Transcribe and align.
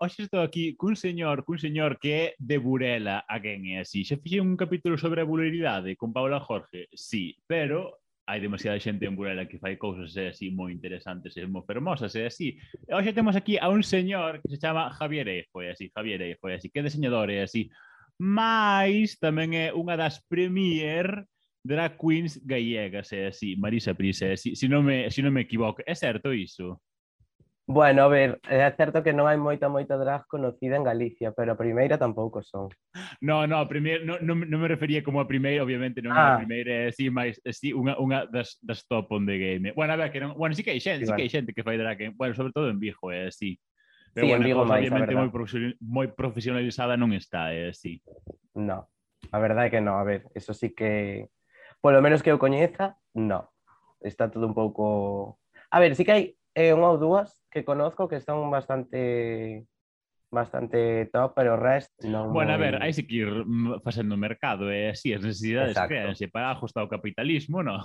hoxe 0.00 0.24
estou 0.24 0.42
aquí 0.42 0.76
cun 0.76 0.96
señor, 0.96 1.44
cun 1.44 1.58
señor 1.58 1.98
que 1.98 2.10
é 2.12 2.24
de 2.38 2.58
Burela, 2.58 3.24
a 3.28 3.40
quen 3.40 3.66
é 3.66 3.84
así. 3.84 4.04
Xa 4.04 4.16
fixe 4.20 4.40
un 4.40 4.56
capítulo 4.56 4.96
sobre 4.96 5.22
a 5.22 5.28
buleridade 5.28 5.96
con 5.96 6.12
Paula 6.12 6.40
Jorge, 6.40 6.88
sí, 6.92 7.36
pero 7.46 7.98
hai 8.26 8.42
demasiada 8.42 8.82
xente 8.82 9.06
en 9.06 9.14
Burela 9.14 9.46
que 9.46 9.62
fai 9.62 9.78
cousas 9.78 10.10
e 10.18 10.34
así 10.34 10.50
moi 10.50 10.74
interesantes 10.74 11.38
e 11.38 11.46
moi 11.46 11.62
fermosas 11.62 12.12
e 12.18 12.26
así. 12.26 12.58
E 12.86 12.92
hoxe 12.92 13.14
temos 13.14 13.38
aquí 13.38 13.54
a 13.56 13.70
un 13.70 13.86
señor 13.86 14.42
que 14.42 14.50
se 14.50 14.58
chama 14.58 14.90
Javier 14.90 15.30
Eifo, 15.30 15.62
e 15.62 15.70
así, 15.70 15.88
Javier 15.94 16.20
Eifo, 16.22 16.50
e 16.50 16.58
así, 16.58 16.66
que 16.66 16.80
é 16.80 16.82
diseñador, 16.82 17.30
e 17.30 17.46
así. 17.46 17.70
Mais 18.18 19.14
tamén 19.22 19.54
é 19.54 19.66
unha 19.70 19.94
das 19.94 20.18
premier 20.26 21.22
drag 21.66 21.98
queens 21.98 22.38
gallegas 22.46 23.10
é 23.12 23.30
así, 23.30 23.54
Marisa 23.58 23.94
Prisa 23.94 24.26
é 24.26 24.32
así, 24.34 24.54
se 24.54 24.66
si 24.66 24.66
non 24.66 24.86
me, 24.86 25.10
si 25.10 25.22
non 25.22 25.34
me 25.34 25.46
equivoco. 25.46 25.82
É 25.86 25.94
certo 25.94 26.34
iso? 26.34 26.82
Bueno, 27.68 28.04
a 28.04 28.08
ver, 28.08 28.38
é 28.48 28.70
certo 28.78 29.02
que 29.02 29.10
non 29.10 29.26
hai 29.26 29.34
moita, 29.34 29.66
moita 29.66 29.98
drag 29.98 30.30
conocida 30.30 30.78
en 30.78 30.86
Galicia, 30.86 31.34
pero 31.34 31.50
a 31.50 31.58
primeira 31.58 31.98
tampouco 31.98 32.38
son. 32.38 32.70
No, 33.18 33.42
no, 33.42 33.58
a 33.58 33.66
primeira, 33.66 34.06
non, 34.06 34.22
non, 34.22 34.46
non 34.46 34.62
me 34.62 34.70
refería 34.70 35.02
como 35.02 35.18
a 35.18 35.26
primeira, 35.26 35.66
obviamente 35.66 35.98
non 35.98 36.14
ah. 36.14 36.38
a 36.38 36.46
primeira, 36.46 36.86
é 36.86 36.94
sí, 36.94 37.10
máis, 37.10 37.42
sí, 37.42 37.74
unha, 37.74 37.98
unha 37.98 38.30
das, 38.30 38.62
das 38.62 38.86
top 38.86 39.10
on 39.10 39.26
the 39.26 39.34
game. 39.34 39.74
Bueno, 39.74 39.90
a 39.90 39.98
ver, 39.98 40.14
que 40.14 40.22
non, 40.22 40.38
bueno, 40.38 40.54
sí 40.54 40.62
que 40.62 40.70
hai 40.70 40.78
xente, 40.78 41.02
sí, 41.02 41.10
sí 41.10 41.10
bueno. 41.10 41.18
que 41.18 41.24
hai 41.26 41.34
xente 41.34 41.50
que 41.50 41.66
fai 41.66 41.74
drag, 41.74 42.14
bueno, 42.14 42.38
sobre 42.38 42.54
todo 42.54 42.70
en 42.70 42.78
Vigo, 42.78 43.10
é 43.10 43.34
así. 43.34 43.58
Pero 44.14 44.30
sí, 44.30 44.30
bueno, 44.30 44.46
en 44.46 44.46
Vigo 44.46 44.62
máis, 44.62 44.86
obviamente 44.86 45.14
moi, 45.18 45.28
moi 45.82 46.06
profesionalizada 46.14 46.94
non 46.94 47.10
está, 47.18 47.50
é 47.50 47.74
así. 47.74 47.98
No, 48.54 48.86
a 49.34 49.38
verdade 49.42 49.66
é 49.66 49.72
que 49.74 49.82
non, 49.82 49.98
a 49.98 50.06
ver, 50.06 50.22
eso 50.38 50.54
sí 50.54 50.70
que, 50.70 51.34
polo 51.82 51.98
menos 51.98 52.22
que 52.22 52.30
eu 52.30 52.38
coñeza, 52.38 52.94
no. 53.10 53.50
Está 53.98 54.30
todo 54.30 54.46
un 54.46 54.54
pouco... 54.54 55.42
A 55.74 55.82
ver, 55.82 55.98
sí 55.98 56.06
que 56.06 56.14
hai 56.14 56.24
e 56.56 56.72
unha 56.72 56.88
ou 56.88 56.96
dúas 56.96 57.36
que 57.52 57.68
conozco 57.68 58.08
que 58.08 58.16
están 58.16 58.40
bastante 58.48 59.68
bastante 60.32 61.06
top, 61.12 61.36
pero 61.36 61.54
o 61.54 61.60
resto 61.60 61.92
non... 62.08 62.32
Bueno, 62.32 62.56
a 62.56 62.58
ver, 62.58 62.80
hai 62.80 62.96
que 62.96 63.20
ir 63.20 63.30
facendo 63.84 64.16
mercado, 64.16 64.72
e 64.72 64.88
eh? 64.88 64.96
así 64.96 65.12
as 65.12 65.20
necesidades 65.20 65.76
Exacto. 65.76 65.92
créanse 65.92 66.26
para 66.32 66.50
ajustar 66.56 66.82
o 66.82 66.90
capitalismo, 66.90 67.60
non? 67.60 67.84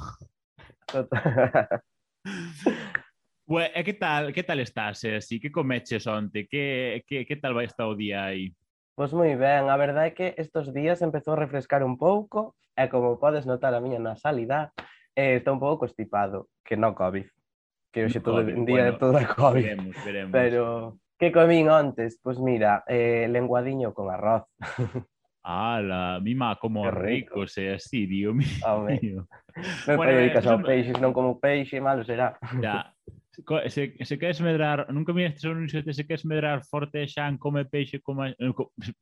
Bueno, 3.52 3.68
e 3.76 3.84
que 3.84 4.00
tal, 4.00 4.32
que 4.32 4.48
tal 4.48 4.64
estás, 4.64 5.04
así? 5.04 5.36
Que 5.36 5.52
comeches 5.52 6.08
onte? 6.08 6.48
Que, 6.48 7.04
que, 7.04 7.28
que 7.28 7.36
tal 7.36 7.52
vai 7.52 7.68
estar 7.68 7.84
o 7.84 8.00
día 8.00 8.24
aí? 8.32 8.56
Pois 8.96 9.12
moi 9.12 9.36
ben, 9.36 9.68
a 9.68 9.76
verdade 9.76 10.08
é 10.08 10.16
que 10.16 10.28
estes 10.40 10.72
días 10.72 11.04
empezou 11.04 11.36
a 11.36 11.42
refrescar 11.44 11.84
un 11.84 12.00
pouco, 12.00 12.56
e 12.80 12.88
como 12.88 13.20
podes 13.20 13.44
notar 13.44 13.76
a 13.76 13.84
miña 13.84 14.00
nasalidade, 14.00 14.72
eh, 15.20 15.44
estou 15.44 15.60
un 15.60 15.62
pouco 15.62 15.84
constipado, 15.84 16.48
que 16.64 16.80
non 16.80 16.96
COVID 16.96 17.28
que 17.92 18.06
hoxe 18.06 18.20
todo 18.24 18.42
en 18.42 18.66
día 18.66 18.88
bueno, 18.88 18.92
de 18.92 18.98
todo 18.98 19.18
a 19.18 19.28
COVID. 19.28 19.62
Veremos, 19.62 19.96
veremos. 20.06 20.32
Pero 20.32 20.64
que 21.20 21.32
comín 21.32 21.70
antes? 21.70 22.20
Pois 22.24 22.38
pues 22.38 22.44
mira, 22.44 22.84
eh, 22.88 23.28
lenguadiño 23.30 23.94
con 23.94 24.10
arroz. 24.10 24.44
Ala, 25.44 26.20
mima 26.22 26.58
como 26.58 26.90
rico, 26.90 27.42
rico 27.42 27.48
se 27.48 27.70
eh, 27.70 27.76
así, 27.76 28.06
dio 28.06 28.34
mío. 28.34 28.48
Home. 28.66 29.00
Non 29.88 29.98
bueno, 29.98 30.14
dedicas 30.14 30.46
eh, 30.46 30.50
ao 30.50 30.62
peixe, 30.62 30.94
non 31.02 31.12
como 31.12 31.42
peixe, 31.42 31.82
malo 31.82 32.06
será. 32.06 32.38
Ya, 32.62 32.94
se, 33.70 33.96
se 34.04 34.20
queres 34.20 34.42
medrar, 34.42 34.92
nunca 34.92 35.14
me 35.14 35.26
o 35.28 35.52
anuncio 35.52 35.82
de 35.82 35.94
se 35.94 36.06
queres 36.06 36.26
medrar 36.26 36.66
forte 36.66 37.04
e 37.04 37.08
Xan 37.08 37.38
come 37.38 37.64
peixe 37.66 38.02
como 38.02 38.26
eh, 38.26 38.36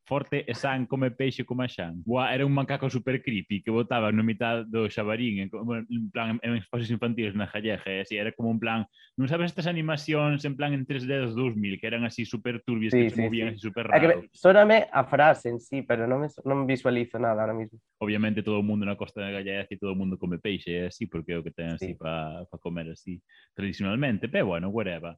forte 0.06 0.46
e 0.46 0.54
Xan 0.54 0.86
come 0.86 1.10
peixe 1.12 1.44
como 1.44 1.68
Xan. 1.68 2.04
Buah, 2.06 2.34
era 2.34 2.46
un 2.46 2.54
macaco 2.54 2.90
super 2.90 3.22
creepy 3.22 3.64
que 3.64 3.72
botaba 3.72 4.12
no 4.12 4.24
mitad 4.24 4.66
do 4.66 4.86
xabarín 4.90 5.40
en, 5.40 5.50
en 5.50 6.12
plan 6.12 6.40
en 6.44 6.62
espacios 6.62 6.92
infantiles 6.92 7.34
na 7.34 7.48
jalleja, 7.48 7.90
e 7.90 8.02
así 8.02 8.18
era 8.18 8.32
como 8.32 8.54
un 8.54 8.60
plan, 8.62 8.86
non 9.18 9.26
sabes 9.26 9.50
estas 9.50 9.66
animacións 9.66 10.46
en 10.46 10.54
plan 10.54 10.78
en 10.78 10.86
3D 10.86 11.10
dos 11.26 11.34
2000 11.34 11.82
que 11.82 11.88
eran 11.90 12.06
así 12.06 12.22
super 12.22 12.62
turbias 12.62 12.94
sí, 12.94 13.02
que 13.02 13.10
sí, 13.10 13.16
se 13.18 13.22
movían 13.26 13.50
sí. 13.50 13.54
así 13.58 13.62
super 13.66 13.90
raro. 13.90 14.22
Que, 14.22 14.30
sóname 14.30 14.86
a 14.94 15.10
frase 15.10 15.50
en 15.50 15.58
sí, 15.58 15.82
pero 15.82 16.06
non 16.06 16.22
me, 16.22 16.30
non 16.46 16.70
visualizo 16.70 17.18
nada 17.18 17.42
ahora 17.42 17.58
mismo. 17.58 17.82
Obviamente 17.98 18.46
todo 18.46 18.62
o 18.62 18.66
mundo 18.66 18.86
na 18.86 18.94
costa 18.94 19.26
de 19.26 19.34
Gallega 19.34 19.66
e 19.66 19.82
todo 19.82 19.98
o 19.98 19.98
mundo 19.98 20.22
come 20.22 20.38
peixe, 20.38 20.86
así 20.86 21.10
porque 21.10 21.34
é 21.34 21.42
o 21.42 21.44
que 21.44 21.50
ten 21.50 21.74
así 21.74 21.92
sí. 21.92 21.98
para 21.98 22.46
pa 22.46 22.62
comer 22.62 22.94
así 22.94 23.18
tradicionalmente 23.58 24.19
pero 24.28 24.46
bueno, 24.48 24.70
whatever. 24.70 25.18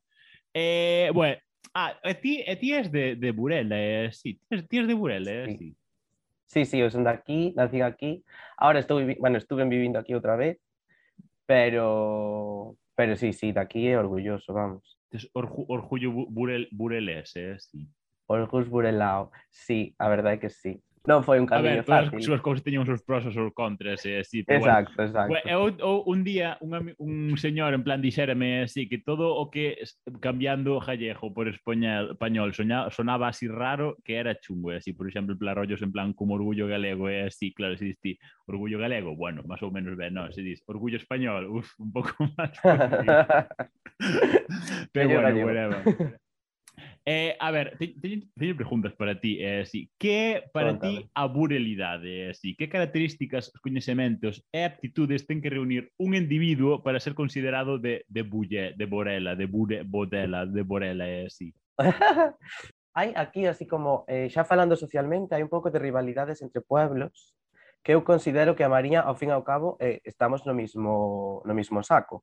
Eh, 0.53 1.09
bueno, 1.13 1.37
ah, 1.73 1.97
e 2.03 2.15
ti, 2.15 2.43
e 2.45 2.55
ti 2.57 2.73
es 2.73 2.91
de, 2.91 3.15
de 3.15 3.31
Burela, 3.31 3.75
eh, 3.79 4.11
sí, 4.11 4.39
ti, 4.69 4.79
es 4.79 4.87
de 4.87 4.93
Burela, 4.93 5.31
eh, 5.31 5.45
sí. 5.47 5.57
sí. 5.57 5.75
Sí, 6.51 6.65
sí, 6.65 6.81
eu 6.81 6.89
son 6.91 7.05
de 7.05 7.11
aquí, 7.11 7.53
nací 7.55 7.79
aquí. 7.79 8.25
Ahora 8.57 8.79
estou, 8.79 8.99
bueno, 9.19 9.37
estuve 9.37 9.63
vivindo 9.63 9.97
aquí 9.97 10.13
outra 10.13 10.35
vez, 10.35 10.59
pero 11.45 12.75
pero 12.93 13.15
sí, 13.15 13.31
sí, 13.31 13.53
de 13.53 13.61
aquí 13.61 13.87
é 13.87 13.97
orgulloso, 13.97 14.53
vamos. 14.53 14.99
Es 15.11 15.29
orgu, 15.33 15.65
orgullo 15.69 16.11
burel, 16.11 16.67
burelés, 16.71 17.35
eh, 17.37 17.55
sí. 17.57 17.87
Orgullo 18.27 18.69
burelao, 18.69 19.31
sí, 19.49 19.95
a 19.97 20.09
verdade 20.09 20.39
que 20.39 20.49
sí. 20.49 20.83
non 21.01 21.25
foi 21.25 21.41
un 21.41 21.49
camiño 21.49 21.81
a 21.81 21.81
ver, 21.81 21.89
fácil. 21.89 22.21
As 22.21 22.25
súas 22.29 22.41
cousas 22.45 22.61
teñen 22.61 22.85
os 22.85 22.89
seus 22.89 23.01
pros 23.01 23.25
e 23.25 23.29
os 23.29 23.35
seus 23.35 23.49
contras, 23.57 24.05
e 24.05 24.21
así, 24.21 24.45
pero 24.45 24.61
exacto, 24.61 24.93
bueno. 24.93 25.09
exacto. 25.09 25.29
Bueno, 25.33 25.45
eu, 25.49 25.63
eu, 25.81 25.95
un 26.05 26.21
día, 26.21 26.61
un, 26.61 26.93
un 27.01 27.33
señor 27.41 27.73
en 27.73 27.81
plan 27.81 28.05
dixérame 28.05 28.69
así, 28.69 28.85
que 28.85 29.01
todo 29.01 29.33
o 29.33 29.49
que 29.49 29.81
cambiando 30.21 30.77
gallego 30.77 31.33
por 31.33 31.49
español, 31.49 32.13
español 32.13 32.53
soña, 32.53 32.93
sonaba 32.93 33.33
así 33.33 33.49
raro 33.49 33.97
que 34.05 34.21
era 34.21 34.37
chungo, 34.37 34.69
e 34.69 34.77
así, 34.77 34.93
por 34.93 35.09
exemplo, 35.09 35.33
plan 35.41 35.57
rollos 35.57 35.81
en 35.81 35.89
plan 35.89 36.13
como 36.13 36.37
orgullo 36.37 36.69
galego, 36.69 37.09
e 37.09 37.25
así, 37.25 37.49
claro, 37.49 37.73
se 37.81 37.89
diste 37.89 38.21
orgullo 38.45 38.77
galego, 38.77 39.17
bueno, 39.17 39.41
máis 39.49 39.65
ou 39.65 39.73
menos 39.73 39.97
ben, 39.97 40.13
non, 40.13 40.29
se 40.29 40.45
dis 40.45 40.61
orgullo 40.69 41.01
español, 41.01 41.49
uf, 41.49 41.73
un 41.81 41.89
pouco 41.89 42.13
máis. 42.37 42.53
pero 44.93 45.09
bueno, 45.09 45.45
whatever. 45.45 46.21
Eh, 47.05 47.35
a 47.39 47.49
ver, 47.49 47.77
te, 47.79 47.95
teño 47.99 48.55
preguntas 48.55 48.93
para 48.93 49.19
ti, 49.19 49.41
eh, 49.41 49.61
así. 49.61 49.89
Que 49.97 50.43
para 50.53 50.77
Cuéntame. 50.77 50.99
ti 51.01 51.09
a 51.15 51.25
burelidade, 51.25 52.27
eh, 52.27 52.29
así? 52.29 52.55
Que 52.55 52.69
características, 52.69 53.51
coñecementos 53.61 54.45
e 54.53 54.61
aptitudes 54.63 55.25
ten 55.25 55.41
que 55.41 55.49
reunir 55.49 55.89
un 55.97 56.13
individuo 56.13 56.83
para 56.83 56.99
ser 57.01 57.13
considerado 57.17 57.79
de, 57.79 58.05
de 58.07 58.21
bulle, 58.21 58.73
de 58.77 58.85
borela, 58.85 59.35
de 59.35 59.45
bure, 59.45 59.83
bodela, 59.83 60.45
de 60.45 60.61
borela, 60.61 61.09
Eh, 61.09 61.25
así? 61.25 61.53
hai 62.93 63.13
aquí, 63.15 63.47
así 63.47 63.65
como, 63.65 64.05
eh, 64.07 64.29
xa 64.29 64.45
falando 64.45 64.75
socialmente, 64.77 65.33
hai 65.33 65.41
un 65.41 65.49
pouco 65.49 65.71
de 65.73 65.79
rivalidades 65.81 66.45
entre 66.45 66.61
pueblos 66.61 67.33
que 67.83 67.97
eu 67.97 68.05
considero 68.05 68.53
que 68.53 68.63
a 68.63 68.69
Mariña, 68.69 69.01
ao 69.01 69.17
fin 69.17 69.29
e 69.29 69.35
ao 69.35 69.41
cabo, 69.41 69.77
eh, 69.81 70.01
estamos 70.05 70.45
no 70.45 70.53
mismo, 70.53 71.41
no 71.45 71.53
mismo 71.57 71.81
saco. 71.81 72.21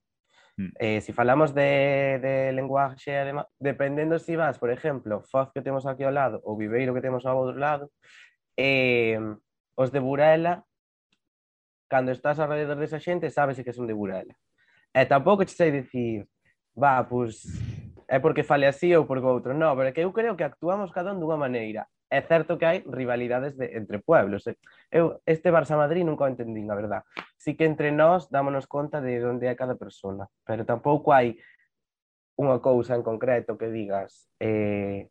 Mm. 0.59 0.75
Eh, 0.79 1.01
se 1.01 1.07
si 1.07 1.13
falamos 1.13 1.55
de, 1.55 2.19
de 2.21 2.53
lenguaxe 2.53 3.15
dependendo 3.61 4.19
se 4.19 4.25
si 4.27 4.37
vas, 4.37 4.59
por 4.59 4.71
exemplo, 4.71 5.23
Foz 5.23 5.53
que 5.55 5.63
temos 5.63 5.87
aquí 5.87 6.03
ao 6.03 6.11
lado 6.11 6.41
ou 6.43 6.59
Viveiro 6.59 6.93
que 6.93 7.01
temos 7.01 7.25
ao 7.25 7.39
outro 7.39 7.57
lado, 7.57 7.93
eh, 8.59 9.23
os 9.79 9.93
de 9.95 10.01
Burela, 10.01 10.67
cando 11.87 12.11
estás 12.11 12.43
alrededor 12.43 12.77
desa 12.77 12.99
xente, 12.99 13.31
sabes 13.31 13.63
que 13.63 13.73
son 13.73 13.87
de 13.87 13.95
Burela. 13.95 14.35
E 14.91 15.07
tampouco 15.07 15.47
te 15.47 15.55
sei 15.55 15.71
dicir, 15.71 16.27
va, 16.75 17.07
pois, 17.07 17.47
é 18.11 18.19
porque 18.19 18.43
fale 18.43 18.67
así 18.67 18.91
ou 18.99 19.07
porque 19.07 19.31
outro. 19.31 19.55
Non, 19.55 19.79
pero 19.79 19.95
que 19.95 20.03
eu 20.03 20.11
creo 20.11 20.35
que 20.35 20.43
actuamos 20.43 20.91
cada 20.91 21.15
un 21.15 21.23
dunha 21.23 21.39
maneira 21.39 21.87
é 22.11 22.21
certo 22.23 22.57
que 22.57 22.65
hai 22.65 22.79
rivalidades 22.87 23.57
de, 23.57 23.77
entre 23.77 24.01
pueblos. 24.01 24.47
Eh, 24.49 24.57
eu 24.91 25.21
este 25.27 25.53
Barça 25.53 25.77
Madrid 25.77 26.05
nunca 26.05 26.25
o 26.25 26.33
entendín, 26.33 26.71
a 26.71 26.77
verdad. 26.77 27.05
Si 27.37 27.55
que 27.55 27.65
entre 27.65 27.93
nós 27.93 28.29
dámonos 28.33 28.67
conta 28.67 29.01
de 29.01 29.21
onde 29.25 29.47
é 29.47 29.55
cada 29.55 29.77
persona, 29.77 30.29
pero 30.45 30.65
tampouco 30.65 31.13
hai 31.13 31.37
unha 32.39 32.63
cousa 32.63 32.95
en 32.95 33.03
concreto 33.03 33.59
que 33.59 33.69
digas 33.69 34.31
eh, 34.39 35.11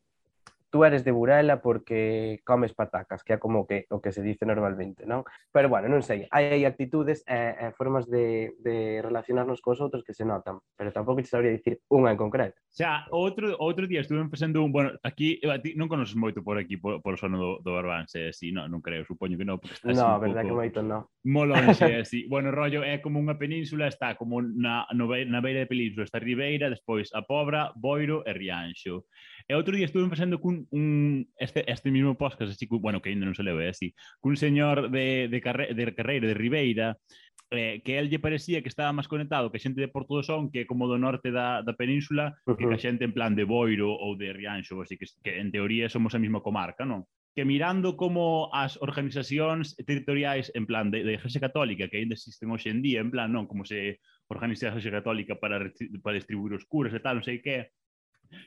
tú 0.69 0.83
eres 0.83 1.03
de 1.03 1.11
Burela 1.11 1.61
porque 1.61 2.41
comes 2.45 2.73
patacas, 2.73 3.23
que 3.23 3.33
é 3.33 3.39
como 3.39 3.67
que 3.67 3.85
o 3.89 4.01
que 4.01 4.11
se 4.11 4.21
dice 4.21 4.45
normalmente, 4.45 5.05
non? 5.05 5.23
Pero 5.51 5.69
bueno, 5.69 5.87
non 5.87 6.03
sei, 6.03 6.27
hai, 6.31 6.63
actitudes 6.65 7.23
e, 7.27 7.55
e 7.55 7.65
formas 7.75 8.07
de, 8.07 8.55
de 8.63 9.03
relacionarnos 9.03 9.63
cos 9.63 9.79
outros 9.79 10.03
que 10.03 10.15
se 10.15 10.27
notan, 10.27 10.59
pero 10.75 10.91
tampouco 10.91 11.23
te 11.23 11.31
sabría 11.31 11.55
dicir 11.55 11.79
unha 11.91 12.11
en 12.11 12.19
concreto. 12.19 12.59
Xa, 12.73 13.07
outro, 13.13 13.55
outro 13.59 13.87
día 13.87 14.03
estuve 14.03 14.23
facendo 14.27 14.61
un, 14.63 14.71
bueno, 14.71 14.95
aquí, 15.03 15.39
ti 15.63 15.73
non 15.75 15.87
conoces 15.87 16.15
moito 16.15 16.43
por 16.43 16.59
aquí, 16.59 16.75
por, 16.77 16.99
por 17.01 17.15
o 17.15 17.19
sono 17.19 17.39
do, 17.39 17.51
do 17.63 17.73
Barbanse, 17.73 18.29
así, 18.29 18.51
non, 18.51 18.69
non 18.69 18.83
creo, 18.83 19.07
supoño 19.07 19.39
que 19.39 19.47
non, 19.47 19.57
porque 19.57 19.75
estás 19.75 19.97
no, 19.97 20.19
un 20.19 20.21
verdad 20.21 20.43
poco... 20.43 20.51
que 20.51 20.59
moito 20.61 20.79
non. 20.83 21.07
Molonxe, 21.23 21.89
así, 22.03 22.27
bueno, 22.27 22.51
rollo, 22.51 22.83
é 22.83 22.99
como 22.99 23.19
unha 23.19 23.35
península, 23.39 23.87
está 23.87 24.15
como 24.15 24.41
na, 24.41 24.85
no, 24.93 25.09
na 25.09 25.39
beira 25.41 25.63
de 25.65 25.71
península, 25.71 26.05
está 26.05 26.19
Ribeira, 26.19 26.69
despois 26.69 27.11
a 27.15 27.25
Pobra, 27.25 27.73
Boiro 27.75 28.23
e 28.27 28.31
Rianxo. 28.33 29.07
E 29.47 29.55
outro 29.55 29.75
día 29.75 29.87
estuve 29.87 30.09
facendo 30.11 30.39
cun 30.39 30.56
un, 30.71 31.29
este, 31.37 31.69
este 31.69 31.91
mismo 31.91 32.17
podcast, 32.17 32.51
así, 32.51 32.65
bueno, 32.65 33.01
que 33.01 33.13
ainda 33.13 33.29
non 33.29 33.37
se 33.37 33.45
leve, 33.45 33.69
así, 33.69 33.93
cun 34.17 34.33
señor 34.33 34.89
de, 34.89 35.29
de, 35.29 35.39
carre, 35.43 35.75
de 35.77 35.93
Carreira, 35.93 36.25
de 36.25 36.33
Ribeira, 36.33 36.97
eh, 37.51 37.81
que 37.83 37.99
el 37.99 38.09
lle 38.09 38.19
parecía 38.19 38.61
que 38.61 38.71
estaba 38.71 38.91
máis 38.91 39.07
conectado 39.07 39.51
que 39.51 39.61
xente 39.61 39.79
de 39.79 39.87
Porto 39.87 40.19
do 40.19 40.23
Son, 40.25 40.51
que 40.51 40.63
é 40.63 40.69
como 40.69 40.89
do 40.89 40.99
norte 40.99 41.31
da, 41.31 41.63
da 41.63 41.77
península, 41.77 42.35
uh 42.43 42.53
-huh. 42.53 42.57
que 42.57 42.65
a 42.67 42.81
xente 42.81 43.05
en 43.05 43.13
plan 43.15 43.35
de 43.35 43.47
Boiro 43.47 43.87
ou 43.87 44.17
de 44.17 44.33
Rianxo, 44.33 44.81
así 44.81 44.97
que, 44.99 45.07
que 45.23 45.39
en 45.39 45.51
teoría 45.51 45.87
somos 45.87 46.11
a 46.15 46.19
mesma 46.19 46.43
comarca, 46.43 46.83
non? 46.83 47.07
que 47.37 47.45
mirando 47.45 47.93
como 47.93 48.49
as 48.49 48.81
organizacións 48.81 49.77
territoriais 49.85 50.49
en 50.57 50.65
plan 50.65 50.89
de, 50.89 51.05
de 51.05 51.21
Igrexa 51.21 51.37
Católica 51.37 51.85
que 51.85 52.01
ainda 52.01 52.17
existen 52.17 52.49
hoxe 52.49 52.73
en 52.73 52.81
día, 52.81 52.97
en 52.97 53.13
plan, 53.13 53.29
non, 53.29 53.45
como 53.45 53.61
se 53.61 54.01
organiza 54.25 54.67
a 54.67 54.69
Igrexa 54.73 54.89
Católica 54.89 55.37
para, 55.37 55.61
para 56.01 56.17
distribuir 56.17 56.57
os 56.57 56.65
curas 56.65 56.97
e 56.97 56.99
tal, 56.99 57.21
non 57.21 57.27
sei 57.29 57.37
que, 57.37 57.69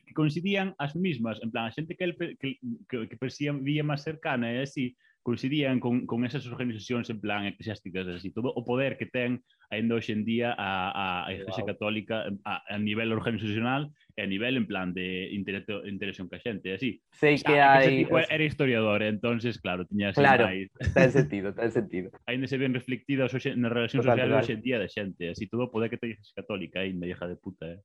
que 0.07 0.15
coincidían 0.15 0.75
as 0.79 0.95
mismas, 0.95 1.41
en 1.43 1.51
plan, 1.51 1.67
a 1.67 1.75
xente 1.75 1.97
que, 1.97 2.05
el, 2.05 2.15
que, 2.17 2.59
que, 2.89 2.97
que 3.09 3.17
percibía 3.17 3.85
máis 3.85 4.03
cercana 4.05 4.53
e 4.53 4.63
así, 4.63 4.97
coincidían 5.23 5.81
con, 5.81 6.07
con 6.07 6.25
esas 6.25 6.47
organizacións 6.47 7.11
en 7.11 7.21
plan 7.21 7.45
eclesiásticas, 7.45 8.09
así, 8.09 8.31
todo 8.33 8.49
o 8.57 8.65
poder 8.65 8.97
que 8.97 9.05
ten 9.05 9.45
ainda 9.69 9.95
hoxe 9.95 10.17
en 10.17 10.25
día 10.25 10.57
a, 10.57 10.91
a, 10.91 11.07
a 11.29 11.33
Iglesia 11.33 11.63
wow. 11.63 11.71
Católica 11.77 12.25
a, 12.45 12.65
a 12.65 12.79
nivel 12.81 13.13
organizacional 13.13 13.93
e 14.17 14.25
a 14.25 14.29
nivel 14.29 14.57
en 14.57 14.67
plan 14.67 14.97
de 14.97 15.29
intelecto, 15.37 15.85
interacción 15.85 16.27
ca 16.27 16.41
xente, 16.41 16.73
así. 16.73 17.05
Sei 17.13 17.37
que 17.37 17.61
ah, 17.61 17.85
hai... 17.85 18.09
Tipo 18.09 18.17
era 18.17 18.45
historiador, 18.45 19.05
entonces 19.05 19.61
claro, 19.61 19.85
tiña 19.85 20.17
claro, 20.17 20.49
máis... 20.49 20.73
ten 20.97 21.13
sentido, 21.13 21.53
ten 21.53 21.69
sentido. 21.69 22.09
Ainda 22.31 22.49
se 22.49 22.57
ven 22.57 22.73
reflectidas 22.73 23.29
hoxe, 23.37 23.53
nas 23.53 23.71
relacións 23.71 24.09
sociales 24.09 24.33
hoxe 24.33 24.57
en 24.57 24.65
día 24.65 24.81
da 24.81 24.89
xente, 24.89 25.29
así, 25.29 25.45
todo 25.53 25.69
o 25.69 25.73
poder 25.73 25.93
que 25.93 26.01
ten 26.01 26.11
a 26.11 26.13
Iglesia 26.17 26.41
Católica 26.41 26.81
ainda, 26.81 27.05
hija 27.05 27.29
de 27.29 27.37
puta, 27.37 27.69
eh. 27.69 27.81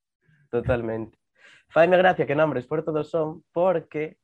Totalmente. 0.48 1.20
Faime 1.70 1.98
gracia 1.98 2.26
que 2.26 2.36
nombres 2.36 2.68
por 2.68 2.84
do 2.84 3.04
son 3.04 3.44
porque, 3.52 4.18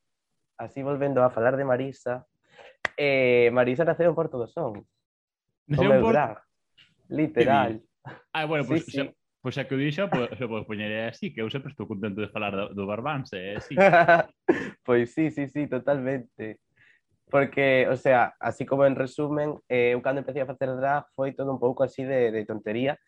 así 0.57 0.83
volvendo 0.83 1.23
a 1.23 1.29
falar 1.29 1.57
de 1.57 1.65
Marisa, 1.65 2.25
eh, 2.97 3.49
Marisa 3.51 3.83
naceu 3.83 4.09
en 4.09 4.15
Porto 4.15 4.38
do 4.38 4.47
Son. 4.47 4.85
Naceu 5.67 5.91
en 5.91 6.01
Porto? 6.01 6.41
Literal. 7.09 7.81
Ah, 8.33 8.45
bueno, 8.45 8.65
pois 8.65 8.83
pues, 8.83 8.85
sí, 8.85 9.01
sí. 9.03 9.15
Pois 9.41 9.55
pues, 9.55 9.65
xa 9.65 9.65
que 9.65 9.73
o 9.73 9.81
dixo, 9.81 10.05
pois 10.05 10.29
pues, 10.38 10.45
pues, 10.45 10.65
poñeré 10.69 11.09
así, 11.09 11.33
que 11.33 11.41
eu 11.41 11.49
sempre 11.49 11.73
estou 11.73 11.89
contento 11.89 12.21
de 12.21 12.29
falar 12.29 12.53
do, 12.53 12.77
do 12.77 12.85
Barbanse, 12.85 13.57
eh? 13.57 13.59
sí. 13.59 13.73
pois 14.85 15.09
pues 15.09 15.13
sí, 15.17 15.33
sí, 15.33 15.49
sí, 15.49 15.65
totalmente. 15.65 16.61
Porque, 17.25 17.88
o 17.89 17.97
sea, 17.97 18.35
así 18.39 18.67
como 18.69 18.85
en 18.85 18.93
resumen, 18.93 19.57
eh, 19.65 19.97
eu 19.97 20.01
cando 20.05 20.21
empecé 20.21 20.45
a 20.45 20.45
facer 20.45 20.69
drag 20.77 21.09
foi 21.17 21.33
todo 21.33 21.49
un 21.49 21.57
pouco 21.57 21.81
así 21.81 22.05
de, 22.05 22.29
de 22.29 22.45
tontería, 22.45 23.01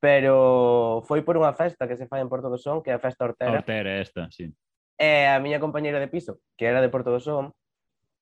pero 0.00 1.02
foi 1.06 1.26
por 1.26 1.34
unha 1.34 1.50
festa 1.54 1.90
que 1.90 1.98
se 1.98 2.06
fai 2.06 2.22
en 2.22 2.30
Porto 2.30 2.46
do 2.46 2.58
Son, 2.58 2.82
que 2.82 2.90
é 2.90 2.94
a 2.94 3.02
festa 3.02 3.26
Hortera. 3.26 3.58
Hortera 3.58 3.98
esta, 3.98 4.30
sí. 4.30 4.50
E 4.98 5.26
a 5.26 5.38
miña 5.42 5.62
compañeira 5.62 5.98
de 5.98 6.10
piso, 6.10 6.38
que 6.54 6.66
era 6.66 6.82
de 6.82 6.90
Porto 6.90 7.10
do 7.10 7.22
Son, 7.22 7.50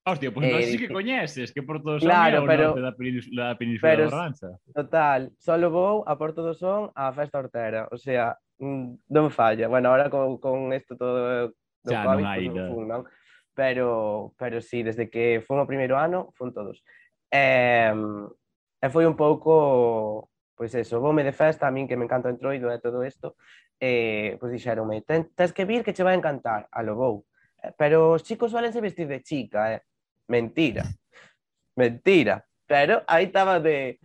Hostia, 0.08 0.30
pois 0.30 0.48
pues, 0.48 0.66
eh, 0.66 0.70
sí 0.70 0.78
que 0.78 0.88
coñeces, 0.88 1.52
que 1.52 1.64
Porto 1.64 1.90
do 1.90 1.98
Son 1.98 2.06
claro, 2.06 2.38
é 2.38 2.40
o 2.40 2.46
pero, 2.46 2.78
da 2.78 2.94
península, 2.94 3.50
da 3.50 3.56
península 3.58 3.90
pero, 3.90 4.04
da 4.06 4.10
Barranza. 4.14 4.48
Total, 4.70 5.20
solo 5.34 5.66
vou 5.66 6.06
a 6.06 6.14
Porto 6.14 6.46
do 6.46 6.54
Son 6.54 6.94
a 6.94 7.10
festa 7.10 7.42
hortera, 7.42 7.90
o 7.90 7.98
sea, 7.98 8.38
mm, 8.62 9.10
non 9.10 9.34
falla. 9.34 9.66
Bueno, 9.66 9.90
ahora 9.90 10.06
con, 10.06 10.38
con 10.38 10.70
esto 10.70 10.94
todo 10.94 11.18
eh, 11.26 11.50
do 11.82 11.90
Xa, 11.90 12.06
COVID, 12.06 12.22
non 12.22 12.30
hai, 12.30 12.46
pues, 12.46 12.68
fun, 12.70 12.84
non? 12.86 13.02
Pero, 13.50 14.30
pero 14.38 14.62
sí, 14.62 14.86
desde 14.86 15.10
que 15.10 15.42
fun 15.42 15.58
o 15.58 15.66
primeiro 15.66 15.98
ano, 15.98 16.30
fun 16.38 16.54
todos. 16.54 16.86
Eh, 17.26 17.90
e 17.90 18.86
foi 18.94 19.10
un 19.10 19.18
pouco 19.18 20.30
pois 20.56 20.74
eso, 20.74 21.00
vome 21.00 21.22
de 21.22 21.32
festa, 21.32 21.68
a 21.68 21.70
min 21.70 21.86
que 21.86 21.96
me 21.96 22.08
encanta 22.08 22.28
o 22.28 22.32
entroido 22.32 22.72
e 22.72 22.80
todo 22.80 23.04
isto, 23.04 23.36
eh, 23.78 24.36
pois 24.40 24.50
dixeronme, 24.52 25.04
Ten, 25.04 25.30
tens 25.36 25.52
que 25.52 25.68
vir 25.68 25.84
que 25.84 25.92
che 25.92 26.02
vai 26.02 26.16
encantar, 26.16 26.66
a 26.72 26.82
lo 26.82 26.96
vou. 26.96 27.26
Eh, 27.62 27.72
pero 27.76 28.16
os 28.16 28.24
chicos 28.24 28.52
valense 28.52 28.80
vestir 28.80 29.06
de 29.06 29.20
chica, 29.22 29.72
eh? 29.74 29.82
Mentira. 30.28 30.82
Mentira. 31.76 32.44
Pero 32.66 33.02
aí 33.06 33.26
estaba 33.26 33.60
de... 33.60 34.00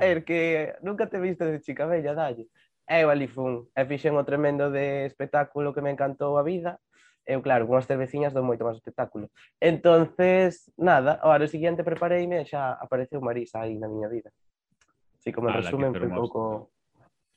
Er 0.00 0.24
que 0.24 0.74
nunca 0.82 1.08
te 1.08 1.18
viste 1.18 1.44
de 1.46 1.60
chica 1.60 1.86
bella, 1.86 2.14
dalle. 2.14 2.48
Eu 2.86 3.08
ali 3.08 3.28
fun, 3.28 3.68
e 3.72 3.84
fixen 3.86 4.12
o 4.16 4.24
tremendo 4.24 4.68
de 4.70 5.06
espectáculo 5.06 5.72
que 5.72 5.80
me 5.80 5.90
encantou 5.90 6.36
a 6.36 6.42
vida, 6.42 6.76
eu 7.24 7.40
claro, 7.40 7.66
con 7.66 7.78
as 7.78 7.86
cerveciñas 7.86 8.34
dou 8.34 8.44
moito 8.44 8.66
máis 8.66 8.76
espectáculo. 8.76 9.30
Entonces, 9.62 10.68
nada, 10.76 11.16
ao 11.22 11.30
ano 11.32 11.46
seguinte 11.46 11.86
prepareime 11.86 12.42
e 12.42 12.48
xa 12.50 12.74
apareceu 12.76 13.22
Marisa 13.22 13.62
aí 13.62 13.78
na 13.78 13.88
miña 13.88 14.10
vida. 14.10 14.28
Así 15.22 15.32
como 15.32 15.48
resumen, 15.48 16.02
un 16.02 16.14
pouco... 16.14 16.72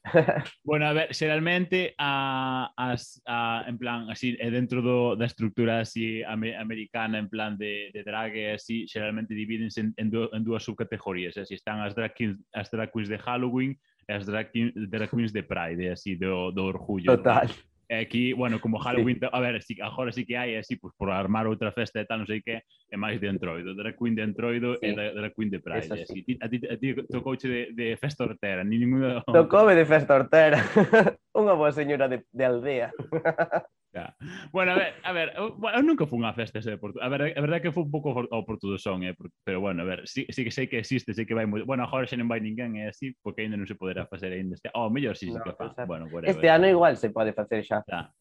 bueno, 0.64 0.86
a 0.86 0.94
ver, 0.94 1.14
xeralmente 1.14 1.96
a, 1.98 2.72
as, 2.78 3.22
a, 3.26 3.64
en 3.68 3.78
plan, 3.78 4.10
así, 4.10 4.38
eh, 4.40 4.52
dentro 4.52 4.82
do, 4.82 5.16
da 5.16 5.26
estructura 5.26 5.80
así 5.82 6.22
americana 6.24 7.18
en 7.18 7.30
plan 7.30 7.58
de, 7.58 7.90
de 7.94 8.04
drag 8.04 8.36
e 8.36 8.54
así, 8.54 8.86
xeralmente 8.88 9.34
divídense 9.34 9.82
en, 9.82 9.94
en, 9.98 10.12
en 10.14 10.44
dúas 10.44 10.64
subcategorías, 10.64 11.38
eh, 11.38 11.42
así 11.42 11.56
están 11.56 11.82
as 11.82 11.96
drag, 11.96 12.14
queens, 12.14 12.38
as 12.54 12.70
drag 12.70 12.92
queens 12.92 13.10
de 13.10 13.18
Halloween 13.18 13.74
e 14.08 14.14
as 14.14 14.26
drag, 14.26 14.54
drag 14.90 15.10
queens 15.10 15.34
de 15.34 15.42
Pride, 15.42 15.90
así, 15.90 16.16
do, 16.16 16.52
do 16.52 16.66
orgullo. 16.66 17.18
Total. 17.18 17.50
¿no? 17.50 17.75
E 17.88 18.02
aquí, 18.02 18.34
bueno, 18.34 18.60
como 18.60 18.80
Halloween, 18.80 19.20
sí. 19.20 19.28
a 19.32 19.40
ver, 19.40 19.62
si, 19.62 19.80
agora 19.82 20.12
sí 20.12 20.26
que 20.26 20.38
hai 20.38 20.58
así, 20.58 20.76
pues, 20.76 20.94
por 20.98 21.12
armar 21.12 21.46
outra 21.46 21.70
festa 21.70 22.02
e 22.02 22.06
tal, 22.10 22.26
non 22.26 22.30
sei 22.30 22.42
que, 22.42 22.66
é 22.66 22.98
máis 22.98 23.22
de 23.22 23.30
entroido, 23.30 23.78
drag 23.78 23.94
queen 23.94 24.18
de 24.18 24.26
entroido 24.26 24.74
sí. 24.82 24.90
e 24.90 24.98
da, 24.98 25.14
drag 25.14 25.38
queen 25.38 25.54
de 25.54 25.62
praia. 25.62 25.86
Así. 25.86 26.26
A 26.42 26.48
ti, 26.50 26.58
a 26.66 26.76
ti 26.82 26.88
tocouche 27.06 27.46
de, 27.46 27.62
de 27.78 27.94
festa 28.02 28.26
hortera, 28.26 28.66
ni 28.66 28.82
ninguna... 28.82 29.22
Tocoume 29.30 29.78
de 29.78 29.86
festa 29.86 30.18
hortera, 30.18 30.58
unha 31.40 31.54
boa 31.54 31.70
señora 31.70 32.10
de, 32.10 32.26
de 32.34 32.44
aldea. 32.44 32.90
Ya. 33.96 34.14
Bueno, 34.52 34.74
a 34.74 34.76
ver, 34.76 34.94
a 35.04 35.12
ver, 35.14 35.34
eu 35.38 35.82
nunca 35.82 36.06
fun 36.06 36.28
a 36.28 36.36
festas 36.36 36.68
de 36.68 36.76
Porto. 36.78 37.00
A 37.00 37.08
ver, 37.08 37.32
a 37.32 37.40
verdade 37.40 37.64
que 37.64 37.72
foi 37.72 37.88
un 37.88 37.92
pouco 37.96 38.12
ao 38.12 38.44
Porto 38.44 38.68
do 38.68 38.76
Son, 38.76 39.00
eh? 39.08 39.16
pero 39.48 39.64
bueno, 39.64 39.84
a 39.84 39.86
ver, 39.88 40.04
sí, 40.04 40.28
sí 40.28 40.44
que 40.44 40.52
sei 40.52 40.68
que 40.68 40.84
existe, 40.84 41.16
sei 41.16 41.24
que 41.24 41.32
vai 41.32 41.48
moi... 41.48 41.64
Bueno, 41.64 41.88
agora 41.88 42.04
xa 42.04 42.20
non 42.20 42.28
vai 42.28 42.44
ninguén, 42.44 42.76
é 42.76 42.86
eh? 42.86 42.92
así, 42.92 43.16
porque 43.24 43.48
ainda 43.48 43.56
non 43.56 43.64
se 43.64 43.80
poderá 43.80 44.04
facer 44.04 44.36
ainda 44.36 44.60
este... 44.60 44.68
Oh, 44.76 44.92
mellor 44.92 45.16
si 45.16 45.32
sí, 45.32 45.32
no, 45.32 45.40
se 45.40 45.48
que 45.48 45.56
fa. 45.56 45.72
Bueno, 45.88 46.12
whatever. 46.12 46.28
Este 46.28 46.52
ano 46.52 46.68
igual 46.68 47.00
se 47.00 47.08
pode 47.08 47.32
facer 47.32 47.64
xa. 47.64 47.88
Ya. 47.88 48.12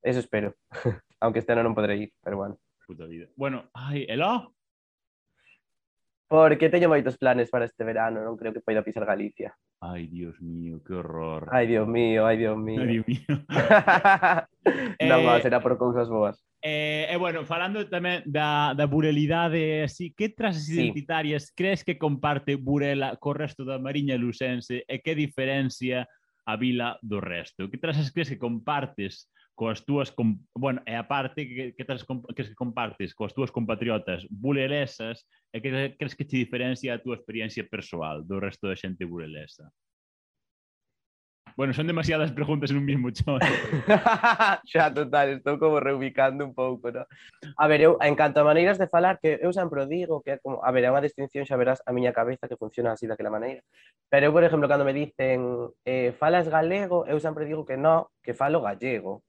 Eso 0.00 0.24
espero. 0.24 0.56
Aunque 1.20 1.44
este 1.44 1.52
ano 1.52 1.68
non 1.68 1.76
poderei 1.76 2.08
ir, 2.08 2.10
pero 2.24 2.40
bueno. 2.40 2.56
Puta 2.88 3.04
vida. 3.04 3.28
Bueno, 3.36 3.68
ai, 3.76 4.08
elo. 4.08 4.56
Porque 6.28 6.68
teño 6.68 6.92
moitos 6.92 7.16
planes 7.16 7.48
para 7.48 7.64
este 7.64 7.88
verano, 7.88 8.20
non 8.20 8.36
creo 8.36 8.52
que 8.52 8.60
poida 8.60 8.84
pisar 8.84 9.08
Galicia. 9.08 9.56
Ai, 9.80 10.12
Dios 10.12 10.36
mío, 10.44 10.84
que 10.84 10.92
horror. 10.92 11.48
Ai, 11.48 11.64
Dios 11.64 11.88
mío, 11.88 12.28
ai, 12.28 12.36
Dios 12.36 12.52
mío. 12.60 12.84
Ai, 12.84 13.00
Dios 13.00 13.06
mío. 13.08 13.32
non, 15.08 15.24
eh, 15.24 15.40
será 15.40 15.64
por 15.64 15.80
cousas 15.80 16.12
boas. 16.12 16.36
E, 16.60 17.08
eh, 17.08 17.14
eh, 17.14 17.16
bueno, 17.16 17.48
falando 17.48 17.80
tamén 17.88 18.20
da, 18.28 18.76
da 18.76 18.84
burelidade, 18.84 19.88
así, 19.88 20.12
que 20.12 20.28
trazas 20.28 20.68
sí. 20.68 20.76
identitarias 20.76 21.48
crees 21.56 21.80
que 21.80 21.96
comparte 21.96 22.60
Burela 22.60 23.16
co 23.16 23.32
resto 23.32 23.64
da 23.64 23.80
Mariña 23.80 24.20
Lucense 24.20 24.84
e 24.84 25.00
que 25.00 25.16
diferencia 25.16 26.04
a 26.44 26.60
vila 26.60 27.00
do 27.00 27.24
resto? 27.24 27.72
Que 27.72 27.80
trazas 27.80 28.12
crees 28.12 28.28
que 28.28 28.36
compartes 28.36 29.32
coas 29.58 29.84
túas... 29.84 30.14
Com... 30.14 30.38
Bueno, 30.54 30.80
e 30.86 30.94
a 30.94 31.02
parte 31.02 31.42
que, 31.42 31.74
que, 31.74 31.84
tras, 31.84 32.06
que 32.06 32.54
compartes 32.54 33.10
coas 33.10 33.34
túas 33.34 33.50
compatriotas 33.50 34.22
burelesas 34.30 35.26
e 35.50 35.58
que 35.58 35.98
crees 35.98 36.14
que 36.14 36.22
te 36.22 36.38
diferencia 36.38 36.94
a 36.94 37.02
túa 37.02 37.18
experiencia 37.18 37.66
persoal 37.66 38.22
do 38.22 38.38
resto 38.38 38.70
da 38.70 38.78
xente 38.78 39.02
burelesa? 39.02 39.66
Bueno, 41.58 41.74
son 41.74 41.90
demasiadas 41.90 42.30
preguntas 42.30 42.70
en 42.70 42.78
un 42.78 42.86
mismo 42.86 43.10
chón. 43.10 43.42
xa, 44.70 44.94
total, 44.94 45.42
estou 45.42 45.58
como 45.58 45.82
reubicando 45.82 46.46
un 46.46 46.54
pouco, 46.54 46.94
no? 46.94 47.02
A 47.58 47.66
ver, 47.66 47.82
eu, 47.82 47.98
en 47.98 48.14
canto 48.14 48.38
a 48.38 48.46
maneiras 48.46 48.78
de 48.78 48.86
falar, 48.86 49.18
que 49.18 49.42
eu 49.42 49.50
sempre 49.50 49.90
digo 49.90 50.22
que 50.22 50.30
é 50.30 50.38
como... 50.38 50.62
A 50.62 50.70
ver, 50.70 50.86
é 50.86 50.90
unha 50.94 51.02
distinción, 51.02 51.50
xa 51.50 51.58
verás, 51.58 51.82
a 51.82 51.90
miña 51.90 52.14
cabeza 52.14 52.46
que 52.46 52.54
funciona 52.54 52.94
así 52.94 53.10
daquela 53.10 53.34
maneira. 53.34 53.66
Pero 54.06 54.30
eu, 54.30 54.32
por 54.32 54.46
exemplo, 54.46 54.70
cando 54.70 54.86
me 54.86 54.94
dicen 54.94 55.66
eh, 55.82 56.14
falas 56.14 56.46
galego, 56.46 57.10
eu 57.10 57.18
sempre 57.18 57.42
digo 57.42 57.66
que 57.66 57.74
no, 57.74 58.14
que 58.22 58.38
falo 58.38 58.62
gallego 58.62 59.26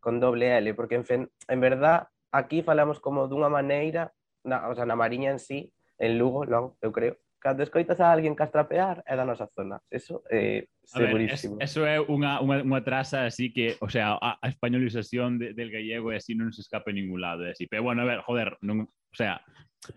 con 0.00 0.20
doble 0.20 0.56
L, 0.58 0.74
porque 0.74 0.96
en, 0.96 1.04
fen, 1.04 1.30
en 1.48 1.60
verdad 1.60 2.08
aquí 2.32 2.62
falamos 2.62 3.00
como 3.00 3.28
dunha 3.28 3.48
maneira, 3.48 4.12
na, 4.44 4.68
o 4.68 4.74
sea, 4.74 4.86
na 4.86 4.96
Mariña 4.96 5.30
en 5.30 5.38
sí, 5.38 5.72
en 5.98 6.18
Lugo, 6.18 6.46
non, 6.46 6.78
eu 6.80 6.94
creo, 6.94 7.18
cando 7.38 7.62
escoitas 7.62 8.00
a 8.00 8.10
alguén 8.10 8.34
castrapear 8.34 9.02
é 9.06 9.14
da 9.14 9.26
nosa 9.26 9.46
zona. 9.54 9.78
Eso 9.90 10.22
é 10.30 10.66
eh, 10.66 10.68
segurísimo. 10.82 11.56
Ver, 11.58 11.64
es, 11.64 11.70
eso 11.70 11.86
é 11.86 11.98
unha, 12.02 12.42
unha, 12.42 12.62
unha 12.62 12.82
traza 12.82 13.26
así 13.26 13.54
que, 13.54 13.78
o 13.78 13.88
sea, 13.88 14.18
a, 14.18 14.38
a 14.42 14.46
españolización 14.50 15.38
de, 15.38 15.54
del 15.54 15.70
gallego 15.70 16.10
é 16.10 16.18
así 16.18 16.34
non 16.34 16.50
se 16.50 16.62
escapa 16.62 16.90
en 16.90 17.02
ningún 17.02 17.22
lado. 17.22 17.46
Así. 17.46 17.66
Pero 17.70 17.86
bueno, 17.86 18.02
a 18.02 18.08
ver, 18.10 18.20
joder, 18.26 18.58
non, 18.62 18.86
o 18.86 19.16
sea, 19.16 19.42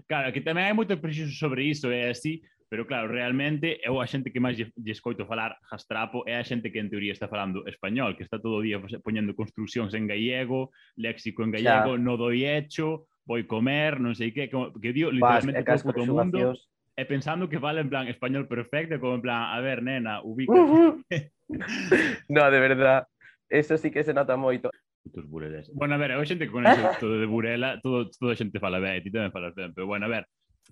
claro, 0.05 0.29
que 0.29 0.45
tamén 0.45 0.69
hai 0.69 0.75
moito 0.77 0.97
prexuso 1.01 1.33
sobre 1.33 1.65
iso, 1.65 1.89
é 1.89 2.13
así, 2.13 2.45
Pero 2.71 2.87
claro, 2.87 3.11
realmente 3.11 3.83
eu 3.83 3.99
a 3.99 4.07
xente 4.07 4.31
que 4.31 4.39
máis 4.39 4.55
lle, 4.55 4.71
lle 4.79 4.95
escoito 4.95 5.27
falar 5.27 5.59
jastrapo 5.67 6.23
é 6.23 6.39
a 6.39 6.47
xente 6.47 6.71
que 6.71 6.79
en 6.79 6.87
teoría 6.87 7.11
está 7.11 7.27
falando 7.27 7.67
español, 7.67 8.15
que 8.15 8.23
está 8.23 8.39
todo 8.39 8.63
o 8.63 8.63
día 8.63 8.79
poñendo 9.03 9.35
construcións 9.35 9.91
en 9.91 10.07
gallego, 10.07 10.71
léxico 10.95 11.43
en 11.43 11.51
gallego, 11.51 11.99
xa. 11.99 12.03
no 12.07 12.15
doi 12.15 12.47
hecho, 12.47 13.11
voi 13.27 13.43
comer, 13.43 13.99
non 13.99 14.15
sei 14.15 14.31
que, 14.31 14.47
que, 14.47 14.55
que 14.55 14.95
dio 14.95 15.11
literalmente 15.11 15.67
Vas, 15.67 15.83
todo 15.83 15.99
o 15.99 16.07
mundo 16.07 16.55
e 16.95 17.03
pensando 17.03 17.51
que 17.51 17.59
vale 17.59 17.83
en 17.83 17.91
plan 17.91 18.07
español 18.07 18.47
perfecto, 18.47 19.03
como 19.03 19.19
en 19.19 19.23
plan, 19.27 19.51
a 19.51 19.59
ver, 19.59 19.83
nena, 19.83 20.23
ubica. 20.23 20.55
Uh 20.55 20.95
-huh. 21.03 21.31
no, 22.31 22.43
de 22.47 22.59
verdad, 22.63 23.03
eso 23.51 23.75
sí 23.75 23.91
que 23.91 24.07
se 24.07 24.15
nota 24.15 24.39
moito. 24.39 24.71
Putos 25.03 25.27
bureles. 25.27 25.67
Bueno, 25.75 25.95
a 25.95 25.99
ver, 25.99 26.15
hai 26.15 26.23
xente 26.23 26.47
que 26.47 26.55
conexe 26.55 27.03
todo 27.03 27.19
de 27.19 27.27
Burela, 27.27 27.83
todo, 27.83 28.07
toda 28.15 28.31
a 28.31 28.39
xente 28.39 28.63
fala 28.63 28.79
ben, 28.79 29.03
ti 29.03 29.11
tamén 29.11 29.35
falas 29.35 29.51
ben, 29.59 29.75
pero 29.75 29.91
bueno, 29.91 30.07
a 30.07 30.11
ver, 30.11 30.23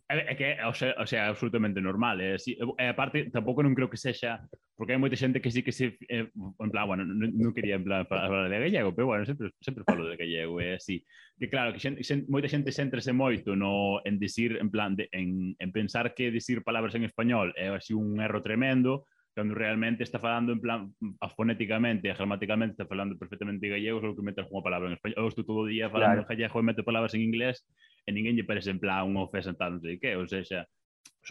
É 0.07 0.35
que 0.35 0.43
é, 0.55 0.65
o 0.65 0.73
sea, 0.73 0.95
o 0.97 1.05
sea, 1.05 1.27
absolutamente 1.27 1.81
normal, 1.81 2.21
eh, 2.21 2.31
é 2.31 2.35
así. 2.35 2.53
Eh, 2.55 2.85
e 2.85 2.85
aparte, 2.87 3.29
tampouco 3.29 3.59
non 3.65 3.75
creo 3.75 3.89
que 3.89 3.99
sexa, 3.99 4.45
porque 4.77 4.93
hai 4.95 5.01
moita 5.01 5.19
xente 5.19 5.41
que 5.43 5.51
sí 5.51 5.61
que 5.65 5.73
se, 5.75 5.99
eh, 6.07 6.29
en 6.31 6.69
plan, 6.71 6.85
bueno, 6.87 7.03
non, 7.03 7.29
non 7.29 7.53
quería 7.53 7.75
en 7.75 7.85
plan 7.85 8.07
falar 8.07 8.47
de 8.47 8.63
gallego, 8.69 8.95
pero 8.95 9.11
bueno, 9.11 9.25
sempre, 9.25 9.51
sempre 9.59 9.83
falo 9.83 10.07
de 10.07 10.15
gallego, 10.15 10.61
eh, 10.61 10.73
é 10.73 10.81
así. 10.81 11.03
Que 11.37 11.49
claro, 11.49 11.73
que 11.73 11.81
xente, 11.83 12.01
xente, 12.05 12.25
moita 12.29 12.47
xente 12.47 12.71
centrase 12.71 13.11
moito 13.11 13.57
no, 13.57 13.99
en 14.07 14.17
dicir, 14.17 14.57
en 14.57 14.69
plan, 14.71 14.95
de, 14.95 15.09
en, 15.11 15.53
en 15.57 15.69
pensar 15.73 16.13
que 16.15 16.31
dicir 16.31 16.63
palabras 16.63 16.95
en 16.95 17.03
español 17.03 17.53
é 17.57 17.69
así 17.69 17.91
un 17.91 18.17
erro 18.21 18.41
tremendo, 18.41 19.09
cando 19.39 19.55
realmente 19.55 20.03
está 20.03 20.19
falando 20.19 20.51
en 20.51 20.61
plan 20.61 20.93
fonéticamente 21.35 22.09
e 22.09 22.13
gramaticalmente 22.13 22.73
está 22.73 22.85
falando 22.85 23.17
perfectamente 23.17 23.69
gallego, 23.69 24.01
só 24.01 24.11
que 24.15 24.25
mete 24.25 24.41
unha 24.43 24.65
palabra 24.65 24.89
en 24.89 24.97
español. 24.97 25.17
Eu 25.21 25.31
estou 25.31 25.45
todo 25.47 25.63
o 25.63 25.69
día 25.69 25.87
falando 25.87 26.25
claro. 26.25 26.29
gallego 26.29 26.59
e 26.59 26.65
meto 26.65 26.81
palabras 26.83 27.13
en 27.15 27.21
inglés 27.23 27.63
e 28.09 28.11
ninguén 28.11 28.33
lle 28.33 28.49
parece 28.49 28.73
en 28.73 28.81
plan 28.81 29.05
unha 29.05 29.21
ofensa 29.21 29.53
tal 29.53 29.77
non 29.77 29.85
sei 29.85 30.01
que, 30.01 30.17
ou 30.17 30.25
seja, 30.25 30.65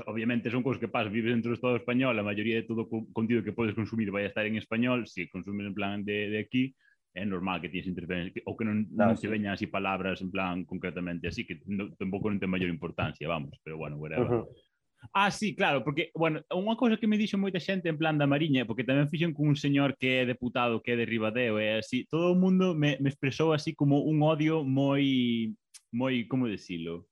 obviamente 0.06 0.50
son 0.50 0.62
cousas 0.62 0.78
que 0.78 0.86
pas, 0.86 1.10
vives 1.10 1.34
dentro 1.34 1.50
do 1.50 1.58
Estado 1.58 1.76
español, 1.76 2.14
a 2.14 2.22
maioría 2.22 2.62
de 2.62 2.68
todo 2.70 2.86
o 2.86 3.10
contido 3.10 3.42
que 3.42 3.56
podes 3.56 3.74
consumir 3.74 4.14
vai 4.14 4.30
estar 4.30 4.46
en 4.46 4.54
español, 4.54 5.10
se 5.10 5.26
consumes 5.26 5.66
en 5.66 5.74
plan 5.74 6.06
de, 6.06 6.30
de 6.30 6.38
aquí, 6.38 6.70
é 7.14 7.26
normal 7.26 7.58
que 7.60 7.68
tienes 7.68 7.90
interferencia, 7.90 8.38
ou 8.46 8.54
que 8.54 8.62
non, 8.62 8.86
claro, 8.94 9.10
non 9.10 9.18
se 9.18 9.26
sí. 9.26 9.32
veñan 9.32 9.58
así 9.58 9.66
palabras 9.66 10.22
en 10.22 10.30
plan 10.30 10.62
concretamente 10.62 11.26
así, 11.26 11.42
que 11.42 11.58
no, 11.66 11.90
tampouco 11.98 12.30
non 12.30 12.38
ten 12.38 12.52
maior 12.52 12.70
importancia, 12.70 13.26
vamos, 13.26 13.58
pero 13.66 13.74
bueno, 13.74 13.98
whatever. 13.98 14.30
Uh 14.30 14.46
-huh. 14.46 14.76
Ah, 15.12 15.30
sí, 15.30 15.54
claro, 15.54 15.84
porque, 15.84 16.10
bueno, 16.14 16.42
unha 16.50 16.74
cousa 16.74 16.98
que 16.98 17.06
me 17.06 17.14
dixo 17.14 17.38
moita 17.38 17.62
xente 17.62 17.86
en 17.86 17.98
plan 17.98 18.18
da 18.18 18.26
Mariña, 18.26 18.66
porque 18.66 18.82
tamén 18.82 19.06
fixen 19.06 19.30
cun 19.30 19.54
señor 19.54 19.94
que 19.94 20.22
é 20.22 20.28
deputado, 20.28 20.82
que 20.82 20.94
é 20.94 20.98
de 20.98 21.06
Ribadeo, 21.06 21.62
e 21.62 21.78
así, 21.78 22.02
todo 22.10 22.34
o 22.34 22.38
mundo 22.38 22.74
me, 22.74 22.98
me 22.98 23.08
expresou 23.08 23.54
así 23.54 23.78
como 23.78 24.02
un 24.02 24.20
odio 24.26 24.66
moi 24.66 25.54
moi, 25.92 26.26
como 26.28 26.46
decilo, 26.46 27.06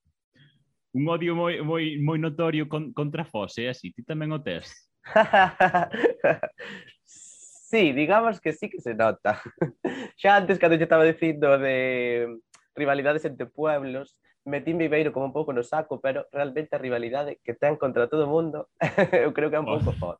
un 0.93 1.07
odio 1.09 1.35
moi, 1.35 1.61
moi, 1.61 1.97
moi 2.01 2.17
notorio 2.17 2.67
con, 2.67 2.93
contra 2.93 3.25
Fos, 3.25 3.57
é 3.57 3.65
eh, 3.65 3.69
así, 3.69 3.93
ti 3.93 4.03
tamén 4.03 4.33
o 4.33 4.41
tes. 4.41 4.89
sí, 7.05 7.93
digamos 7.93 8.41
que 8.41 8.53
sí 8.53 8.69
que 8.69 8.81
se 8.81 8.93
nota. 8.93 9.41
Xa 10.19 10.37
antes, 10.37 10.57
cando 10.57 10.75
yo 10.75 10.83
estaba 10.83 11.05
dicindo 11.05 11.57
de 11.57 12.27
rivalidades 12.75 13.25
entre 13.25 13.45
pueblos, 13.45 14.17
metín 14.45 14.77
Viveiro 14.77 15.11
como 15.11 15.25
un 15.25 15.33
pouco 15.33 15.53
no 15.53 15.61
saco, 15.61 15.99
pero 16.01 16.25
realmente 16.31 16.75
a 16.75 16.79
rivalidade 16.79 17.39
que 17.43 17.53
ten 17.53 17.75
contra 17.75 18.07
todo 18.07 18.25
o 18.25 18.31
mundo, 18.31 18.69
eu 19.13 19.33
creo 19.33 19.49
que 19.49 19.57
é 19.57 19.61
un 19.61 19.69
pouco 19.69 19.91
oh. 19.91 19.99
Fos. 19.99 20.17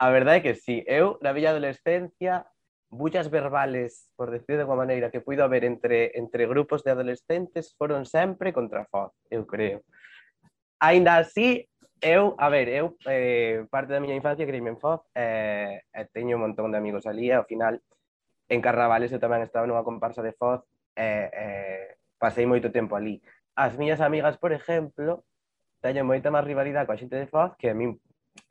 A 0.00 0.08
verdade 0.10 0.38
é 0.38 0.44
que 0.44 0.54
sí, 0.56 0.82
eu 0.88 1.20
na 1.20 1.32
miña 1.32 1.52
adolescencia 1.52 2.44
bullas 2.90 3.30
verbales, 3.30 4.10
por 4.16 4.30
decir 4.30 4.56
de 4.56 4.62
alguma 4.62 4.78
maneira, 4.78 5.10
que 5.10 5.20
puido 5.20 5.44
haber 5.44 5.64
entre, 5.64 6.18
entre 6.18 6.46
grupos 6.46 6.82
de 6.82 6.90
adolescentes 6.90 7.74
foron 7.78 8.04
sempre 8.04 8.52
contra 8.52 8.84
Foz, 8.86 9.12
eu 9.30 9.46
creo. 9.46 9.82
Ainda 10.80 11.16
así, 11.16 11.68
eu, 12.00 12.34
a 12.38 12.48
ver, 12.48 12.68
eu, 12.68 12.96
eh, 13.06 13.64
parte 13.70 13.92
da 13.92 14.00
miña 14.00 14.18
infancia 14.18 14.46
creíme 14.46 14.70
en 14.70 14.78
Foz, 14.78 15.00
eh, 15.14 15.82
e 15.94 16.04
teño 16.10 16.34
un 16.36 16.50
montón 16.50 16.74
de 16.74 16.78
amigos 16.78 17.06
ali, 17.06 17.30
e 17.30 17.38
ao 17.38 17.46
final, 17.46 17.78
en 18.50 18.60
Carnavales 18.60 19.14
eu 19.14 19.22
tamén 19.22 19.46
estaba 19.46 19.70
nunha 19.70 19.86
comparsa 19.86 20.18
de 20.18 20.34
Foz, 20.34 20.66
e, 20.98 21.30
eh, 21.30 21.88
pasei 22.18 22.42
moito 22.42 22.74
tempo 22.74 22.98
ali. 22.98 23.22
As 23.54 23.78
miñas 23.78 24.02
amigas, 24.02 24.34
por 24.34 24.50
exemplo, 24.50 25.22
teñen 25.78 26.10
moita 26.10 26.34
máis 26.34 26.42
rivalidade 26.42 26.90
coa 26.90 26.98
xente 26.98 27.14
de 27.14 27.30
Foz 27.30 27.54
que 27.54 27.70
a 27.70 27.74
min, 27.74 28.02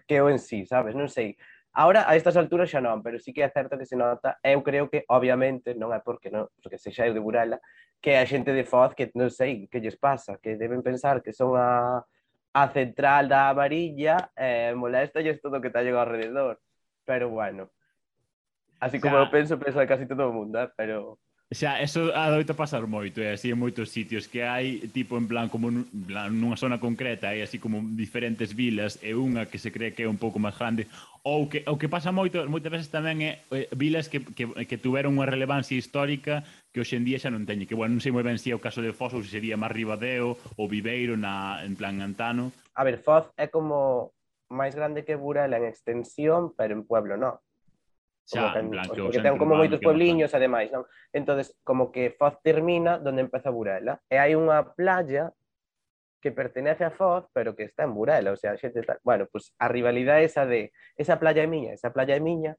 que 0.07 0.15
eu 0.15 0.31
en 0.31 0.39
sí, 0.39 0.63
sabes? 0.63 0.95
Non 0.95 1.11
sei, 1.11 1.35
Ahora, 1.73 2.09
a 2.09 2.15
estas 2.17 2.35
alturas 2.35 2.69
xa 2.69 2.81
non, 2.81 3.05
pero 3.05 3.21
sí 3.21 3.29
que 3.29 3.45
é 3.45 3.49
certo 3.53 3.77
que 3.77 3.85
se 3.85 3.95
nota, 3.95 4.41
eu 4.41 4.59
creo 4.65 4.89
que, 4.89 5.05
obviamente, 5.07 5.77
non 5.77 5.93
é 5.93 6.01
porque 6.01 6.33
non, 6.33 6.49
porque 6.59 6.81
se 6.81 6.89
xa 6.89 7.05
eu 7.05 7.13
de 7.13 7.21
Burela, 7.21 7.61
que 8.01 8.17
a 8.17 8.25
xente 8.25 8.51
de 8.51 8.65
Foz 8.65 8.97
que 8.97 9.13
non 9.13 9.29
sei 9.29 9.69
que 9.69 9.77
lles 9.77 9.95
pasa, 9.99 10.41
que 10.41 10.57
deben 10.57 10.81
pensar 10.81 11.21
que 11.21 11.29
son 11.29 11.53
a, 11.55 12.01
a 12.57 12.63
central 12.73 13.29
da 13.29 13.53
amarilla, 13.53 14.33
eh, 14.33 14.73
molesta 14.73 15.21
lles 15.21 15.37
todo 15.37 15.59
o 15.59 15.61
que 15.61 15.69
tallen 15.69 15.93
ao 15.93 16.09
rededor. 16.09 16.57
Pero 17.05 17.29
bueno, 17.29 17.69
así 18.81 18.97
como 18.97 19.15
o 19.15 19.19
sea, 19.21 19.25
eu 19.27 19.31
penso, 19.31 19.53
penso 19.61 19.77
casi 19.85 20.09
todo 20.09 20.29
o 20.29 20.33
mundo, 20.33 20.57
eh, 20.57 20.69
pero... 20.73 21.21
Xa, 21.49 21.81
eso 21.81 22.13
adoita 22.13 22.53
pasar 22.53 22.85
moito, 22.85 23.25
é 23.25 23.33
así 23.33 23.49
en 23.49 23.57
moitos 23.57 23.89
sitios 23.89 24.29
que 24.29 24.45
hai, 24.45 24.85
tipo, 24.93 25.17
en 25.17 25.25
plan, 25.25 25.49
como 25.49 25.73
nun, 25.73 25.89
nunha 25.97 26.53
zona 26.53 26.77
concreta, 26.77 27.33
hai 27.33 27.41
así 27.41 27.57
como 27.57 27.81
diferentes 27.97 28.53
vilas, 28.53 29.01
e 29.01 29.17
unha 29.17 29.49
que 29.49 29.57
se 29.57 29.73
cree 29.73 29.97
que 29.97 30.05
é 30.05 30.09
un 30.13 30.21
pouco 30.21 30.37
máis 30.37 30.53
grande, 30.61 30.85
ou 31.25 31.49
que, 31.49 31.65
o 31.65 31.81
que 31.81 31.89
pasa 31.89 32.13
moito, 32.13 32.37
moitas 32.45 32.69
veces 32.69 32.93
tamén 32.93 33.25
é 33.25 33.41
eh, 33.49 33.65
vilas 33.73 34.13
que, 34.13 34.21
que, 34.21 34.45
que 34.45 34.77
tuveron 34.77 35.17
unha 35.17 35.25
relevancia 35.25 35.73
histórica 35.73 36.45
que 36.69 36.85
hoxe 36.85 37.01
en 37.01 37.05
día 37.09 37.17
xa 37.17 37.33
non 37.33 37.49
teñe, 37.49 37.65
que, 37.65 37.73
bueno, 37.73 37.97
non 37.97 38.05
sei 38.05 38.13
moi 38.13 38.21
ben 38.21 38.37
se 38.37 38.53
é 38.53 38.55
o 38.55 38.61
caso 38.61 38.85
de 38.85 38.93
Foz 38.93 39.17
ou 39.17 39.25
se 39.25 39.33
sería 39.33 39.57
máis 39.57 39.73
Ribadeo 39.73 40.37
ou 40.53 40.69
Viveiro 40.69 41.17
na, 41.17 41.65
en 41.65 41.73
plan 41.73 41.97
Antano. 41.97 42.53
A 42.77 42.85
ver, 42.85 43.01
Foz 43.01 43.25
é 43.41 43.49
como 43.49 44.13
máis 44.53 44.77
grande 44.77 45.01
que 45.01 45.17
Burela 45.17 45.57
en 45.57 45.65
extensión, 45.65 46.53
pero 46.53 46.77
en 46.77 46.85
pueblo 46.85 47.17
non. 47.17 47.41
Xa, 48.29 48.53
ten, 48.53 48.65
en 48.65 48.69
plan, 48.69 48.85
que, 48.85 49.01
porque 49.01 49.25
ten 49.25 49.41
como 49.41 49.57
moitos 49.57 49.81
puebliños, 49.81 50.37
ademais, 50.37 50.69
non? 50.69 50.85
entonces 51.09 51.57
como 51.65 51.89
que 51.89 52.13
Foz 52.13 52.37
termina 52.45 53.01
donde 53.01 53.25
empeza 53.25 53.49
Burela. 53.49 53.97
E 54.05 54.21
hai 54.21 54.37
unha 54.37 54.61
playa 54.77 55.33
que 56.21 56.29
pertenece 56.29 56.85
a 56.85 56.93
Foz, 56.93 57.25
pero 57.33 57.57
que 57.57 57.65
está 57.65 57.89
en 57.89 57.97
Burela, 57.97 58.29
o 58.29 58.37
sea, 58.37 58.53
a 58.53 58.61
xente 58.61 58.85
tal. 58.85 59.01
Bueno, 59.01 59.25
pues 59.33 59.57
a 59.57 59.65
rivalidade 59.65 60.29
esa 60.29 60.45
de 60.45 60.69
esa 60.93 61.17
playa 61.17 61.41
é 61.41 61.49
miña, 61.49 61.73
esa 61.73 61.89
playa 61.89 62.13
é 62.13 62.21
miña, 62.21 62.53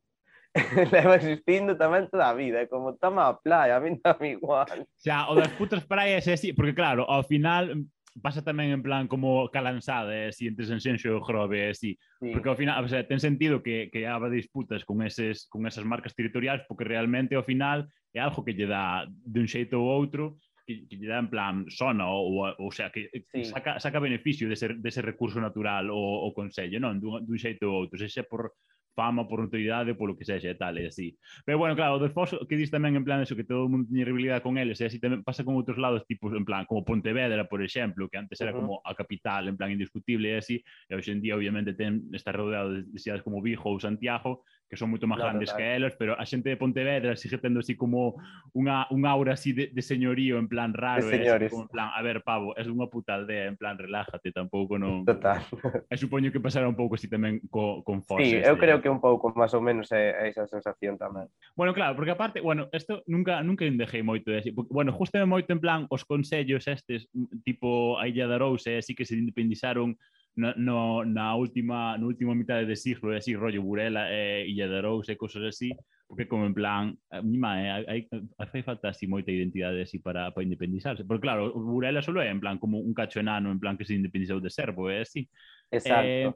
leva 0.90 1.14
existindo 1.14 1.78
tamén 1.78 2.10
toda 2.10 2.26
a 2.26 2.34
vida, 2.34 2.66
como 2.66 2.98
toma 2.98 3.30
a 3.30 3.38
playa, 3.38 3.78
a 3.78 3.82
mí 3.82 3.94
non 3.94 4.18
me 4.18 4.34
igual. 4.34 4.82
Xa, 4.98 5.30
o 5.30 5.38
das 5.38 5.54
putas 5.54 5.86
praias 5.86 6.26
é 6.26 6.34
así, 6.34 6.50
porque 6.50 6.74
claro, 6.74 7.06
ao 7.06 7.22
final 7.22 7.70
pasa 8.18 8.42
tamén 8.42 8.74
en 8.74 8.82
plan 8.82 9.06
como 9.06 9.46
calanzades 9.54 10.42
e 10.42 10.50
entre 10.50 10.66
Senxenxo 10.66 11.14
e 11.14 11.22
Grove, 11.22 11.70
así. 11.70 11.94
Sí. 11.94 12.34
Porque 12.34 12.50
ao 12.50 12.58
final, 12.58 12.82
o 12.82 12.90
sea, 12.90 13.06
ten 13.06 13.22
sentido 13.22 13.62
que, 13.62 13.86
que 13.94 14.10
haba 14.10 14.26
disputas 14.26 14.82
con, 14.82 15.06
eses, 15.06 15.46
con 15.46 15.62
esas 15.70 15.86
marcas 15.86 16.18
territoriais 16.18 16.66
porque 16.66 16.82
realmente 16.82 17.38
ao 17.38 17.46
final 17.46 17.86
é 18.10 18.18
algo 18.18 18.42
que 18.42 18.58
lle 18.58 18.66
dá 18.66 19.06
de 19.06 19.38
un 19.38 19.46
xeito 19.46 19.78
ou 19.78 19.86
outro 19.86 20.42
que, 20.66 20.90
que 20.90 20.98
lle 20.98 21.06
dá 21.06 21.22
en 21.22 21.30
plan 21.30 21.54
sona 21.70 22.10
ou, 22.10 22.50
ou 22.50 22.70
sea, 22.74 22.90
que 22.90 23.10
sí. 23.30 23.46
saca, 23.46 23.78
saca 23.78 24.02
beneficio 24.02 24.50
dese, 24.50 24.74
dese 24.82 25.02
recurso 25.02 25.38
natural 25.38 25.90
o, 25.94 26.26
o 26.26 26.34
Consello, 26.34 26.82
non? 26.82 26.98
Dun, 26.98 27.22
dun 27.22 27.38
xeito 27.38 27.70
ou 27.70 27.86
outro, 27.86 27.94
se 27.94 28.10
xa 28.10 28.26
por 28.26 28.58
fama 28.94 29.26
por 29.28 29.40
notoriedade, 29.40 29.94
polo 29.94 30.16
que 30.16 30.24
sexa 30.24 30.50
e 30.50 30.58
tal, 30.58 30.78
e 30.78 30.86
así. 30.86 31.16
Pero 31.44 31.58
bueno, 31.58 31.74
claro, 31.76 31.96
o 31.96 32.02
de 32.02 32.10
Fox 32.10 32.36
que 32.48 32.56
dis 32.58 32.70
tamén 32.70 32.96
en 32.96 33.04
plan 33.04 33.22
eso, 33.22 33.36
que 33.36 33.46
todo 33.46 33.66
o 33.66 33.70
mundo 33.70 33.88
tiñe 33.88 34.04
rivalidade 34.04 34.42
con 34.42 34.58
eles, 34.58 34.80
e 34.80 34.86
así 34.86 34.98
tamén 34.98 35.22
pasa 35.22 35.46
con 35.46 35.54
outros 35.56 35.78
lados, 35.78 36.04
tipo, 36.06 36.28
en 36.34 36.44
plan, 36.44 36.66
como 36.66 36.84
Pontevedra, 36.84 37.46
por 37.46 37.62
exemplo, 37.62 38.10
que 38.10 38.18
antes 38.18 38.38
era 38.40 38.50
uh 38.50 38.58
-huh. 38.58 38.60
como 38.60 38.72
a 38.84 38.92
capital, 38.94 39.48
en 39.48 39.56
plan, 39.56 39.70
indiscutible 39.70 40.34
e 40.34 40.36
así, 40.38 40.56
e 40.60 40.92
hoxe 40.94 41.14
en 41.14 41.20
día, 41.22 41.34
obviamente, 41.38 41.74
ten, 41.74 42.10
está 42.12 42.32
rodeado 42.34 42.74
de, 42.74 42.86
de 42.86 42.98
cidades 42.98 43.22
como 43.22 43.40
Vigo 43.40 43.70
ou 43.70 43.78
Santiago, 43.80 44.44
que 44.70 44.78
son 44.78 44.94
moito 44.94 45.10
máis 45.10 45.18
claro, 45.18 45.34
grandes 45.34 45.50
claro. 45.50 45.58
que 45.58 45.66
elas, 45.74 45.92
pero 45.98 46.14
a 46.14 46.22
xente 46.22 46.46
de 46.46 46.54
Pontevedra 46.54 47.18
sigue 47.18 47.42
tendo 47.42 47.58
así 47.58 47.74
como 47.74 48.22
unha, 48.54 48.86
un 48.94 49.02
aura 49.02 49.34
así 49.34 49.50
de, 49.50 49.74
de 49.74 49.82
señorío, 49.82 50.38
en 50.38 50.46
plan 50.46 50.70
raro, 50.70 51.10
de 51.10 51.10
eh, 51.10 51.18
señores. 51.18 51.50
como 51.50 51.66
en 51.66 51.70
plan, 51.74 51.90
a 51.90 52.00
ver, 52.06 52.22
pavo, 52.22 52.54
é 52.54 52.62
unha 52.62 52.86
puta 52.86 53.18
aldea, 53.18 53.50
en 53.50 53.58
plan, 53.58 53.74
relájate, 53.74 54.30
tampouco 54.30 54.78
non... 54.78 55.02
Total. 55.10 55.42
E 55.90 55.98
supoño 55.98 56.30
que 56.30 56.38
pasará 56.38 56.70
un 56.70 56.78
pouco 56.78 56.94
así 56.94 57.10
tamén 57.10 57.42
co, 57.50 57.82
con 57.82 58.06
Fox. 58.06 58.22
Sí, 58.22 58.38
eu 58.38 58.54
creo 58.54 58.78
eh. 58.78 58.82
que 58.86 58.86
un 58.86 59.02
pouco 59.02 59.34
máis 59.34 59.50
ou 59.58 59.60
menos 59.60 59.90
é, 59.90 60.14
é 60.14 60.24
esa 60.30 60.46
sensación 60.46 60.94
tamén. 60.94 61.26
Bueno, 61.58 61.74
claro, 61.74 61.98
porque 61.98 62.14
aparte, 62.14 62.38
bueno, 62.38 62.70
isto 62.70 63.02
nunca 63.10 63.42
nunca 63.42 63.66
indexei 63.66 64.06
moito 64.06 64.30
de 64.30 64.38
así, 64.38 64.54
porque, 64.54 64.70
bueno, 64.70 64.94
justamente 64.94 65.26
moito 65.26 65.50
en 65.50 65.58
plan 65.58 65.90
os 65.90 66.06
consellos 66.06 66.70
estes, 66.70 67.10
tipo 67.42 67.98
a 67.98 68.06
Illa 68.06 68.30
de 68.30 68.38
Arousa, 68.38 68.78
así 68.78 68.94
que 68.94 69.02
se 69.02 69.18
independizaron 69.18 69.98
na, 70.36 70.54
no, 70.56 71.04
na 71.04 71.34
última 71.34 71.96
no 71.98 72.06
último 72.06 72.34
mitad 72.34 72.62
de 72.64 72.76
siglo, 72.76 73.16
así 73.16 73.34
rollo 73.34 73.62
Burela 73.62 74.10
e 74.10 74.46
Illa 74.48 74.68
de 74.68 74.80
Rous 74.80 75.08
e 75.08 75.16
cosas 75.16 75.42
así, 75.44 75.74
porque 76.06 76.26
como 76.26 76.46
en 76.46 76.54
plan, 76.54 76.98
a 77.10 77.22
mí 77.22 77.38
má, 77.38 77.62
eh, 77.62 78.08
hai, 78.38 78.62
falta 78.62 78.90
así 78.90 79.06
moita 79.06 79.30
identidade 79.30 79.82
así 79.82 79.98
para, 79.98 80.34
para 80.34 80.42
independizarse. 80.42 81.04
Porque 81.04 81.22
claro, 81.22 81.52
Burela 81.54 82.02
solo 82.02 82.20
é 82.20 82.30
en 82.30 82.40
plan 82.40 82.58
como 82.58 82.78
un 82.78 82.94
cacho 82.94 83.20
enano, 83.20 83.50
en 83.50 83.60
plan 83.60 83.78
que 83.78 83.84
se 83.84 83.94
independizou 83.94 84.40
de 84.40 84.50
Servo, 84.50 84.90
é 84.90 85.02
así. 85.02 85.30
Exacto. 85.70 86.06
Eh, 86.06 86.34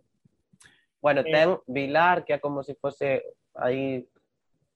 bueno, 1.02 1.22
eh, 1.22 1.30
ten 1.30 1.58
Vilar, 1.66 2.24
que 2.24 2.34
é 2.34 2.38
como 2.38 2.62
se 2.62 2.74
fose 2.74 3.22
aí, 3.54 4.06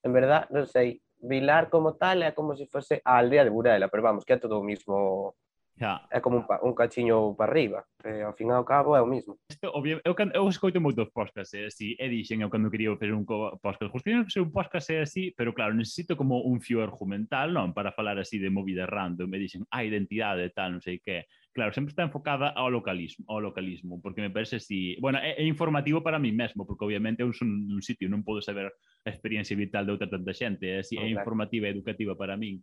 en 0.02 0.12
verdad, 0.12 0.50
non 0.50 0.66
sei, 0.66 0.98
Vilar 1.18 1.70
como 1.70 1.94
tal 1.98 2.22
é 2.22 2.30
como 2.30 2.54
se 2.54 2.66
fose 2.66 3.02
a 3.02 3.18
aldea 3.18 3.42
de 3.42 3.50
Burela, 3.50 3.90
pero 3.90 4.02
vamos, 4.02 4.26
que 4.26 4.34
é 4.34 4.38
todo 4.38 4.58
o 4.58 4.66
mismo 4.66 5.34
Yeah. 5.80 6.02
É 6.11 6.20
como 6.20 6.38
un, 6.38 6.47
pa, 6.47 6.58
un 6.62 6.75
cachiño 6.75 7.37
para 7.38 7.52
arriba, 7.52 7.87
e, 8.02 8.23
ao 8.26 8.35
fin 8.35 8.50
e 8.50 8.54
ao 8.54 8.66
cabo 8.66 8.99
é 8.99 9.00
o 9.00 9.06
mismo. 9.06 9.38
Obvio, 9.78 10.00
eu, 10.02 10.14
eu 10.35 10.49
escoito 10.49 10.80
moitos 10.80 11.06
podcasts, 11.14 11.54
é 11.54 11.66
así, 11.66 11.94
e 11.94 12.08
dixen 12.11 12.42
eu 12.42 12.50
cando 12.50 12.70
quería 12.70 12.90
fazer 12.99 13.14
un 13.14 13.23
podcast, 13.25 13.92
justamente 13.92 14.26
facer 14.26 14.42
un 14.42 14.50
podcast 14.50 14.90
é 14.90 15.00
así, 15.06 15.30
pero 15.38 15.54
claro, 15.54 15.75
necesito 15.75 16.16
como 16.16 16.42
un 16.42 16.61
fio 16.61 16.82
argumental, 16.82 17.54
non? 17.54 17.70
Para 17.70 17.94
falar 17.94 18.18
así 18.18 18.42
de 18.42 18.50
movida 18.50 18.90
random, 18.90 19.30
me 19.30 19.38
dixen, 19.38 19.62
a 19.70 19.87
identidade, 19.87 20.50
tal, 20.50 20.75
non 20.75 20.82
sei 20.82 20.99
que. 20.99 21.30
Claro, 21.54 21.70
sempre 21.70 21.94
está 21.94 22.02
enfocada 22.02 22.50
ao 22.54 22.70
localismo, 22.70 23.23
ao 23.30 23.38
localismo, 23.38 24.02
porque 24.02 24.23
me 24.23 24.30
parece 24.30 24.58
así, 24.58 24.99
bueno, 24.99 25.23
é, 25.23 25.38
é 25.38 25.44
informativo 25.47 26.02
para 26.02 26.18
mí 26.18 26.35
mesmo, 26.35 26.66
porque 26.66 26.87
obviamente 26.87 27.23
eu 27.23 27.30
son 27.30 27.70
un 27.70 27.82
sitio, 27.87 28.11
non 28.11 28.26
podo 28.26 28.42
saber 28.42 28.66
a 29.06 29.11
experiencia 29.11 29.54
vital 29.54 29.87
de 29.87 29.94
outra 29.94 30.11
tanta 30.11 30.35
xente, 30.35 30.66
é 30.66 30.82
así, 30.82 30.99
okay. 30.99 31.06
é 31.06 31.14
informativa 31.14 31.70
e 31.70 31.75
educativa 31.75 32.18
para 32.18 32.35
min 32.35 32.58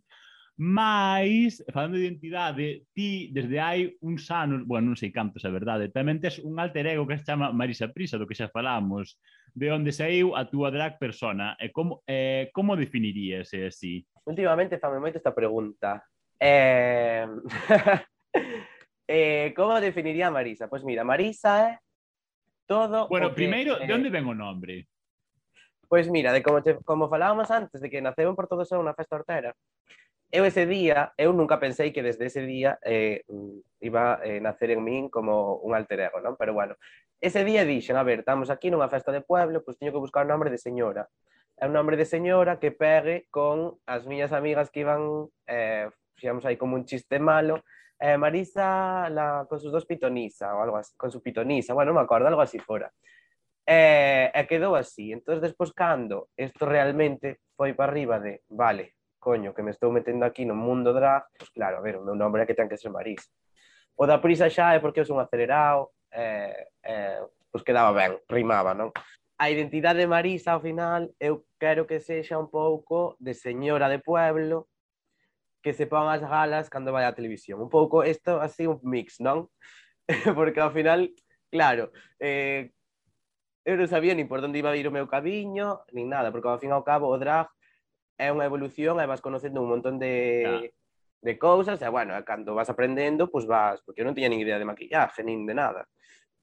Mais, 0.56 1.62
falando 1.68 2.00
de 2.00 2.08
identidade, 2.08 2.88
ti 2.96 3.28
desde 3.28 3.60
hai 3.60 3.92
uns 4.00 4.24
anos, 4.32 4.64
bueno, 4.64 4.88
non 4.88 4.96
sei 4.96 5.12
cantos 5.12 5.44
a 5.44 5.52
verdade, 5.52 5.92
tamén 5.92 6.16
tes 6.16 6.40
un 6.40 6.56
alter 6.56 6.88
ego 6.88 7.04
que 7.04 7.20
se 7.20 7.28
chama 7.28 7.52
Marisa 7.52 7.92
Prisa, 7.92 8.16
do 8.16 8.24
que 8.24 8.32
xa 8.32 8.48
falamos, 8.48 9.20
de 9.52 9.68
onde 9.68 9.92
saiu 9.92 10.32
a 10.32 10.48
túa 10.48 10.72
drag 10.72 10.96
persona. 10.96 11.60
E 11.60 11.68
como, 11.76 12.00
eh, 12.08 12.48
como 12.56 12.72
definirías 12.72 13.52
é 13.52 13.68
así? 13.68 14.00
Últimamente 14.24 14.80
fame 14.80 14.96
moito 14.96 15.20
esta 15.20 15.36
pregunta. 15.36 16.00
Eh... 16.40 17.28
eh, 19.08 19.52
como 19.52 19.76
definiría 19.76 20.28
a 20.28 20.34
Marisa? 20.34 20.72
Pois 20.72 20.80
pues 20.80 20.88
mira, 20.88 21.04
Marisa 21.04 21.52
é 21.68 21.72
todo 22.64 23.08
Bueno, 23.08 23.28
que... 23.28 23.44
primeiro, 23.44 23.76
de 23.76 23.84
eh, 23.84 23.92
onde 23.92 24.08
ven 24.08 24.24
o 24.24 24.32
nombre? 24.32 24.88
Pois 25.84 26.08
pues 26.08 26.10
mira, 26.10 26.32
de 26.32 26.42
como, 26.42 26.64
te, 26.64 26.80
como 26.80 27.08
falábamos 27.08 27.50
antes, 27.52 27.80
de 27.80 27.88
que 27.92 28.00
naceu 28.00 28.28
en 28.28 28.34
Porto 28.34 28.56
do 28.56 28.64
Sol 28.64 28.82
unha 28.82 28.96
festa 28.96 29.20
hortera, 29.20 29.54
eu 30.36 30.44
ese 30.44 30.66
día, 30.66 31.16
eu 31.16 31.32
nunca 31.32 31.56
pensei 31.56 31.92
que 31.92 32.04
desde 32.04 32.26
ese 32.26 32.42
día 32.44 32.78
eh, 32.84 33.24
iba 33.80 34.20
a 34.20 34.24
eh, 34.24 34.40
nacer 34.40 34.70
en 34.70 34.84
min 34.84 35.08
como 35.08 35.56
un 35.64 35.72
alter 35.72 36.12
ego, 36.12 36.20
non? 36.20 36.36
Pero 36.36 36.52
bueno, 36.52 36.76
ese 37.20 37.40
día 37.40 37.64
dixen, 37.64 37.96
a 37.96 38.04
ver, 38.04 38.20
estamos 38.20 38.52
aquí 38.52 38.68
nunha 38.68 38.92
festa 38.92 39.08
de 39.16 39.24
pueblo, 39.24 39.64
pois 39.64 39.80
teño 39.80 39.96
que 39.96 40.04
buscar 40.04 40.28
un 40.28 40.36
nombre 40.36 40.52
de 40.52 40.60
señora. 40.60 41.08
É 41.56 41.64
un 41.64 41.72
nombre 41.72 41.96
de 41.96 42.04
señora 42.04 42.60
que 42.60 42.68
pegue 42.68 43.24
con 43.32 43.80
as 43.88 44.04
miñas 44.04 44.36
amigas 44.36 44.68
que 44.68 44.84
iban, 44.84 45.32
eh, 45.48 45.88
fixamos 46.20 46.44
aí 46.44 46.60
como 46.60 46.76
un 46.76 46.84
chiste 46.84 47.16
malo, 47.16 47.64
eh, 47.96 48.20
Marisa 48.20 49.08
la, 49.08 49.46
con 49.48 49.56
sus 49.56 49.72
dos 49.72 49.88
pitonisa, 49.88 50.52
ou 50.52 50.60
algo 50.60 50.76
así, 50.76 50.92
con 51.00 51.08
su 51.08 51.24
pitonisa, 51.24 51.72
bueno, 51.72 51.96
non 51.96 52.00
me 52.00 52.04
acordo, 52.04 52.28
algo 52.28 52.44
así 52.44 52.60
fora. 52.60 52.92
E, 53.64 54.30
e 54.36 54.42
quedou 54.44 54.76
así. 54.76 55.16
Entón, 55.16 55.40
despois, 55.40 55.72
cando 55.72 56.28
isto 56.36 56.68
realmente 56.68 57.40
foi 57.56 57.72
para 57.72 57.88
arriba 57.88 58.20
de, 58.20 58.44
vale, 58.52 58.95
coño, 59.26 59.52
que 59.52 59.62
me 59.66 59.72
estou 59.74 59.90
metendo 59.90 60.22
aquí 60.24 60.46
no 60.46 60.54
mundo 60.54 60.94
drag, 60.94 61.26
pues 61.36 61.50
claro, 61.50 61.78
a 61.78 61.80
ver, 61.82 61.98
o 61.98 62.04
meu 62.06 62.14
nombre 62.14 62.42
é 62.42 62.46
que 62.46 62.54
ten 62.54 62.70
que 62.70 62.78
ser 62.78 62.94
Marís. 62.94 63.26
O 63.98 64.06
da 64.06 64.22
prisa 64.22 64.46
xa 64.46 64.70
é 64.70 64.78
porque 64.78 65.02
eu 65.02 65.08
son 65.10 65.18
acelerado, 65.18 65.90
eh, 66.14 66.70
eh, 66.86 67.18
pois 67.50 67.66
quedaba 67.66 67.90
ben, 67.90 68.22
rimaba, 68.30 68.70
non? 68.70 68.94
A 69.42 69.50
identidade 69.50 69.98
de 69.98 70.06
Marisa, 70.06 70.54
ao 70.54 70.62
final, 70.62 71.10
eu 71.18 71.42
quero 71.58 71.90
que 71.90 71.98
sexa 71.98 72.38
un 72.38 72.46
pouco 72.46 73.18
de 73.18 73.34
señora 73.34 73.90
de 73.90 73.98
pueblo, 73.98 74.70
que 75.58 75.74
se 75.74 75.90
pon 75.90 76.06
as 76.06 76.22
galas 76.22 76.70
cando 76.70 76.94
vai 76.94 77.02
á 77.02 77.10
televisión. 77.10 77.58
Un 77.58 77.66
pouco 77.66 78.06
isto 78.06 78.38
así 78.38 78.70
un 78.70 78.78
mix, 78.86 79.18
non? 79.18 79.50
porque 80.38 80.62
ao 80.62 80.70
final, 80.70 81.02
claro, 81.50 81.90
eh, 82.22 82.70
eu 83.66 83.74
non 83.74 83.90
sabía 83.90 84.14
nin 84.14 84.30
por 84.30 84.38
onde 84.38 84.62
iba 84.62 84.70
a 84.70 84.78
ir 84.78 84.86
o 84.86 84.94
meu 84.94 85.10
camiño, 85.10 85.82
nin 85.90 86.06
nada, 86.06 86.30
porque 86.30 86.46
ao 86.46 86.62
fin 86.62 86.70
ao 86.70 86.86
cabo 86.86 87.10
o 87.10 87.18
drag 87.18 87.50
é 88.18 88.32
unha 88.32 88.48
evolución 88.48 88.96
e 89.00 89.06
vas 89.06 89.20
conocendo 89.20 89.60
un 89.60 89.70
montón 89.70 90.00
de, 90.00 90.42
claro. 90.44 90.68
de 91.22 91.32
cousas 91.38 91.78
e, 91.80 91.88
bueno, 91.88 92.16
cando 92.24 92.56
vas 92.56 92.68
aprendendo, 92.72 93.28
pois 93.28 93.44
pues 93.44 93.52
vas, 93.52 93.78
porque 93.84 94.00
eu 94.00 94.08
non 94.08 94.16
tiña 94.16 94.32
nin 94.32 94.40
idea 94.40 94.60
de 94.60 94.68
maquillaje, 94.68 95.20
nin 95.22 95.44
de 95.44 95.54
nada. 95.54 95.84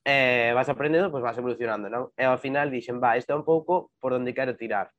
E 0.06 0.52
vas 0.54 0.70
aprendendo, 0.70 1.10
pois 1.10 1.24
pues 1.24 1.34
vas 1.34 1.40
evolucionando, 1.40 1.90
non? 1.90 2.04
E 2.14 2.24
eh, 2.24 2.30
ao 2.30 2.38
final 2.38 2.70
dixen, 2.70 3.02
va, 3.02 3.18
isto 3.18 3.34
é 3.34 3.38
un 3.38 3.48
pouco 3.48 3.94
por 3.98 4.14
onde 4.14 4.36
quero 4.36 4.54
tirar. 4.54 4.92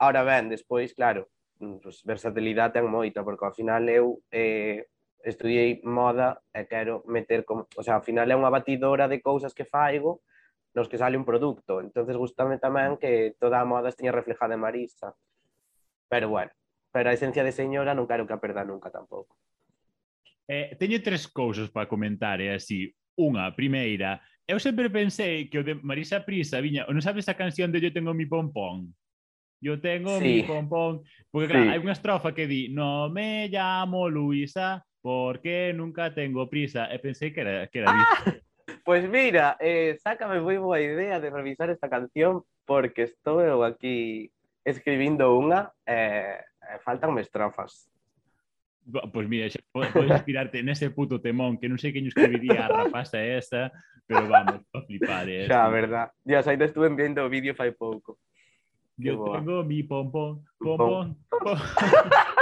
Ahora 0.00 0.24
ben, 0.24 0.48
despois, 0.48 0.94
claro, 0.96 1.28
mm, 1.60 1.82
pues, 1.82 2.02
versatilidade 2.02 2.80
ten 2.80 2.86
moita, 2.88 3.22
porque 3.22 3.44
ao 3.44 3.54
final 3.54 3.84
eu 3.88 4.22
eh, 4.32 4.88
estudiei 5.22 5.80
moda 5.84 6.42
e 6.54 6.66
quero 6.66 7.04
meter 7.06 7.44
como, 7.44 7.68
o 7.76 7.82
sea, 7.82 7.98
ao 7.98 8.06
final 8.06 8.26
é 8.30 8.34
unha 8.34 8.50
batidora 8.50 9.06
de 9.06 9.22
cousas 9.22 9.54
que 9.54 9.68
faigo 9.68 10.22
nos 10.74 10.88
que 10.88 10.98
sale 10.98 11.16
un 11.16 11.24
produto. 11.24 11.80
Entonces 11.80 12.16
gustame 12.16 12.58
tamén 12.58 12.96
que 12.96 13.36
toda 13.38 13.60
a 13.60 13.68
moda 13.68 13.92
esteña 13.92 14.12
reflejada 14.12 14.56
en 14.56 14.64
Marisa. 14.64 15.12
Pero 16.12 16.28
bueno, 16.28 16.52
pero 16.92 17.08
a 17.08 17.16
esencia 17.16 17.40
de 17.40 17.56
señora 17.56 17.96
non 17.96 18.04
quero 18.04 18.28
que 18.28 18.36
a 18.36 18.42
perda 18.42 18.68
nunca 18.68 18.92
tampouco. 18.92 19.32
Eh, 20.44 20.76
teño 20.76 21.00
tres 21.00 21.24
cousas 21.24 21.72
para 21.72 21.88
comentar, 21.88 22.36
é 22.44 22.52
eh, 22.52 22.60
así. 22.60 22.92
Unha, 23.16 23.48
primeira, 23.56 24.20
eu 24.44 24.60
sempre 24.60 24.92
pensei 24.92 25.48
que 25.48 25.56
o 25.56 25.64
de 25.64 25.80
Marisa 25.80 26.20
Prisa 26.20 26.60
viña, 26.60 26.84
non 26.84 27.00
sabes 27.00 27.32
a 27.32 27.38
canción 27.40 27.72
de 27.72 27.80
Yo 27.80 27.96
tengo 27.96 28.12
mi 28.12 28.28
pompón? 28.28 28.92
Yo 29.56 29.80
tengo 29.80 30.20
sí. 30.20 30.24
mi 30.24 30.42
pompón. 30.44 31.00
Porque 31.32 31.48
claro, 31.48 31.64
sí. 31.64 31.70
hai 31.72 31.80
unha 31.80 31.96
estrofa 31.96 32.36
que 32.36 32.44
di 32.44 32.68
No 32.68 33.08
me 33.08 33.48
llamo 33.48 34.12
Luisa 34.12 34.84
porque 35.00 35.72
nunca 35.72 36.12
tengo 36.12 36.44
prisa. 36.52 36.92
E 36.92 37.00
pensei 37.00 37.32
que 37.32 37.40
era, 37.40 37.64
que 37.72 37.80
era 37.80 37.88
ah, 37.88 37.96
disto. 37.96 38.44
Pues 38.84 39.08
mira, 39.08 39.56
eh, 39.62 39.96
sácame 40.02 40.44
moi 40.44 40.58
boa 40.60 40.76
idea 40.76 41.22
de 41.22 41.30
revisar 41.32 41.70
esta 41.70 41.88
canción 41.88 42.44
porque 42.66 43.06
estou 43.06 43.40
aquí 43.62 44.28
escribindo 44.64 45.34
unha 45.34 45.70
e 45.86 46.38
eh, 46.38 46.78
faltanme 46.86 47.20
estrofas. 47.22 47.90
Pois 49.14 49.30
mira, 49.30 49.46
xa 49.46 49.62
po- 49.70 49.86
podes 49.94 50.10
inspirarte 50.10 50.58
nese 50.62 50.90
puto 50.90 51.22
temón 51.22 51.54
que 51.54 51.70
non 51.70 51.78
sei 51.78 51.94
quen 51.94 52.06
escribiría 52.10 52.66
a 52.66 52.70
rapaza 52.70 53.22
esa, 53.22 53.70
pero 54.10 54.26
vamos, 54.26 54.58
a 54.74 54.82
flipar, 54.82 55.30
eh. 55.30 55.46
Xa, 55.46 55.70
verdad. 55.70 56.10
Aí 56.26 56.58
te 56.58 56.66
estuve 56.66 56.90
vendo 56.90 57.22
o 57.22 57.30
vídeo 57.30 57.54
fai 57.54 57.70
pouco. 57.70 58.18
Yo 58.98 59.22
tengo 59.22 59.62
mi 59.62 59.82
pompón, 59.86 60.42
Pompón. 60.58 61.14
pompón. 61.30 61.58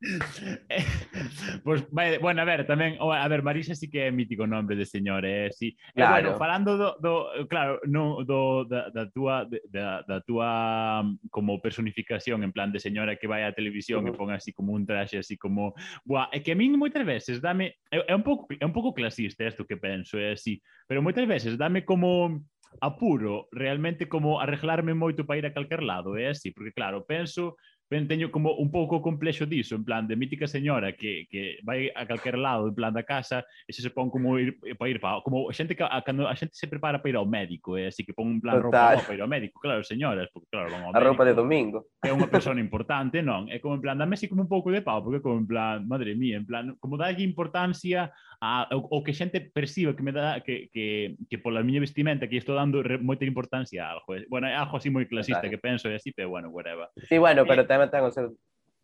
pues, 1.64 1.84
vai, 1.90 2.18
bueno, 2.18 2.40
a 2.40 2.44
ver, 2.48 2.64
tamén, 2.64 2.96
a 2.96 3.28
ver, 3.28 3.44
Marisa 3.44 3.76
sí 3.76 3.92
que 3.92 4.08
é 4.08 4.10
mítico 4.10 4.48
nombre 4.48 4.72
de 4.72 4.88
señor, 4.88 5.28
eh, 5.28 5.52
sí. 5.52 5.76
Claro. 5.92 6.16
Eh, 6.16 6.22
bueno, 6.24 6.38
falando 6.40 6.76
do, 6.80 6.96
do 6.96 7.14
claro, 7.48 7.80
no, 7.84 8.24
do, 8.24 8.64
da, 8.64 8.88
da 8.88 9.04
túa, 9.12 9.44
da, 9.68 10.00
da 10.08 10.24
túa 10.24 11.04
mm, 11.04 11.28
como 11.28 11.60
personificación 11.60 12.40
en 12.44 12.52
plan 12.52 12.72
de 12.72 12.80
señora 12.80 13.16
que 13.20 13.28
vai 13.28 13.44
á 13.44 13.52
televisión 13.52 14.08
uh 14.08 14.08
-huh. 14.08 14.16
e 14.16 14.18
pon 14.18 14.32
así 14.32 14.56
como 14.56 14.72
un 14.72 14.88
traxe 14.88 15.20
así 15.20 15.36
como, 15.36 15.76
buah, 16.08 16.32
é 16.32 16.40
que 16.40 16.52
a 16.52 16.56
min 16.56 16.80
moitas 16.80 17.04
veces 17.04 17.44
dame, 17.44 17.76
é, 17.92 18.00
é 18.00 18.14
un 18.16 18.24
pouco 18.24 18.48
é 18.48 18.64
un 18.64 18.72
pouco 18.72 18.96
clasista 18.96 19.44
isto 19.44 19.68
que 19.68 19.76
penso, 19.76 20.16
é 20.16 20.32
así, 20.32 20.64
pero 20.88 21.04
moitas 21.04 21.28
veces 21.28 21.60
dame 21.60 21.84
como 21.84 22.40
apuro 22.80 23.48
realmente 23.52 24.08
como 24.08 24.40
arreglarme 24.40 24.94
moito 24.94 25.26
para 25.26 25.38
ir 25.38 25.46
a 25.46 25.52
calquer 25.52 25.82
lado, 25.82 26.16
é 26.16 26.32
así, 26.32 26.54
porque 26.54 26.72
claro, 26.72 27.04
penso 27.04 27.56
ben, 27.90 28.06
teño 28.06 28.30
como 28.30 28.54
un 28.54 28.70
pouco 28.70 29.02
complexo 29.02 29.46
diso, 29.46 29.74
en 29.74 29.84
plan 29.84 30.06
de 30.06 30.14
mítica 30.14 30.46
señora 30.46 30.94
que, 30.94 31.26
que 31.26 31.58
vai 31.66 31.90
a 31.90 32.06
calquer 32.06 32.38
lado, 32.38 32.70
en 32.70 32.74
plan 32.78 32.94
da 32.94 33.02
casa, 33.02 33.42
e 33.66 33.74
se 33.74 33.82
se 33.82 33.90
pon 33.90 34.06
como 34.14 34.38
ir 34.38 34.54
para 34.78 34.86
ir 34.86 35.02
para, 35.02 35.18
como 35.26 35.50
a 35.50 35.52
xente 35.52 35.74
que 35.74 35.82
a, 35.82 35.98
cando 36.06 36.30
a 36.30 36.38
xente 36.38 36.54
se 36.54 36.70
prepara 36.70 37.02
para 37.02 37.10
ir 37.10 37.18
ao 37.18 37.26
médico, 37.26 37.74
eh, 37.74 37.90
así 37.90 38.06
que 38.06 38.14
pon 38.14 38.30
un 38.30 38.38
plan 38.38 38.62
Total. 38.62 38.94
roupa 38.94 39.10
para 39.10 39.16
ir 39.18 39.22
ao 39.26 39.28
médico, 39.28 39.58
claro, 39.58 39.82
señoras, 39.82 40.30
porque 40.30 40.46
claro, 40.54 40.70
van 40.70 40.86
ao 40.86 40.94
médico. 40.94 41.02
A 41.02 41.08
roupa 41.10 41.24
de 41.26 41.34
domingo. 41.34 41.90
É 42.06 42.14
unha 42.14 42.30
persona 42.30 42.62
importante, 42.62 43.26
non? 43.26 43.50
É 43.50 43.58
como 43.58 43.74
en 43.74 43.82
plan, 43.82 43.98
dame 43.98 44.14
así 44.14 44.30
como 44.30 44.46
un 44.46 44.50
pouco 44.50 44.70
de 44.70 44.86
pau, 44.86 45.02
porque 45.02 45.18
como 45.18 45.42
en 45.42 45.50
plan, 45.50 45.82
madre 45.82 46.14
mía, 46.14 46.38
en 46.38 46.46
plan, 46.46 46.78
como 46.78 46.94
dalle 46.94 47.26
importancia 47.26 48.14
a, 48.38 48.70
o, 48.70 49.02
o 49.02 49.02
que 49.02 49.12
xente 49.12 49.42
perciba 49.50 49.98
que 49.98 50.06
me 50.06 50.14
dá 50.14 50.40
que, 50.40 50.70
que, 50.72 51.18
que 51.28 51.36
pola 51.42 51.66
miña 51.66 51.82
vestimenta 51.82 52.30
que 52.30 52.38
estou 52.38 52.54
dando 52.54 52.86
re, 52.86 53.02
moita 53.02 53.26
importancia 53.26 53.84
a 53.84 53.98
algo. 53.98 54.14
Bueno, 54.30 54.46
é 54.46 54.54
algo 54.54 54.78
así 54.78 54.88
moi 54.88 55.04
clasista 55.10 55.44
Total. 55.44 55.52
que 55.52 55.58
penso 55.58 55.90
e 55.90 55.98
así, 55.98 56.14
pero 56.14 56.30
bueno, 56.30 56.48
whatever. 56.48 56.88
Sí, 57.04 57.18
bueno, 57.18 57.42
pero 57.44 57.66
eh, 57.66 57.68
tamén 57.80 57.88
ten 57.88 58.04
o 58.04 58.12
seu... 58.12 58.26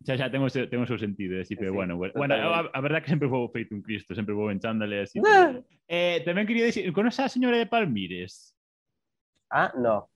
Xa, 0.06 0.16
xa, 0.16 0.32
ten 0.32 0.40
o 0.40 0.48
sentido, 0.96 1.40
así, 1.40 1.56
pero 1.56 1.72
Sí, 1.72 1.76
bueno, 1.76 1.96
bueno, 1.96 2.12
bueno 2.16 2.32
a, 2.32 2.40
totalmente. 2.40 2.72
a 2.72 2.80
verdad 2.80 3.00
que 3.02 3.12
sempre 3.12 3.28
vou 3.28 3.48
feito 3.52 3.74
un 3.76 3.82
Cristo, 3.84 4.16
sempre 4.16 4.32
vou 4.32 4.48
en 4.48 4.60
chándale 4.60 5.04
así. 5.04 5.20
Ah. 5.20 5.56
Eh, 5.88 6.24
tamén 6.24 6.48
quería 6.48 6.64
dicir, 6.64 6.88
conoces 6.96 7.20
a 7.20 7.32
señora 7.32 7.60
de 7.60 7.68
Palmires? 7.68 8.56
Ah, 9.52 9.72
no. 9.76 10.08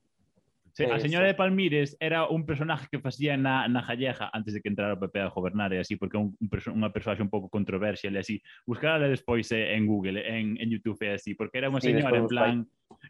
Se, 0.80 0.90
a 0.90 0.98
señora 0.98 1.26
de 1.26 1.34
Palmires 1.34 1.94
era 2.00 2.26
un 2.26 2.46
personaje 2.46 2.88
que 2.90 3.04
facía 3.04 3.36
na, 3.36 3.68
na 3.68 3.84
Jalleja 3.84 4.32
antes 4.32 4.54
de 4.54 4.64
que 4.64 4.72
entrara 4.72 4.96
o 4.96 5.00
PP 5.00 5.20
a 5.20 5.28
gobernar 5.28 5.76
e 5.76 5.78
así, 5.78 6.00
porque 6.00 6.16
é 6.16 6.20
un, 6.24 6.32
un 6.40 6.48
perso 6.48 6.72
unha 6.72 6.88
persoaxe 6.88 7.20
un 7.20 7.28
pouco 7.28 7.52
controversial 7.52 8.16
e 8.16 8.24
así. 8.24 8.40
Buscála 8.64 9.04
despois 9.04 9.44
eh, 9.52 9.76
en 9.76 9.84
Google, 9.84 10.24
eh, 10.24 10.40
en, 10.40 10.56
en 10.56 10.72
YouTube 10.72 11.04
e 11.04 11.20
así, 11.20 11.36
porque 11.36 11.60
era 11.60 11.68
unha 11.68 11.84
sí, 11.84 11.92
señora 11.92 12.16
en 12.16 12.28
plan... 12.32 12.56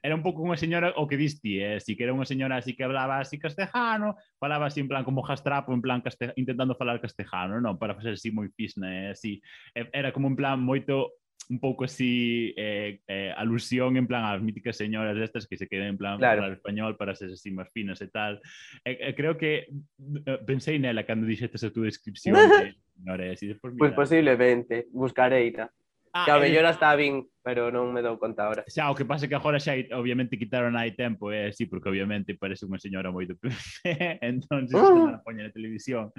Era 0.02 0.18
un 0.18 0.26
pouco 0.26 0.42
unha 0.42 0.58
señora 0.58 0.90
o 0.98 1.06
que 1.06 1.14
diste, 1.14 1.62
eh? 1.62 1.78
así 1.78 1.94
que 1.94 2.02
era 2.02 2.10
unha 2.10 2.26
señora 2.26 2.58
así 2.58 2.74
que 2.74 2.82
hablaba 2.82 3.22
así 3.22 3.38
castejano, 3.38 4.18
falaba 4.42 4.66
así 4.66 4.82
en 4.82 4.90
plan 4.90 5.06
como 5.06 5.22
jastrapo, 5.22 5.70
en 5.70 5.78
plan 5.78 6.02
caste... 6.02 6.34
intentando 6.34 6.74
falar 6.74 6.98
castejano, 6.98 7.62
non, 7.62 7.78
para 7.78 7.94
facer 7.94 8.18
así 8.18 8.34
moi 8.34 8.50
fisna, 8.50 8.90
eh? 8.90 9.14
así. 9.14 9.38
Era 9.78 10.10
como 10.10 10.26
en 10.26 10.34
plan 10.34 10.58
moito 10.58 11.19
un 11.50 11.58
pouco 11.58 11.84
así 11.84 12.54
eh, 12.56 13.00
eh, 13.08 13.34
alusión 13.36 13.98
en 13.98 14.06
plan 14.06 14.22
ás 14.22 14.38
míticas 14.38 14.78
señoras 14.78 15.18
estas 15.18 15.50
que 15.50 15.58
se 15.58 15.66
queden 15.66 15.94
en 15.94 15.98
plan 15.98 16.16
claro. 16.16 16.42
para 16.42 16.54
español 16.54 16.96
para 16.96 17.18
ser 17.18 17.34
así 17.34 17.50
máis 17.50 17.68
finas 17.74 17.98
e 17.98 18.08
tal. 18.08 18.38
Eh, 18.86 19.10
eh, 19.10 19.14
creo 19.18 19.34
que 19.34 19.66
eh, 19.66 20.38
pensei 20.46 20.78
nela 20.78 21.02
cando 21.02 21.26
dixestes 21.26 21.66
a 21.66 21.74
túa 21.74 21.90
descripción 21.90 22.38
de 22.38 22.78
señores. 22.94 23.42
e 23.42 23.46
despois. 23.50 23.74
Pois 23.74 23.90
pues 23.90 23.92
posiblemente, 23.98 24.86
buscareita. 24.94 25.74
Ah, 26.12 26.24
claro, 26.24 26.42
eh... 26.42 26.48
mellor 26.50 26.66
hasta 26.66 26.96
pero 27.42 27.72
non 27.72 27.88
me 27.94 28.04
dou 28.04 28.20
conta 28.20 28.44
agora. 28.44 28.62
Xa, 28.68 28.92
o 28.92 28.96
que 28.98 29.08
pasa 29.08 29.24
é 29.24 29.28
que 29.30 29.38
agora 29.38 29.56
xa 29.56 29.72
obviamente 29.96 30.36
quitaron 30.36 30.76
aí 30.76 30.92
tempo, 30.92 31.32
é 31.32 31.48
eh? 31.48 31.54
así, 31.54 31.64
porque 31.64 31.88
obviamente 31.88 32.36
parece 32.36 32.68
unha 32.68 32.76
señora 32.76 33.08
moi 33.08 33.24
do 33.24 33.38
PP, 33.40 34.20
entón 34.20 34.68
se 34.68 34.76
ah. 34.76 35.16
poña 35.24 35.48
na 35.48 35.54
televisión. 35.54 36.12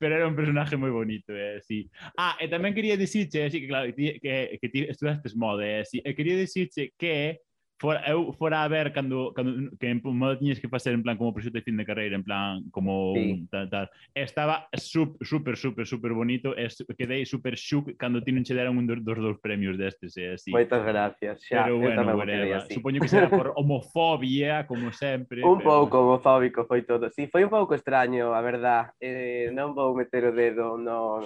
Pero 0.00 0.16
era 0.16 0.24
un 0.24 0.38
personaje 0.38 0.80
moi 0.80 0.88
bonito, 0.88 1.36
é 1.36 1.58
eh? 1.58 1.60
así. 1.60 1.90
Ah, 2.16 2.38
eh, 2.40 2.48
e 2.48 2.52
tamén 2.52 2.72
quería 2.72 2.96
dicirche, 2.96 3.44
así 3.44 3.60
eh, 3.60 3.62
que 3.62 3.68
claro, 3.68 3.86
que, 3.92 4.18
que, 4.22 4.34
que 4.56 4.68
ti 4.72 4.88
estudaste 4.88 5.28
moda, 5.36 5.62
é 5.62 5.78
eh, 5.78 5.84
así. 5.84 6.00
E 6.00 6.10
quería 6.16 6.40
dicirche 6.40 6.96
que 6.96 7.44
fora, 7.84 8.02
eu 8.08 8.32
fora 8.32 8.64
a 8.64 8.68
ver 8.68 8.92
cando, 8.92 9.32
cando 9.34 9.76
que 9.76 9.88
en 9.88 10.00
modo 10.02 10.38
tiñes 10.38 10.58
que 10.58 10.68
facer 10.68 10.94
en 10.94 11.02
plan 11.02 11.16
como 11.16 11.34
proxecto 11.34 11.58
de 11.58 11.64
fin 11.64 11.76
de 11.76 11.84
carreira, 11.84 12.16
en 12.16 12.24
plan 12.24 12.64
como 12.70 13.12
sí. 13.14 13.46
tal, 13.50 13.68
tal. 13.68 13.90
Estaba 14.14 14.68
super, 14.72 15.56
super, 15.56 15.86
super 15.86 16.12
bonito, 16.12 16.56
es, 16.56 16.80
quedei 16.96 17.26
super 17.26 17.56
xuc 17.56 17.96
cando 17.98 18.24
ti 18.24 18.32
non 18.32 18.42
che 18.42 18.56
deran 18.56 18.76
un 18.76 18.86
dos, 18.86 19.04
dos, 19.04 19.18
dos 19.20 19.36
premios 19.38 19.76
destes, 19.76 20.16
é 20.16 20.32
así. 20.32 20.50
Moitas 20.50 20.80
gracias, 20.80 21.44
xa, 21.44 21.64
pero 21.64 21.78
bueno, 21.78 22.16
whatever, 22.16 22.64
así. 22.64 22.74
supoño 22.74 23.00
que 23.00 23.08
será 23.08 23.28
por 23.28 23.52
homofobia, 23.54 24.66
como 24.66 24.88
sempre. 24.92 25.44
un 25.44 25.60
pero... 25.60 25.68
pouco 25.68 26.00
homofóbico 26.00 26.64
foi 26.64 26.82
todo, 26.88 27.12
sí, 27.12 27.28
foi 27.28 27.44
un 27.44 27.52
pouco 27.52 27.76
extraño, 27.76 28.32
a 28.32 28.40
verdad, 28.40 28.96
eh, 28.96 29.52
non 29.52 29.76
vou 29.76 29.92
meter 29.92 30.24
o 30.24 30.32
dedo 30.32 30.80
no, 30.80 31.20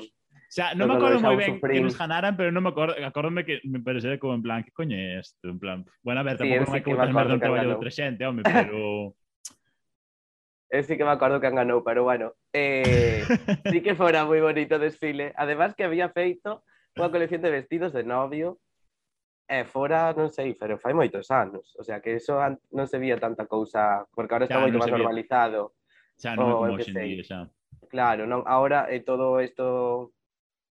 O 0.49 0.51
sea, 0.51 0.75
no 0.75 0.87
me 0.87 0.95
acuerdo 0.95 1.21
muy 1.21 1.37
bien 1.37 1.55
Supreme. 1.57 1.75
que 1.75 1.81
nos 1.83 1.99
ganaran, 1.99 2.35
pero 2.35 2.51
no 2.51 2.63
me 2.63 2.71
acuerdo. 2.71 2.95
Acórdome 3.05 3.45
que 3.45 3.61
me 3.65 3.81
parecía 3.81 4.19
como 4.19 4.33
en 4.33 4.43
plan, 4.43 4.65
¿qué 4.65 4.73
coño 4.73 4.97
é 4.97 5.21
isto? 5.21 5.47
En 5.47 5.59
plan, 5.59 5.85
bueno, 6.03 6.21
a 6.21 6.23
ver, 6.23 6.39
sí, 6.39 6.49
tampouco 6.49 6.65
sí, 6.65 6.73
me 6.73 6.83
contas 6.83 7.13
máis 7.13 7.29
un 7.29 7.41
traballo 7.41 7.69
de 7.69 7.75
outra 7.77 7.93
xente, 7.93 8.25
home, 8.25 8.41
pero... 8.43 9.13
Eu 10.73 10.85
sí 10.85 10.97
que 10.97 11.05
me 11.05 11.13
acordo 11.13 11.41
que 11.41 11.49
han 11.49 11.57
ganou, 11.57 11.85
pero 11.85 12.05
bueno, 12.05 12.33
eh, 12.53 13.25
sí 13.73 13.85
que 13.85 13.93
fora 13.93 14.25
moi 14.25 14.41
bonito 14.41 14.81
desfile. 14.81 15.37
Además 15.37 15.77
que 15.77 15.85
había 15.85 16.09
feito 16.09 16.65
unha 16.97 17.13
colección 17.13 17.45
de 17.45 17.53
vestidos 17.53 17.93
de 17.93 18.09
novio, 18.09 18.57
e 19.45 19.61
eh, 19.61 19.65
fora, 19.69 20.17
non 20.17 20.33
sei, 20.33 20.57
pero 20.57 20.81
fai 20.81 20.97
moitos 20.97 21.29
anos. 21.29 21.77
O 21.77 21.85
sea, 21.85 22.01
que 22.01 22.17
eso 22.17 22.41
non 22.73 22.89
se 22.89 22.97
vía 22.97 23.21
tanta 23.21 23.45
cousa, 23.45 24.09
porque 24.17 24.33
ahora 24.33 24.49
está 24.49 24.65
moito 24.65 24.81
máis 24.81 24.93
normalizado. 24.93 25.77
Xa 26.17 26.33
non 26.33 26.49
é 26.49 26.57
como 26.57 26.73
hoxendía, 26.73 27.21
xa. 27.21 27.49
Claro, 27.93 28.25
non, 28.25 28.45
ahora 28.49 28.89
é 28.89 28.97
eh, 28.97 29.05
todo 29.05 29.41
isto 29.45 30.17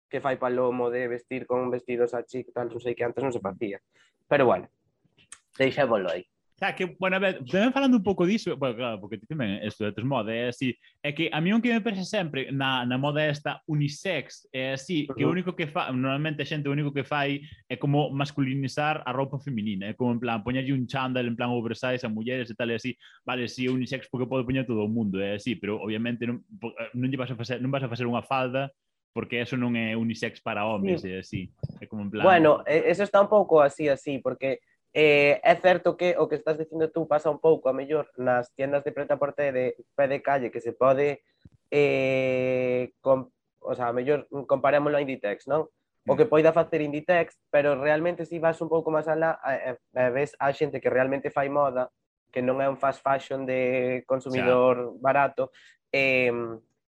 que 0.10 0.24
fai 0.24 0.40
Palomo 0.40 0.90
de 0.90 1.08
vestir 1.08 1.46
con 1.46 1.70
vestidos 1.70 2.14
a 2.14 2.24
chic, 2.24 2.52
tal, 2.56 2.72
non 2.72 2.80
sei 2.80 2.96
que 2.96 3.04
antes 3.04 3.24
non 3.24 3.36
se 3.36 3.44
facía. 3.44 3.80
Pero 4.28 4.48
bueno, 4.48 4.68
deixémoslo 5.60 6.10
aí. 6.10 6.24
Xa, 6.60 6.74
que, 6.74 6.98
bueno, 7.00 7.18
a 7.18 7.20
ver, 7.22 7.46
tamén 7.46 7.70
falando 7.70 8.02
un 8.02 8.04
pouco 8.04 8.26
disso, 8.26 8.58
bueno, 8.58 8.74
claro, 8.74 8.98
porque 8.98 9.22
ti 9.22 9.30
tamén 9.30 9.62
estudates 9.62 10.02
moda, 10.02 10.34
é 10.34 10.50
así, 10.50 10.74
é 11.06 11.14
que 11.14 11.30
a 11.30 11.38
mí 11.38 11.54
un 11.54 11.62
que 11.62 11.70
me 11.70 11.86
parece 11.86 12.02
sempre 12.02 12.50
na, 12.50 12.82
na 12.82 12.98
moda 12.98 13.22
esta 13.22 13.62
unisex, 13.70 14.50
é 14.50 14.74
así, 14.74 15.06
uh 15.06 15.14
-huh. 15.14 15.16
que 15.22 15.22
o 15.22 15.30
único 15.30 15.54
que 15.54 15.70
fa, 15.70 15.94
normalmente 15.94 16.42
a 16.42 16.50
xente 16.50 16.66
o 16.66 16.74
único 16.74 16.90
que 16.90 17.06
fai 17.06 17.46
é 17.70 17.78
como 17.78 18.10
masculinizar 18.10 19.06
a 19.06 19.14
roupa 19.14 19.38
feminina, 19.38 19.86
é 19.86 19.94
como 19.94 20.10
en 20.10 20.18
plan, 20.18 20.42
poñerlle 20.42 20.74
un 20.74 20.90
chándal 20.90 21.30
en 21.30 21.38
plan 21.38 21.54
oversize 21.54 22.02
a 22.02 22.10
mulleres 22.10 22.50
e 22.50 22.58
tal, 22.58 22.74
e 22.74 22.82
así, 22.82 22.98
vale, 23.22 23.46
si 23.46 23.70
sí, 23.70 23.70
unisex 23.70 24.10
porque 24.10 24.26
pode 24.26 24.42
poñer 24.42 24.66
todo 24.66 24.82
o 24.82 24.90
mundo, 24.90 25.22
é 25.22 25.38
así, 25.38 25.54
pero 25.54 25.78
obviamente 25.78 26.26
non, 26.26 26.42
eh, 26.42 26.90
non, 26.98 27.06
lle 27.06 27.22
vas 27.22 27.30
a 27.30 27.38
facer, 27.38 27.62
non 27.62 27.70
vas 27.70 27.86
a 27.86 27.92
facer 27.94 28.10
unha 28.10 28.26
falda 28.26 28.74
porque 29.14 29.42
eso 29.42 29.58
non 29.58 29.74
é 29.74 29.98
unisex 29.98 30.40
para 30.42 30.66
homes, 30.66 31.02
sí. 31.02 31.12
é 31.12 31.20
así. 31.20 31.42
É 31.82 31.86
como 31.86 32.06
en 32.06 32.10
plan... 32.12 32.24
Bueno, 32.24 32.62
eso 32.66 33.02
está 33.02 33.22
un 33.22 33.30
pouco 33.30 33.62
así, 33.62 33.90
así, 33.90 34.20
porque 34.20 34.62
eh, 34.94 35.42
é 35.44 35.56
certo 35.58 35.98
que 35.98 36.16
o 36.18 36.28
que 36.28 36.36
estás 36.36 36.58
dicindo 36.58 36.90
tú 36.90 37.08
pasa 37.08 37.30
un 37.30 37.40
pouco 37.40 37.70
a 37.70 37.74
mellor 37.74 38.10
nas 38.18 38.54
tiendas 38.54 38.84
de 38.84 38.92
preta 38.92 39.18
porte 39.18 39.52
de 39.52 39.78
pé 39.94 40.08
de 40.08 40.22
calle 40.22 40.50
que 40.50 40.62
se 40.62 40.74
pode 40.74 41.22
eh, 41.72 42.94
com, 43.02 43.30
o 43.60 43.74
sea, 43.76 43.90
a 43.90 43.94
mellor 43.94 44.26
comparémoslo 44.48 44.98
a 44.98 45.04
Inditex, 45.04 45.46
non? 45.46 45.70
O 46.08 46.16
que 46.16 46.24
poida 46.24 46.56
facer 46.56 46.80
Inditex, 46.80 47.36
pero 47.52 47.76
realmente 47.76 48.24
si 48.24 48.40
vas 48.40 48.62
un 48.64 48.72
pouco 48.72 48.88
máis 48.90 49.12
alá, 49.12 49.38
eh, 49.44 49.76
eh, 49.76 50.10
ves 50.10 50.34
a 50.40 50.56
xente 50.56 50.80
que 50.80 50.90
realmente 50.90 51.30
fai 51.30 51.52
moda, 51.52 51.92
que 52.32 52.40
non 52.40 52.64
é 52.64 52.68
un 52.72 52.80
fast 52.80 53.04
fashion 53.04 53.44
de 53.44 54.02
consumidor 54.08 54.96
barato, 55.04 55.52
eh, 55.92 56.32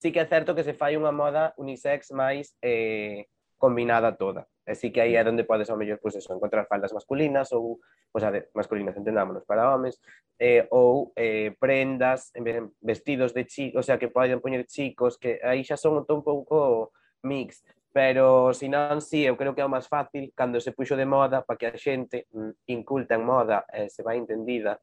sí 0.05 0.12
que 0.12 0.21
é 0.21 0.27
certo 0.27 0.55
que 0.55 0.62
se 0.69 0.77
fai 0.77 1.01
unha 1.01 1.17
moda 1.17 1.57
unisex 1.57 2.12
máis 2.12 2.53
eh, 2.61 3.25
combinada 3.57 4.12
toda. 4.12 4.45
Así 4.69 4.93
que 4.93 5.01
aí 5.01 5.17
é 5.17 5.25
onde 5.25 5.49
podes 5.49 5.73
ao 5.73 5.81
mellor 5.81 5.97
pois, 5.97 6.12
eso, 6.12 6.37
encontrar 6.37 6.69
faldas 6.69 6.93
masculinas 6.93 7.49
ou 7.57 7.81
pois, 8.12 8.21
a 8.21 8.29
de, 8.29 8.53
masculinas, 8.53 8.93
entendámonos, 9.01 9.49
para 9.49 9.64
homes, 9.73 9.97
eh, 10.37 10.69
ou 10.69 11.17
eh, 11.17 11.57
prendas, 11.57 12.37
vestidos 12.85 13.33
de 13.33 13.49
chicos, 13.49 13.81
o 13.81 13.83
sea, 13.83 13.97
que 13.97 14.12
poden 14.12 14.45
poñer 14.45 14.69
chicos, 14.69 15.17
que 15.17 15.40
aí 15.40 15.64
xa 15.64 15.81
son 15.81 16.05
un 16.05 16.21
pouco 16.21 16.93
mix, 17.25 17.64
pero 17.88 18.53
sinón, 18.53 19.01
si 19.01 19.09
sí, 19.09 19.21
eu 19.25 19.40
creo 19.40 19.57
que 19.57 19.64
é 19.64 19.69
o 19.69 19.73
máis 19.73 19.88
fácil 19.88 20.37
cando 20.37 20.61
se 20.61 20.77
puxo 20.77 21.01
de 21.01 21.09
moda 21.09 21.40
para 21.49 21.57
que 21.57 21.67
a 21.73 21.81
xente 21.81 22.29
mm, 22.29 22.69
inculta 22.77 23.17
en 23.17 23.25
moda 23.25 23.64
e 23.73 23.87
eh, 23.87 23.88
se 23.88 24.05
vai 24.05 24.21
entendida 24.21 24.77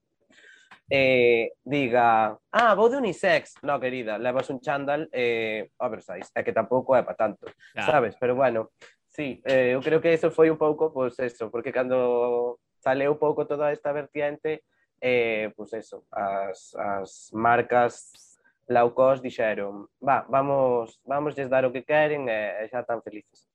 eh, 0.91 1.53
diga, 1.63 2.37
ah, 2.51 2.75
vou 2.75 2.89
de 2.89 2.97
unisex. 2.97 3.55
No, 3.63 3.79
querida, 3.79 4.17
levas 4.17 4.49
un 4.49 4.59
chándal 4.59 5.07
eh, 5.13 5.71
oversize. 5.79 6.29
É 6.35 6.43
que 6.43 6.51
tampouco 6.51 6.93
é 6.93 7.01
para 7.01 7.15
tanto, 7.15 7.47
claro. 7.71 7.91
sabes? 7.91 8.15
Pero 8.19 8.35
bueno, 8.35 8.71
sí, 9.07 9.41
eh, 9.45 9.71
eu 9.71 9.79
creo 9.79 10.01
que 10.01 10.11
eso 10.11 10.31
foi 10.31 10.51
un 10.51 10.57
pouco, 10.57 10.91
pois 10.91 11.15
pues, 11.15 11.31
eso, 11.31 11.49
porque 11.49 11.71
cando 11.71 12.59
saleu 12.83 13.13
un 13.13 13.17
pouco 13.17 13.47
toda 13.47 13.71
esta 13.71 13.93
vertiente, 13.93 14.63
eh, 14.99 15.53
pois 15.55 15.71
pues 15.71 15.85
eso, 15.85 16.03
as, 16.11 16.75
as 16.75 17.29
marcas 17.31 18.37
low 18.67 18.93
cost 18.93 19.23
dixeron, 19.23 19.87
va, 20.03 20.25
vamos, 20.27 20.99
vamos 21.05 21.35
lles 21.35 21.49
dar 21.49 21.65
o 21.65 21.71
que 21.71 21.83
queren 21.83 22.27
e, 22.27 22.63
e 22.63 22.67
xa 22.67 22.83
tan 22.83 23.01
felices. 23.01 23.50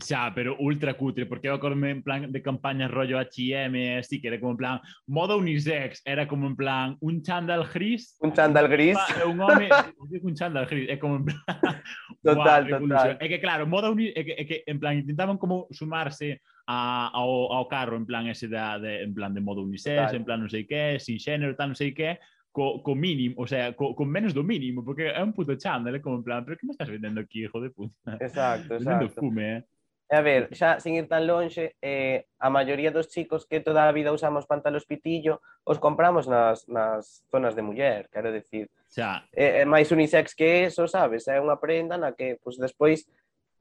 Xa, 0.00 0.32
pero 0.34 0.56
ultra 0.58 0.94
cutre, 0.94 1.26
porque 1.26 1.48
eu 1.48 1.54
acordo 1.54 1.76
en 1.86 2.02
plan 2.02 2.32
de 2.32 2.40
campaña 2.42 2.88
rollo 2.88 3.18
H&M, 3.18 3.98
así 3.98 4.20
que 4.20 4.28
era 4.28 4.40
como 4.40 4.52
en 4.52 4.56
plan 4.56 4.80
moda 5.06 5.36
unisex, 5.36 6.02
era 6.04 6.26
como 6.26 6.46
en 6.46 6.56
plan 6.56 6.96
un 7.00 7.22
chándal 7.22 7.68
gris. 7.68 8.16
Un 8.20 8.32
chándal 8.32 8.68
gris. 8.68 8.96
Un 9.26 9.40
home, 9.40 9.68
un 10.22 10.34
chándal 10.34 10.66
gris, 10.66 10.88
é 10.88 10.96
como 10.96 11.16
en 11.16 11.24
plan... 11.24 11.42
Total, 12.22 12.68
wow, 12.68 12.80
total. 12.84 13.16
É 13.16 13.28
que 13.28 13.40
claro, 13.40 13.66
moda 13.66 13.90
unisex, 13.90 14.16
é 14.16 14.24
que, 14.24 14.32
é 14.32 14.44
que 14.44 14.56
en 14.66 14.78
plan 14.80 14.96
intentaban 14.96 15.38
como 15.38 15.68
sumarse 15.70 16.40
a, 16.66 17.08
ao, 17.12 17.52
ao 17.52 17.68
carro 17.68 17.96
en 17.96 18.04
plan 18.04 18.28
ese 18.28 18.48
da, 18.48 18.78
de, 18.78 19.04
en 19.04 19.12
plan 19.14 19.32
de 19.32 19.40
moda 19.40 19.60
unisex, 19.60 20.12
total. 20.12 20.16
en 20.16 20.24
plan 20.24 20.38
non 20.40 20.52
sei 20.52 20.64
que, 20.68 21.00
sin 21.00 21.16
xénero, 21.16 21.56
tal, 21.56 21.72
non 21.72 21.78
sei 21.80 21.96
que, 21.96 22.20
co, 22.52 22.82
co 22.82 22.94
mínimo, 22.94 23.34
o 23.38 23.46
sea, 23.46 23.72
co, 23.72 23.94
con 23.94 24.08
menos 24.08 24.34
do 24.34 24.42
mínimo, 24.42 24.84
porque 24.84 25.08
é 25.08 25.22
un 25.22 25.32
puto 25.32 25.56
chándal, 25.56 25.94
é 25.94 26.00
como 26.00 26.20
en 26.20 26.24
plan, 26.24 26.44
pero 26.44 26.58
que 26.58 26.66
me 26.66 26.72
estás 26.72 26.90
vendendo 26.90 27.20
aquí, 27.20 27.44
hijo 27.44 27.60
de 27.60 27.70
puta? 27.70 28.18
Exacto, 28.20 28.74
exacto. 28.74 28.84
Vendendo 28.84 29.08
fume, 29.10 29.44
eh? 29.56 29.64
a 30.10 30.20
ver, 30.22 30.50
xa 30.50 30.82
sin 30.82 30.98
ir 30.98 31.06
tan 31.06 31.22
lonxe, 31.22 31.78
eh, 31.78 32.26
a 32.42 32.50
maioría 32.50 32.90
dos 32.90 33.06
chicos 33.06 33.46
que 33.46 33.62
toda 33.62 33.86
a 33.86 33.94
vida 33.94 34.10
usamos 34.10 34.42
pantalos 34.44 34.84
pitillo, 34.84 35.38
os 35.62 35.78
compramos 35.78 36.26
nas, 36.26 36.66
nas 36.66 37.22
zonas 37.30 37.54
de 37.54 37.62
muller, 37.62 38.10
quero 38.10 38.34
dicir. 38.34 38.66
Xa. 38.90 39.22
Eh, 39.30 39.62
é 39.62 39.64
máis 39.64 39.86
unisex 39.94 40.34
que 40.34 40.66
eso, 40.66 40.90
sabes? 40.90 41.30
É 41.30 41.38
unha 41.38 41.62
prenda 41.62 41.94
na 41.94 42.10
que 42.10 42.42
pues, 42.42 42.58
despois 42.58 43.06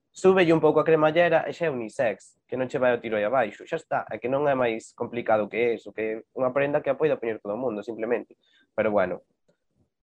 súbelle 0.09 0.49
un 0.49 0.57
pouco 0.57 0.81
a 0.81 0.88
cremallera 0.88 1.45
e 1.45 1.53
xa 1.53 1.69
é 1.69 1.73
unisex, 1.73 2.41
que 2.49 2.57
non 2.57 2.65
che 2.65 2.81
vai 2.81 2.97
o 2.97 3.01
tiro 3.01 3.13
aí 3.13 3.25
abaixo, 3.29 3.62
xa 3.69 3.77
está, 3.77 4.09
é 4.09 4.17
que 4.17 4.25
non 4.25 4.49
é 4.49 4.57
máis 4.57 4.97
complicado 4.97 5.45
que 5.45 5.77
eso, 5.77 5.93
que 5.93 6.01
é 6.01 6.13
unha 6.33 6.49
prenda 6.49 6.81
que 6.81 6.89
a 6.89 6.97
poida 6.97 7.21
poñer 7.21 7.38
todo 7.38 7.53
o 7.53 7.62
mundo, 7.62 7.85
simplemente. 7.85 8.33
Pero 8.73 8.89
bueno, 8.89 9.21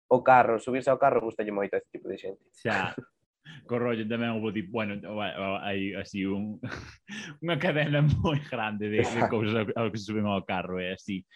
o 0.07 0.23
carro, 0.23 0.63
subirse 0.63 0.95
ao 0.95 1.03
carro 1.03 1.19
gustalle 1.19 1.51
moito 1.51 1.75
a 1.75 1.83
ese 1.83 1.91
tipo 1.91 2.07
de 2.07 2.23
xente. 2.23 2.47
Xa, 2.55 2.95
co 3.67 3.79
rollo 3.79 4.07
tamén 4.07 4.39
houve 4.39 4.63
tipo, 4.63 4.79
bueno, 4.79 4.97
hai 5.61 5.93
así 5.99 6.23
un, 6.25 6.59
unha 7.45 7.57
cadena 7.59 8.01
moi 8.23 8.39
grande 8.47 8.89
de, 8.89 9.03
de 9.03 9.23
cousas 9.33 9.67
ao 9.75 9.91
que 9.91 9.99
se 9.99 10.09
suben 10.11 10.27
ao 10.27 10.47
carro 10.47 10.79
e 10.79 10.95
así. 10.95 11.27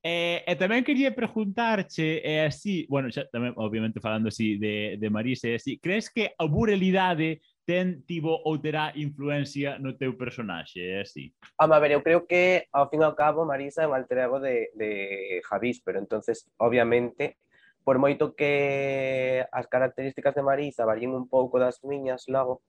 E, 0.00 0.40
e 0.48 0.52
tamén 0.56 0.80
quería 0.80 1.12
preguntarche, 1.12 2.24
e 2.24 2.48
así, 2.48 2.88
bueno, 2.88 3.12
xa, 3.12 3.28
tamén, 3.28 3.52
obviamente 3.60 4.00
falando 4.00 4.32
así 4.32 4.56
de, 4.56 4.96
de 4.96 5.08
Marisa, 5.12 5.52
e 5.52 5.60
así, 5.60 5.76
crees 5.76 6.08
que 6.08 6.32
a 6.32 6.48
burelidade 6.48 7.44
ten, 7.68 8.00
tivo 8.08 8.32
ou 8.32 8.56
terá 8.56 8.96
influencia 8.96 9.76
no 9.76 10.00
teu 10.00 10.16
personaxe, 10.16 10.80
é 10.80 11.04
así? 11.04 11.36
Home, 11.60 11.76
a 11.76 11.80
ver, 11.84 11.92
eu 11.92 12.00
creo 12.00 12.24
que, 12.24 12.64
ao 12.72 12.88
fin 12.88 13.04
e 13.04 13.06
ao 13.06 13.12
cabo, 13.12 13.44
Marisa 13.44 13.84
é 13.84 13.86
un 13.86 13.92
alter 13.92 14.24
ego 14.24 14.40
de, 14.40 14.72
de 14.72 14.90
Javis, 15.44 15.84
pero 15.84 16.00
entonces, 16.00 16.48
obviamente, 16.56 17.36
por 17.84 17.96
moito 17.98 18.36
que 18.36 19.44
as 19.50 19.66
características 19.66 20.34
de 20.34 20.42
Marisa 20.44 20.84
varíen 20.84 21.16
un 21.16 21.26
pouco 21.28 21.58
das 21.58 21.80
miñas 21.84 22.28
logo, 22.28 22.62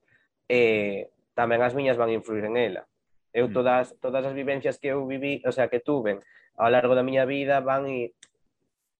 eh, 0.48 1.12
tamén 1.36 1.60
as 1.60 1.76
miñas 1.76 2.00
van 2.00 2.12
influir 2.12 2.44
en 2.48 2.56
ela. 2.56 2.82
Eu 3.32 3.48
mm. 3.48 3.52
todas, 3.52 3.96
todas 4.00 4.24
as 4.24 4.34
vivencias 4.36 4.76
que 4.76 4.92
eu 4.92 5.04
viví, 5.08 5.40
o 5.44 5.52
sea, 5.52 5.68
que 5.68 5.80
tuven 5.80 6.20
ao 6.56 6.68
largo 6.68 6.92
da 6.96 7.04
miña 7.04 7.24
vida 7.24 7.60
van 7.60 7.88
e 7.88 8.12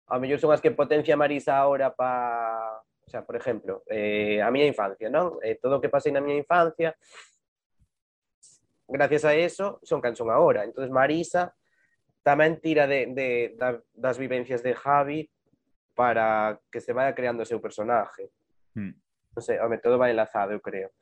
ao 0.09 0.20
mellor 0.20 0.40
son 0.40 0.53
as 0.53 0.61
que 0.61 0.72
potencia 0.72 1.16
Marisa 1.16 1.57
ahora 1.57 1.92
pa, 1.92 2.81
o 2.81 3.09
sea, 3.09 3.25
por 3.25 3.37
exemplo, 3.37 3.85
eh, 3.88 4.40
a 4.40 4.48
miña 4.53 4.68
infancia, 4.68 5.09
non? 5.09 5.37
Eh, 5.40 5.57
todo 5.61 5.77
o 5.77 5.83
que 5.83 5.92
pasei 5.92 6.12
na 6.12 6.25
miña 6.25 6.40
infancia, 6.40 6.96
gracias 8.88 9.25
a 9.25 9.33
eso, 9.37 9.81
son 9.83 10.01
canción 10.01 10.29
ahora. 10.29 10.64
Entonces 10.64 10.92
Marisa 10.92 11.57
tamén 12.22 12.61
tira 12.61 12.87
de, 12.87 13.11
de, 13.12 13.29
de, 13.57 13.68
das 13.92 14.16
vivencias 14.16 14.62
de 14.62 14.72
Javi 14.77 15.29
para 15.94 16.59
que 16.70 16.81
se 16.81 16.92
vaya 16.92 17.14
creando 17.14 17.42
o 17.42 17.46
seu 17.46 17.61
personaje. 17.61 18.31
Hmm. 18.74 18.96
Non 19.33 19.42
sei, 19.44 19.61
home, 19.61 19.81
todo 19.81 19.96
vai 19.96 20.12
enlazado, 20.12 20.52
eu 20.52 20.61
creo. 20.61 20.92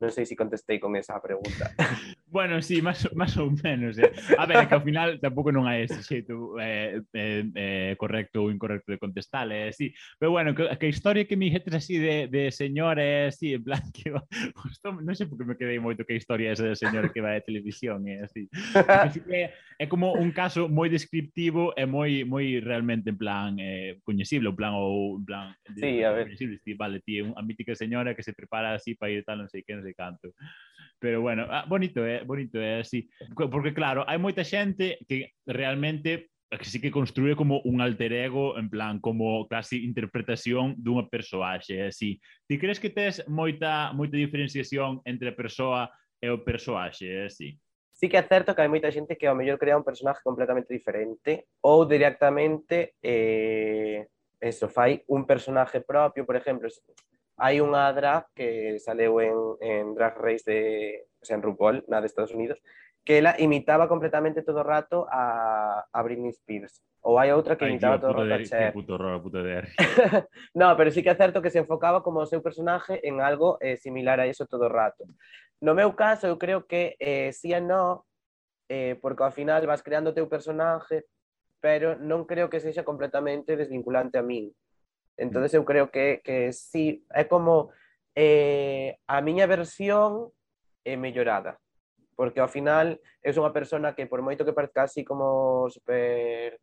Non 0.00 0.10
sei 0.12 0.26
se 0.26 0.36
contestei 0.36 0.78
con 0.78 0.96
esa 0.96 1.20
pregunta. 1.20 1.72
bueno, 2.30 2.60
sí, 2.62 2.82
máis, 2.82 3.08
máis 3.14 3.36
ou 3.36 3.50
menos. 3.50 3.98
Eh. 3.98 4.12
A 4.36 4.46
ver, 4.46 4.68
que 4.68 4.74
ao 4.74 4.84
final 4.84 5.16
tampouco 5.20 5.50
non 5.50 5.64
hai 5.64 5.88
ese 5.88 6.04
xeito 6.04 6.56
eh, 6.60 7.00
eh, 7.12 7.44
eh, 7.54 7.92
correcto 7.96 8.44
ou 8.44 8.52
incorrecto 8.52 8.92
de 8.92 9.00
contestar, 9.00 9.48
eh, 9.50 9.72
sí. 9.72 9.92
Pero 10.18 10.32
bueno, 10.32 10.52
que, 10.54 10.68
que 10.76 10.86
a 10.86 10.92
historia 10.92 11.24
que 11.24 11.36
me 11.36 11.48
dixetes 11.48 11.74
así 11.74 11.96
de, 11.96 12.28
de 12.28 12.52
señor 12.52 13.00
eh, 13.00 13.32
así, 13.32 13.54
en 13.56 13.64
plan 13.64 13.82
que 13.92 14.12
justo, 14.60 14.92
non 14.92 15.16
sei 15.16 15.26
por 15.26 15.40
que 15.40 15.48
me 15.48 15.56
quedei 15.56 15.80
moito 15.80 16.04
que 16.04 16.16
a 16.16 16.20
historia 16.20 16.52
esa 16.52 16.68
de 16.68 16.76
señor 16.76 17.08
que 17.12 17.24
vai 17.24 17.40
a 17.40 17.44
televisión, 17.44 18.04
eh, 18.04 18.24
así. 18.24 18.48
así 18.76 19.20
que 19.24 19.52
é 19.78 19.86
como 19.88 20.12
un 20.12 20.34
caso 20.34 20.68
moi 20.68 20.92
descriptivo 20.92 21.72
e 21.78 21.86
moi 21.88 22.26
moi 22.28 22.60
realmente 22.60 23.08
en 23.08 23.18
plan 23.18 23.56
eh, 23.56 23.96
coñecible, 24.04 24.52
en 24.52 24.56
plan 24.58 24.76
ou 24.76 25.16
en 25.16 25.24
plan 25.24 25.44
sí, 25.76 26.04
a 26.04 26.12
ver. 26.12 26.36
Sí, 26.36 26.74
vale, 26.74 27.00
tí, 27.00 27.20
a 27.24 27.42
mítica 27.42 27.74
señora 27.74 28.14
que 28.14 28.22
se 28.22 28.32
prepara 28.32 28.74
así 28.74 28.94
para 28.94 29.12
ir 29.12 29.24
tal, 29.24 29.40
non 29.40 29.48
sei 29.48 29.64
que, 29.64 29.72
non 29.72 29.86
sei 29.86 29.94
canto. 29.94 30.34
Pero 30.98 31.20
bueno, 31.20 31.46
ah, 31.48 31.64
bonito, 31.68 32.04
eh, 32.18 32.24
bonito, 32.24 32.58
é 32.58 32.78
eh, 32.78 32.80
así. 32.80 33.08
Porque 33.34 33.72
claro, 33.72 34.04
hai 34.06 34.18
moita 34.18 34.42
xente 34.42 34.98
que 35.06 35.32
realmente 35.46 36.30
que 36.50 36.64
sí 36.64 36.80
que 36.80 36.90
construye 36.90 37.36
como 37.36 37.60
un 37.64 37.80
alter 37.80 38.12
ego, 38.12 38.58
en 38.58 38.70
plan, 38.70 39.00
como 39.00 39.46
casi 39.48 39.84
interpretación 39.84 40.74
dunha 40.80 41.04
persoaxe, 41.04 41.92
así. 41.92 42.16
Ti 42.48 42.56
crees 42.56 42.80
que 42.80 42.88
tes 42.88 43.20
moita, 43.28 43.92
moita 43.92 44.16
diferenciación 44.16 45.04
entre 45.04 45.28
a 45.28 45.36
persoa 45.36 45.92
e 46.16 46.32
o 46.32 46.40
persoaxe, 46.40 47.28
así? 47.28 47.60
Sí 47.92 48.08
que 48.08 48.16
é 48.16 48.24
certo 48.24 48.54
que 48.54 48.62
hai 48.64 48.70
moita 48.72 48.88
xente 48.88 49.18
que 49.18 49.28
ao 49.28 49.36
mellor 49.36 49.60
crea 49.60 49.76
un 49.76 49.84
personaje 49.84 50.24
completamente 50.24 50.72
diferente 50.72 51.52
ou 51.60 51.84
directamente 51.84 52.96
eh, 53.02 54.08
eso, 54.40 54.70
fai 54.70 55.02
un 55.10 55.26
personaje 55.26 55.82
propio, 55.82 56.24
por 56.24 56.36
exemplo, 56.38 56.70
hai 57.38 57.62
unha 57.62 57.94
drag 57.94 58.26
que 58.34 58.76
saleu 58.82 59.22
en, 59.22 59.38
en 59.62 59.94
Drag 59.94 60.18
Race 60.18 60.42
de, 60.42 60.60
o 61.22 61.24
sea, 61.24 61.38
en 61.38 61.42
RuPaul, 61.46 61.86
na 61.86 62.02
de 62.02 62.10
Estados 62.10 62.34
Unidos, 62.34 62.58
que 63.06 63.18
ela 63.18 63.38
imitaba 63.38 63.88
completamente 63.88 64.42
todo 64.42 64.60
o 64.60 64.66
rato 64.66 65.06
a, 65.08 65.86
a 65.86 66.02
Britney 66.02 66.34
Spears. 66.34 66.82
Ou 67.00 67.16
hai 67.16 67.30
outra 67.30 67.54
que 67.54 67.64
Ay, 67.64 67.78
imitaba 67.78 67.96
tío, 67.96 68.10
todo 68.10 68.10
o 68.10 68.26
rato 68.26 68.34
a 68.34 68.44
Cher. 68.44 68.74
Puto 68.74 68.98
horror, 68.98 69.22
puto 69.22 69.38
de 69.40 69.62
no, 70.58 70.76
pero 70.76 70.90
sí 70.90 71.00
que 71.00 71.08
é 71.08 71.16
certo 71.16 71.40
que 71.40 71.48
se 71.48 71.62
enfocaba 71.62 72.02
como 72.02 72.20
o 72.20 72.28
seu 72.28 72.42
personaje 72.42 73.00
en 73.06 73.22
algo 73.22 73.56
eh, 73.62 73.78
similar 73.78 74.18
a 74.18 74.26
iso 74.26 74.44
todo 74.44 74.66
o 74.66 74.72
rato. 74.72 75.06
No 75.62 75.78
meu 75.78 75.94
caso, 75.94 76.26
eu 76.26 76.36
creo 76.36 76.66
que 76.66 76.98
eh, 76.98 77.30
sí 77.32 77.54
e 77.54 77.62
no, 77.62 78.04
eh, 78.68 78.98
porque 79.00 79.22
ao 79.22 79.32
final 79.32 79.62
vas 79.64 79.80
creando 79.80 80.10
o 80.10 80.16
teu 80.16 80.26
personaje, 80.26 81.06
pero 81.62 81.94
non 81.96 82.26
creo 82.26 82.50
que 82.50 82.60
sexa 82.60 82.84
completamente 82.84 83.56
desvinculante 83.56 84.18
a 84.18 84.26
min. 84.26 84.50
Entonces 85.18 85.52
eu 85.52 85.64
creo 85.66 85.90
que, 85.90 86.22
que 86.24 86.52
sí, 86.54 87.04
é 87.12 87.24
como 87.24 87.74
eh, 88.14 88.98
a 89.06 89.20
miña 89.20 89.50
versión 89.50 90.30
é 90.86 90.96
mellorada 90.96 91.58
porque 92.18 92.40
ao 92.42 92.50
final 92.50 92.98
é 93.22 93.30
unha 93.30 93.54
persona 93.54 93.94
que 93.94 94.10
por 94.10 94.26
moito 94.26 94.42
que 94.42 94.50
parezca 94.50 94.82
así 94.90 95.06
como 95.06 95.70
super 95.70 96.58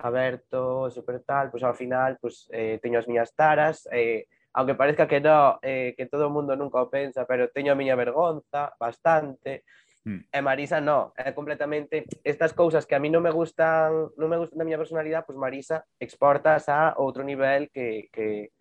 aberto, 0.00 0.88
super 0.88 1.20
tal, 1.20 1.52
pois 1.52 1.60
ao 1.60 1.76
final 1.76 2.16
pois, 2.16 2.48
eh, 2.48 2.80
teño 2.80 2.96
as 2.96 3.04
miñas 3.04 3.36
taras, 3.36 3.84
eh, 3.92 4.24
aunque 4.56 4.72
parezca 4.72 5.04
que 5.04 5.20
no, 5.20 5.60
eh, 5.60 5.92
que 5.92 6.08
todo 6.08 6.28
o 6.28 6.32
mundo 6.32 6.56
nunca 6.56 6.80
o 6.80 6.88
pensa, 6.88 7.28
pero 7.28 7.52
teño 7.52 7.76
a 7.76 7.80
miña 7.80 7.92
vergonza 7.92 8.72
bastante. 8.80 9.68
E 10.06 10.40
Marisa 10.40 10.78
no, 10.78 11.10
é 11.18 11.34
completamente 11.34 12.06
estas 12.22 12.54
cousas 12.54 12.86
que 12.86 12.94
a 12.94 13.02
mí 13.02 13.10
non 13.10 13.26
me 13.26 13.34
gustan, 13.34 14.14
non 14.14 14.30
me 14.30 14.38
gustan 14.38 14.62
da 14.62 14.66
miña 14.66 14.78
personalidade, 14.78 15.26
pois 15.26 15.34
Marisa 15.34 15.82
exportas 15.98 16.70
a 16.70 16.94
outro 17.02 17.26
nivel 17.26 17.66
que, 17.74 18.06
que 18.14 18.54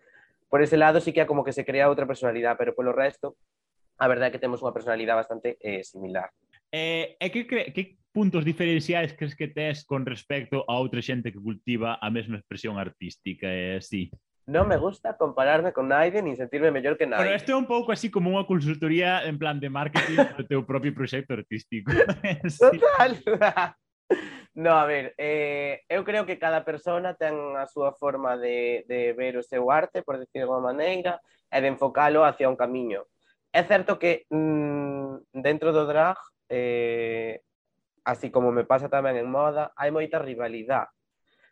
por 0.49 0.65
ese 0.65 0.73
lado 0.73 0.97
sí 0.97 1.13
que 1.13 1.21
é 1.21 1.29
como 1.29 1.45
que 1.45 1.53
se 1.53 1.61
crea 1.61 1.85
outra 1.85 2.09
personalidade, 2.09 2.57
pero 2.57 2.73
polo 2.73 2.89
resto 2.89 3.37
a 4.01 4.09
verdade 4.09 4.29
é 4.29 4.33
que 4.33 4.41
temos 4.41 4.59
unha 4.65 4.73
personalidade 4.73 5.21
bastante 5.21 5.49
eh, 5.61 5.85
similar. 5.85 6.33
Eh, 6.73 7.13
eh 7.21 7.25
e 7.25 7.27
que, 7.29 7.45
cre 7.45 7.69
que 7.69 8.01
puntos 8.09 8.41
diferenciais 8.41 9.13
crees 9.13 9.37
que 9.37 9.53
tes 9.53 9.85
con 9.85 10.01
respecto 10.01 10.65
a 10.65 10.81
outra 10.81 11.05
xente 11.05 11.29
que 11.29 11.37
cultiva 11.37 12.01
a 12.01 12.09
mesma 12.09 12.41
expresión 12.41 12.81
artística 12.81 13.45
e 13.45 13.77
eh, 13.77 13.83
así? 13.83 14.09
No 14.47 14.63
me 14.63 14.77
gusta 14.77 15.17
compararme 15.17 15.73
con 15.73 15.87
nadie 15.87 16.21
ni 16.21 16.35
sentirme 16.35 16.69
mellor 16.69 16.97
que 16.97 17.07
nadie. 17.07 17.25
Pero 17.25 17.35
isto 17.35 17.51
é 17.51 17.55
un 17.55 17.65
pouco 17.65 17.91
así 17.91 18.13
como 18.13 18.29
unha 18.29 18.45
consultoría 18.45 19.25
en 19.25 19.41
plan 19.41 19.57
de 19.57 19.73
marketing 19.73 20.21
do 20.37 20.45
teu 20.45 20.61
propio 20.61 20.93
proxecto 20.93 21.33
artístico. 21.33 21.89
sí. 22.45 22.61
Total. 22.61 23.11
No, 24.55 24.71
a 24.71 24.85
ver, 24.85 25.13
eh, 25.17 25.81
eu 25.89 26.05
creo 26.05 26.23
que 26.23 26.39
cada 26.39 26.63
persona 26.63 27.17
ten 27.19 27.35
a 27.59 27.67
súa 27.67 27.91
forma 27.91 28.39
de, 28.39 28.87
de 28.87 29.11
ver 29.11 29.35
o 29.35 29.43
seu 29.43 29.67
arte, 29.67 29.99
por 29.99 30.15
decir 30.15 30.39
de 30.39 30.47
alguma 30.47 30.71
maneira, 30.71 31.19
e 31.51 31.59
de 31.59 31.67
enfocalo 31.67 32.23
hacia 32.23 32.47
un 32.47 32.55
camiño. 32.55 33.03
É 33.51 33.67
certo 33.67 33.99
que 33.99 34.23
mm, 34.31 35.35
dentro 35.43 35.75
do 35.75 35.83
drag, 35.83 36.15
eh, 36.47 37.43
así 38.07 38.31
como 38.31 38.55
me 38.55 38.63
pasa 38.63 38.87
tamén 38.87 39.19
en 39.19 39.27
moda, 39.27 39.75
hai 39.75 39.91
moita 39.91 40.23
rivalidade 40.23 40.87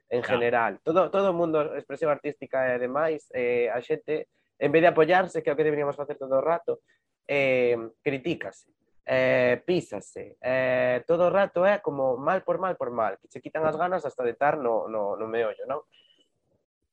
en 0.10 0.24
general. 0.24 0.80
Todo, 0.84 1.10
todo 1.10 1.32
o 1.32 1.38
mundo, 1.38 1.76
expresión 1.76 2.12
artística 2.12 2.76
e 2.76 2.80
demais, 2.80 3.28
eh, 3.34 3.70
a 3.70 3.82
xente, 3.82 4.30
en 4.60 4.70
vez 4.72 4.82
de 4.82 4.92
apoiarse, 4.92 5.42
que 5.42 5.50
é 5.50 5.54
o 5.54 5.58
que 5.58 5.66
deberíamos 5.66 5.96
facer 5.96 6.18
todo 6.18 6.38
o 6.38 6.44
rato, 6.44 6.82
eh, 7.28 7.78
critícase, 8.04 8.72
eh, 9.06 9.62
písase, 9.66 10.38
eh, 10.40 11.04
todo 11.08 11.28
o 11.28 11.34
rato 11.34 11.66
é 11.66 11.80
como 11.80 12.16
mal 12.18 12.44
por 12.44 12.60
mal 12.60 12.76
por 12.76 12.92
mal, 12.92 13.18
que 13.20 13.28
se 13.28 13.42
quitan 13.42 13.66
as 13.66 13.76
ganas 13.76 14.06
hasta 14.06 14.24
de 14.24 14.32
estar 14.32 14.58
no, 14.58 14.88
no, 14.88 15.16
no 15.16 15.28
meollo, 15.28 15.66
non? 15.68 15.84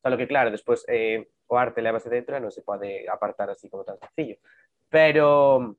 Só 0.01 0.09
que 0.17 0.27
claro, 0.27 0.51
despois 0.51 0.83
eh, 0.89 1.29
o 1.47 1.59
arte 1.59 1.83
levase 1.83 2.09
dentro 2.09 2.35
e 2.35 2.41
non 2.41 2.55
se 2.55 2.65
pode 2.65 3.05
apartar 3.05 3.53
así 3.53 3.69
como 3.69 3.85
tan 3.85 4.01
sencillo. 4.01 4.41
Pero 4.89 5.77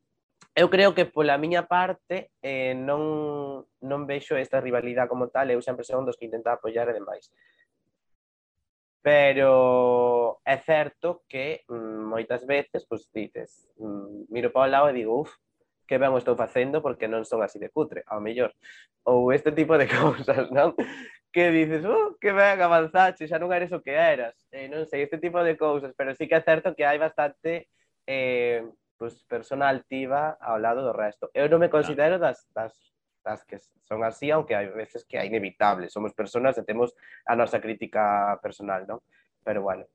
Eu 0.53 0.69
creo 0.69 0.93
que 0.93 1.05
pola 1.05 1.39
miña 1.39 1.63
parte 1.67 2.31
eh, 2.43 2.75
non, 2.75 3.63
non 3.79 4.01
vexo 4.03 4.35
esta 4.35 4.59
rivalidade 4.59 5.07
como 5.07 5.31
tal, 5.31 5.47
eu 5.47 5.63
sempre 5.63 5.87
son 5.87 6.03
dos 6.03 6.19
que 6.19 6.27
intenta 6.27 6.51
apoiar 6.51 6.91
e 6.91 6.97
demais. 6.99 7.31
Pero 9.01 10.41
é 10.45 10.57
certo 10.59 11.23
que 11.31 11.63
mm, 11.71 12.03
moitas 12.03 12.43
veces 12.45 12.83
pues, 12.85 13.07
dices, 13.15 13.63
mm, 13.79 14.27
miro 14.27 14.51
para 14.51 14.67
o 14.67 14.71
lado 14.71 14.89
e 14.91 14.97
digo, 14.99 15.23
uff, 15.23 15.31
que 15.87 15.97
ben 15.97 16.11
o 16.11 16.19
estou 16.19 16.35
facendo 16.35 16.83
porque 16.83 17.07
non 17.07 17.23
son 17.23 17.39
así 17.43 17.55
de 17.55 17.71
cutre, 17.71 18.03
ao 18.11 18.19
mellor. 18.19 18.51
Ou 19.07 19.31
este 19.31 19.55
tipo 19.55 19.79
de 19.79 19.87
cousas, 20.03 20.51
non? 20.51 20.75
Que 21.31 21.47
dices, 21.47 21.87
uh, 21.87 22.11
que 22.19 22.35
ben 22.35 22.59
avanzaste, 22.59 23.23
xa 23.23 23.39
non 23.39 23.55
eres 23.55 23.71
o 23.71 23.79
que 23.79 23.95
eras. 23.95 24.35
Eh, 24.51 24.67
non 24.67 24.83
sei, 24.83 25.07
este 25.07 25.15
tipo 25.15 25.39
de 25.39 25.55
cousas, 25.55 25.95
pero 25.95 26.11
sí 26.11 26.27
que 26.27 26.35
é 26.35 26.43
certo 26.43 26.75
que 26.75 26.83
hai 26.83 26.99
bastante... 26.99 27.71
Eh, 28.03 28.67
pues, 29.01 29.23
persona 29.23 29.67
altiva 29.67 30.37
ao 30.37 30.61
lado 30.61 30.85
do 30.85 30.93
resto. 30.93 31.33
Eu 31.33 31.49
non 31.49 31.57
me 31.57 31.73
considero 31.73 32.21
das, 32.21 32.45
das, 32.53 32.93
das 33.25 33.41
que 33.49 33.57
son 33.81 34.05
así, 34.05 34.29
aunque 34.29 34.53
hai 34.53 34.69
veces 34.69 35.09
que 35.09 35.17
é 35.17 35.25
inevitable. 35.25 35.89
Somos 35.89 36.13
personas 36.13 36.53
e 36.53 36.61
temos 36.61 36.93
a 37.25 37.33
nosa 37.33 37.57
crítica 37.57 38.37
personal, 38.45 38.85
non? 38.85 39.01
Pero 39.41 39.65
bueno, 39.65 39.89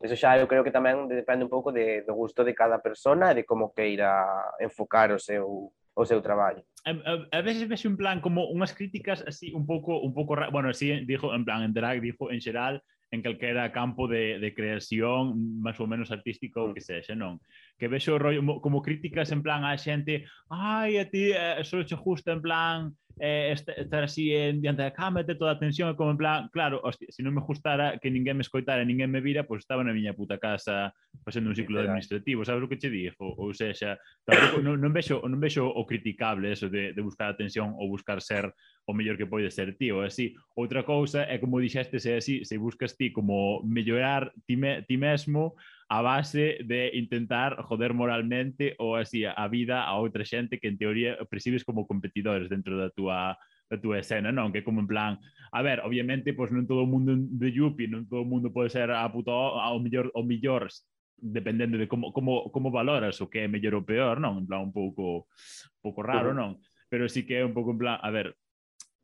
eso 0.00 0.16
xa 0.16 0.40
eu 0.40 0.48
creo 0.48 0.64
que 0.64 0.72
tamén 0.72 1.04
depende 1.04 1.44
un 1.44 1.52
pouco 1.52 1.68
de, 1.68 2.00
do 2.08 2.16
gusto 2.16 2.48
de 2.48 2.56
cada 2.56 2.80
persona 2.80 3.36
e 3.36 3.44
de 3.44 3.44
como 3.44 3.76
queira 3.76 4.24
enfocar 4.56 5.12
o 5.12 5.20
seu 5.20 5.68
o 5.92 6.02
seu 6.08 6.24
traballo. 6.24 6.64
A, 6.88 6.96
a, 6.96 7.12
a 7.36 7.40
veces 7.44 7.68
ves 7.68 7.84
un 7.84 8.00
plan 8.00 8.24
como 8.24 8.48
unhas 8.48 8.72
críticas 8.72 9.20
así 9.28 9.52
un 9.52 9.68
pouco 9.68 10.00
un 10.00 10.16
pouco 10.16 10.32
bueno, 10.48 10.72
así 10.72 10.96
dijo 11.04 11.28
en 11.36 11.44
plan 11.44 11.60
en 11.60 11.76
drag 11.76 12.00
dijo 12.00 12.32
en 12.32 12.40
xeral 12.40 12.80
en 13.10 13.22
calquera 13.22 13.72
campo 13.72 14.08
de, 14.08 14.40
de 14.40 14.54
creación 14.54 15.36
máis 15.60 15.76
ou 15.76 15.86
menos 15.86 16.08
artístico 16.08 16.64
ou 16.64 16.72
que 16.72 16.80
sexa, 16.80 17.12
non? 17.12 17.36
que 17.78 17.88
vexo 17.88 18.18
rollo, 18.18 18.60
como 18.60 18.82
críticas 18.82 19.32
en 19.32 19.42
plan 19.42 19.64
a 19.64 19.76
xente, 19.76 20.24
ai, 20.48 20.98
a 20.98 21.04
ti 21.08 21.30
eh, 21.30 21.62
só 21.62 21.84
che 21.84 21.96
gusta 21.96 22.32
en 22.32 22.42
plan 22.42 22.96
eh, 23.18 23.54
estar 23.54 24.04
así 24.04 24.34
en 24.34 24.60
diante 24.60 24.82
da 24.82 24.92
cama, 24.92 25.24
ter 25.24 25.38
toda 25.38 25.52
a 25.52 25.54
atención, 25.54 25.94
como 25.96 26.10
en 26.10 26.16
plan, 26.16 26.48
claro, 26.52 26.80
hostia, 26.84 27.08
se 27.10 27.22
non 27.22 27.32
me 27.32 27.40
gustara 27.40 27.96
que 27.96 28.12
ninguén 28.12 28.36
me 28.36 28.44
escoitara, 28.44 28.84
ninguén 28.84 29.08
me 29.08 29.24
vira, 29.24 29.48
pois 29.48 29.64
pues 29.64 29.64
estaba 29.64 29.80
na 29.80 29.96
miña 29.96 30.12
puta 30.12 30.36
casa 30.36 30.92
facendo 31.24 31.48
un 31.48 31.56
ciclo 31.56 31.80
administrativo, 31.80 32.44
sabes 32.44 32.64
o 32.64 32.68
que 32.68 32.76
che 32.76 32.92
dixo? 32.92 33.16
Ou, 33.24 33.48
ou 33.48 33.56
sexa, 33.56 33.96
tampouco, 34.24 34.60
non, 34.60 34.76
non, 34.76 34.92
vexo, 34.92 35.24
non 35.24 35.40
vexo 35.40 35.64
o 35.64 35.82
criticable 35.88 36.52
eso 36.52 36.68
de, 36.68 36.92
de 36.92 37.00
buscar 37.00 37.32
atención 37.32 37.72
ou 37.80 37.88
buscar 37.88 38.20
ser 38.20 38.52
o 38.84 38.92
mellor 38.92 39.16
que 39.16 39.24
pode 39.24 39.48
ser 39.48 39.72
ti, 39.80 39.88
ou 39.88 40.04
así. 40.04 40.36
Outra 40.52 40.84
cousa 40.84 41.24
é 41.24 41.40
como 41.40 41.56
dixeste, 41.56 41.96
se 41.96 42.20
así, 42.20 42.44
se 42.44 42.60
buscas 42.60 43.00
ti 43.00 43.16
como 43.16 43.64
mellorar 43.64 44.28
ti, 44.44 44.60
me, 44.60 44.84
ti 44.84 45.00
mesmo, 45.00 45.56
a 45.88 46.02
base 46.02 46.58
de 46.66 46.90
intentar 46.94 47.62
joder 47.62 47.94
moralmente 47.94 48.74
ou 48.78 48.96
así 48.98 49.22
a 49.22 49.46
vida 49.46 49.86
a 49.86 49.94
outra 50.02 50.26
xente 50.26 50.58
que 50.58 50.66
en 50.66 50.78
teoría 50.78 51.14
percibes 51.30 51.62
como 51.62 51.86
competidores 51.86 52.50
dentro 52.50 52.74
da 52.74 52.90
túa 52.90 53.38
da 53.66 53.78
túa 53.82 53.98
escena, 53.98 54.30
non? 54.30 54.54
Que 54.54 54.62
como 54.62 54.78
en 54.78 54.86
plan, 54.86 55.18
a 55.50 55.60
ver, 55.62 55.82
obviamente, 55.82 56.30
pois 56.34 56.54
non 56.54 56.70
todo 56.70 56.86
o 56.86 56.90
mundo 56.90 57.18
de 57.18 57.50
Yuppie, 57.50 57.90
non 57.90 58.06
todo 58.06 58.22
o 58.22 58.28
mundo 58.28 58.54
pode 58.54 58.70
ser 58.70 58.90
a 58.94 59.06
puto, 59.10 59.34
ao 59.34 59.82
mellor, 59.82 60.10
ao 60.14 60.22
mellor 60.22 60.70
dependendo 61.18 61.78
de 61.78 61.88
como, 61.88 62.12
como, 62.12 62.52
como 62.52 62.70
valoras 62.70 63.18
o 63.24 63.26
que 63.26 63.42
é 63.42 63.50
mellor 63.50 63.82
ou 63.82 63.86
peor, 63.86 64.22
non? 64.22 64.38
En 64.38 64.46
plan, 64.46 64.62
un 64.62 64.72
pouco, 64.74 65.26
un 65.26 65.82
pouco 65.82 66.00
raro, 66.06 66.30
non? 66.30 66.62
Pero 66.86 67.10
sí 67.10 67.26
que 67.26 67.42
é 67.42 67.46
un 67.46 67.54
pouco 67.54 67.74
en 67.74 67.78
plan, 67.82 67.98
a 67.98 68.10
ver, 68.14 68.38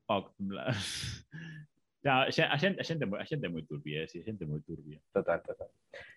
ok, 0.07 0.31
en 0.39 0.47
plan, 0.47 0.71
Não, 2.03 2.27
a 2.27 2.31
xente, 2.31 2.51
a 2.51 2.59
xente, 2.59 3.05
a 3.05 3.25
xente 3.25 3.47
é 3.47 3.49
moi 3.49 3.63
turbia, 3.63 4.07
sí, 4.11 4.19
a 4.21 4.25
xente 4.27 4.43
é 4.43 4.47
moi 4.47 4.61
turbia. 4.67 4.99
Total, 5.15 5.39
total. 5.41 5.71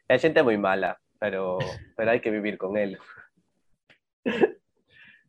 A 0.09 0.17
xente 0.17 0.39
é 0.39 0.43
moi 0.43 0.57
mala, 0.57 0.97
pero, 1.21 1.61
pero 1.95 2.09
hai 2.09 2.19
que 2.19 2.33
vivir 2.33 2.57
con 2.57 2.73
el. 2.77 2.97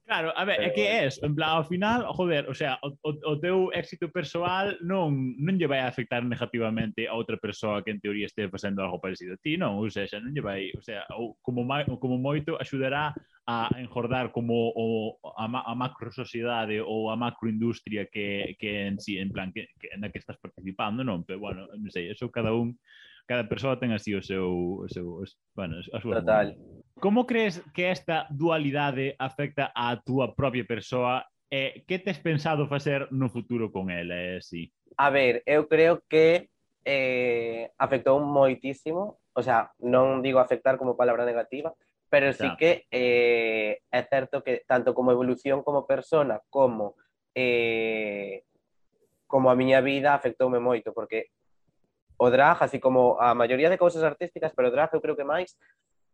Claro, 0.07 0.31
a 0.39 0.45
ver, 0.45 0.63
é 0.63 0.71
que 0.71 0.87
é, 0.87 1.11
en 1.11 1.35
plan, 1.35 1.59
ao 1.59 1.65
final, 1.67 2.07
joder, 2.15 2.47
o 2.49 2.55
sea, 2.55 2.79
o, 2.81 2.95
o 3.11 3.35
teu 3.43 3.75
éxito 3.75 4.07
persoal 4.07 4.79
non, 4.79 5.35
non 5.35 5.59
lle 5.59 5.67
vai 5.67 5.83
a 5.83 5.91
afectar 5.91 6.23
negativamente 6.23 7.11
a 7.11 7.19
outra 7.19 7.35
persoa 7.43 7.83
que 7.83 7.91
en 7.91 7.99
teoría 7.99 8.31
este 8.31 8.47
facendo 8.47 8.87
algo 8.87 9.03
parecido 9.03 9.35
a 9.35 9.43
ti, 9.43 9.59
non? 9.59 9.83
O 9.83 9.91
sea, 9.91 10.07
xa 10.07 10.23
non 10.23 10.31
lle 10.31 10.47
vai, 10.47 10.71
o 10.79 10.81
sea, 10.81 11.03
ou 11.19 11.35
como, 11.43 11.67
ou 11.67 11.99
como 11.99 12.23
moito 12.23 12.55
axudará 12.55 13.11
a 13.47 13.71
enjordar 13.79 14.33
como 14.33 14.73
o, 14.75 15.19
a, 15.23 15.47
a 15.47 15.75
macro 15.75 16.11
sociedade 16.11 16.83
ou 16.83 17.11
a 17.11 17.17
macroindustria 17.17 18.11
que, 18.11 18.59
que 18.59 18.91
en 18.91 18.99
sí, 18.99 19.19
en 19.19 19.31
plan, 19.31 19.55
que, 19.55 19.71
que, 19.79 19.95
na 19.97 20.11
que 20.11 20.19
estás 20.19 20.37
participando, 20.43 21.07
non? 21.07 21.23
Pero, 21.23 21.39
bueno, 21.39 21.71
non 21.71 21.91
sei, 21.95 22.11
eso 22.11 22.27
cada 22.35 22.51
un, 22.51 22.75
cada 23.23 23.47
persoa 23.47 23.79
ten 23.79 23.95
así 23.95 24.19
o 24.19 24.23
seu, 24.23 24.83
o 24.83 24.89
seu 24.91 25.23
o, 25.23 25.25
bueno, 25.55 25.79
a 25.79 25.99
súa... 26.03 26.19
Total. 26.19 26.59
Mundo. 26.59 26.83
Como 26.99 27.23
crees 27.23 27.63
que 27.71 27.95
esta 27.95 28.27
dualidade 28.35 29.15
afecta 29.15 29.71
á 29.71 29.95
túa 30.03 30.35
propia 30.35 30.67
persoa 30.67 31.23
e 31.47 31.87
que 31.87 32.03
tes 32.03 32.19
pensado 32.19 32.67
facer 32.67 33.07
no 33.15 33.31
futuro 33.31 33.71
con 33.71 33.95
ela, 33.95 34.19
eh, 34.19 34.43
si? 34.43 34.75
A 34.99 35.15
ver, 35.15 35.47
eu 35.47 35.71
creo 35.71 36.03
que 36.11 36.51
eh, 36.83 37.71
afectou 37.79 38.19
moitísimo, 38.19 39.23
o 39.35 39.43
sea, 39.43 39.71
non 39.79 40.19
digo 40.19 40.43
afectar 40.43 40.75
como 40.75 40.99
palabra 40.99 41.23
negativa, 41.23 41.71
pero 42.09 42.33
sí 42.33 42.49
que 42.59 42.87
eh, 42.91 43.83
é 43.91 44.03
certo 44.05 44.43
que 44.43 44.63
tanto 44.67 44.95
como 44.95 45.11
evolución 45.11 45.63
como 45.63 45.87
persona, 45.87 46.41
como 46.51 46.95
eh, 47.35 48.45
como 49.27 49.51
a 49.51 49.59
miña 49.59 49.81
vida 49.81 50.15
afectoume 50.15 50.59
moito, 50.59 50.95
porque 50.95 51.35
o 52.17 52.31
drag, 52.31 52.63
así 52.63 52.81
como 52.81 53.21
a 53.21 53.35
maioría 53.35 53.69
de 53.69 53.79
cousas 53.79 54.03
artísticas, 54.03 54.53
pero 54.55 54.69
o 54.69 54.75
drag 54.75 54.91
eu 54.95 55.03
creo 55.03 55.19
que 55.19 55.27
máis 55.27 55.59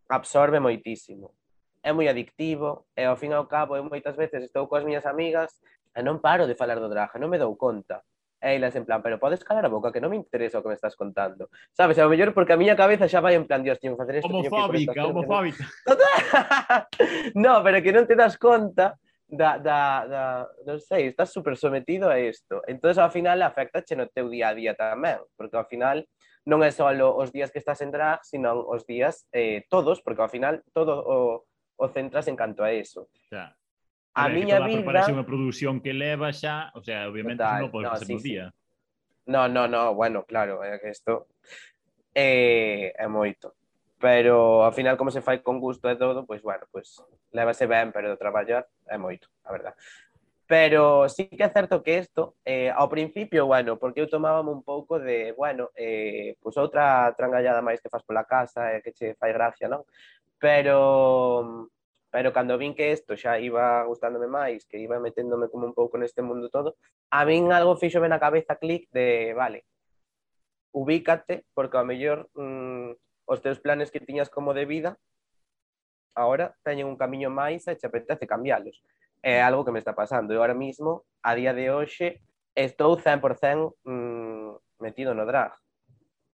absorbe 0.08 0.58
moitísimo. 0.58 1.36
É 1.82 1.92
moi 1.92 2.08
adictivo, 2.08 2.88
e 2.96 3.04
ao 3.04 3.18
fin 3.18 3.30
e 3.30 3.36
ao 3.36 3.46
cabo 3.46 3.76
eu 3.76 3.84
moitas 3.84 4.16
veces 4.16 4.42
estou 4.42 4.66
coas 4.66 4.84
miñas 4.84 5.06
amigas 5.06 5.60
e 5.92 6.00
non 6.00 6.18
paro 6.18 6.48
de 6.48 6.56
falar 6.56 6.80
do 6.80 6.88
drag, 6.88 7.12
non 7.20 7.30
me 7.30 7.38
dou 7.38 7.54
conta. 7.54 8.00
Eh, 8.42 8.52
e 8.52 8.56
ilas 8.56 8.74
en 8.74 8.84
plan, 8.84 9.00
pero 9.02 9.18
podes 9.18 9.44
calar 9.44 9.64
a 9.64 9.70
boca 9.70 9.94
que 9.94 10.02
non 10.02 10.10
me 10.10 10.18
interesa 10.18 10.58
o 10.58 10.62
que 10.66 10.74
me 10.74 10.74
estás 10.74 10.98
contando. 10.98 11.46
Sabes, 11.70 11.96
ao 12.02 12.10
mellor 12.10 12.34
porque 12.34 12.52
a 12.52 12.58
miña 12.58 12.74
cabeza 12.74 13.06
xa 13.06 13.22
vai 13.22 13.38
en 13.38 13.46
plan, 13.46 13.62
dios, 13.62 13.78
teño 13.78 13.94
que 13.94 14.02
facer 14.02 14.18
isto, 14.18 14.34
homofóbica, 14.34 14.90
teño 14.90 14.92
que 14.92 15.00
homofóbica. 15.00 15.64
no, 17.38 17.62
pero 17.62 17.78
que 17.78 17.94
non 17.94 18.04
te 18.04 18.18
das 18.18 18.34
conta 18.34 18.98
da, 19.30 19.56
da, 19.56 19.78
da 20.10 20.22
non 20.66 20.82
sei, 20.82 21.08
estás 21.08 21.30
super 21.30 21.54
sometido 21.54 22.10
a 22.10 22.18
isto. 22.18 22.60
Entón, 22.66 22.92
ao 22.98 23.14
final, 23.14 23.38
afecta 23.46 23.80
che 23.86 23.94
no 23.94 24.10
teu 24.10 24.26
día 24.26 24.50
a 24.50 24.58
día 24.58 24.74
tamén, 24.74 25.22
porque 25.38 25.54
ao 25.54 25.70
final 25.70 26.02
non 26.42 26.66
é 26.66 26.74
só 26.74 26.90
os 26.90 27.30
días 27.30 27.54
que 27.54 27.62
estás 27.62 27.78
en 27.80 27.94
drag, 27.94 28.26
sino 28.26 28.58
os 28.66 28.82
días 28.82 29.30
eh, 29.30 29.62
todos, 29.70 30.02
porque 30.02 30.26
ao 30.26 30.28
final 30.28 30.66
todo 30.74 30.98
o, 30.98 31.46
o 31.78 31.86
centras 31.94 32.26
en 32.26 32.34
canto 32.34 32.66
a 32.66 32.74
eso. 32.74 33.06
Yeah. 33.30 33.54
A, 34.14 34.28
ver, 34.28 34.44
miña 34.44 34.60
vida... 34.60 34.84
preparación 34.84 35.18
e 35.18 35.24
produción 35.24 35.74
que 35.80 35.92
leva 35.96 36.32
xa, 36.32 36.68
o 36.76 36.84
sea, 36.84 37.08
obviamente 37.08 37.40
Total, 37.40 37.60
non 37.64 37.72
podes 37.72 37.88
no, 37.88 37.92
facer 37.96 38.08
sí, 38.08 38.14
por 38.14 38.22
día. 38.22 38.44
Sí. 38.52 38.62
No, 39.32 39.48
no, 39.48 39.68
no, 39.70 39.94
bueno, 39.94 40.26
claro, 40.26 40.60
é 40.60 40.76
que 40.82 40.90
isto 40.90 41.30
é, 42.14 42.92
eh, 42.92 43.04
é 43.04 43.06
moito. 43.08 43.54
Pero 44.02 44.66
ao 44.66 44.74
final 44.74 44.98
como 44.98 45.14
se 45.14 45.22
fai 45.22 45.40
con 45.40 45.62
gusto 45.62 45.86
e 45.88 45.96
todo, 45.96 46.26
pois 46.26 46.42
bueno, 46.42 46.66
pois 46.68 47.00
levase 47.32 47.64
ben, 47.70 47.94
pero 47.94 48.18
traballar 48.18 48.66
é 48.90 48.98
moito, 48.98 49.30
a 49.46 49.54
verdad. 49.54 49.74
Pero 50.44 51.08
sí 51.08 51.30
que 51.30 51.44
é 51.44 51.48
certo 51.48 51.80
que 51.80 51.96
isto, 52.02 52.36
eh, 52.44 52.68
ao 52.68 52.90
principio, 52.90 53.46
bueno, 53.46 53.78
porque 53.78 54.02
eu 54.02 54.10
tomábame 54.10 54.50
un 54.50 54.60
pouco 54.60 54.98
de, 54.98 55.32
bueno, 55.32 55.70
eh, 55.72 56.36
pois 56.42 56.58
outra 56.58 57.14
trangallada 57.16 57.64
máis 57.64 57.80
que 57.80 57.88
faz 57.88 58.02
pola 58.04 58.28
casa 58.28 58.74
e 58.74 58.76
eh, 58.76 58.80
que 58.84 58.92
che 58.92 59.14
fai 59.16 59.32
gracia, 59.32 59.70
non? 59.70 59.86
Pero 60.36 61.70
pero 62.12 62.30
cando 62.36 62.60
vin 62.60 62.76
que 62.76 62.92
isto 62.92 63.16
xa 63.16 63.40
iba 63.40 63.82
gustándome 63.88 64.28
máis, 64.28 64.68
que 64.68 64.76
iba 64.76 65.00
meténdome 65.00 65.48
como 65.48 65.64
un 65.64 65.72
pouco 65.72 65.96
neste 65.96 66.20
mundo 66.20 66.52
todo, 66.52 66.76
a 67.08 67.24
min 67.24 67.48
algo 67.56 67.80
fixo 67.80 68.04
na 68.04 68.20
cabeza 68.20 68.60
clic 68.60 68.92
de, 68.92 69.32
vale, 69.32 69.64
ubícate, 70.76 71.48
porque 71.56 71.80
ao 71.80 71.88
mellor 71.88 72.28
mm, 72.36 72.92
os 73.24 73.40
teus 73.40 73.64
planes 73.64 73.88
que 73.88 74.04
tiñas 74.04 74.28
como 74.28 74.52
de 74.52 74.68
vida 74.68 75.00
agora 76.14 76.52
teñen 76.60 76.84
un 76.92 77.00
camiño 77.00 77.32
máis 77.32 77.64
e 77.64 77.80
che 77.80 77.88
apetece 77.88 78.28
cambiálos. 78.28 78.84
É 79.24 79.40
algo 79.40 79.64
que 79.64 79.72
me 79.72 79.80
está 79.80 79.96
pasando. 79.96 80.34
Eu 80.34 80.44
ahora 80.44 80.52
mismo, 80.52 81.08
a 81.24 81.32
día 81.32 81.56
de 81.56 81.72
hoxe, 81.72 82.20
estou 82.52 83.00
100% 83.00 83.80
mm, 83.88 84.84
metido 84.84 85.16
no 85.16 85.24
drag. 85.24 85.56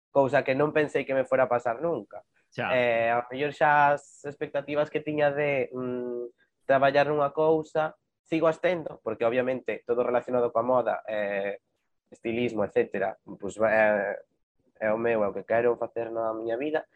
Cousa 0.09 0.41
que 0.41 0.57
non 0.57 0.73
pensei 0.73 1.05
que 1.05 1.13
me 1.13 1.29
fora 1.29 1.45
a 1.45 1.53
pasar 1.53 1.85
nunca. 1.85 2.25
Xa. 2.57 2.73
Eh, 2.73 3.13
ao 3.13 3.29
mellor 3.29 3.53
xa 3.53 3.93
as 3.93 4.25
expectativas 4.25 4.89
que 4.89 5.05
tiña 5.05 5.29
de 5.29 5.69
mm, 5.77 6.33
traballar 6.65 7.13
nunha 7.13 7.29
cousa 7.37 7.93
sigo 8.25 8.49
as 8.49 8.59
tendo, 8.65 8.97
porque 9.05 9.29
obviamente 9.29 9.85
todo 9.85 10.01
relacionado 10.01 10.49
coa 10.49 10.65
moda, 10.65 11.05
eh, 11.05 11.61
estilismo, 12.09 12.65
etc. 12.65 13.13
Pues, 13.39 13.61
é, 13.61 14.17
é 14.81 14.89
o 14.89 14.97
meu, 14.97 15.21
é 15.21 15.29
o 15.29 15.37
que 15.37 15.45
quero 15.45 15.77
facer 15.77 16.09
na 16.09 16.33
miña 16.33 16.57
vida, 16.57 16.89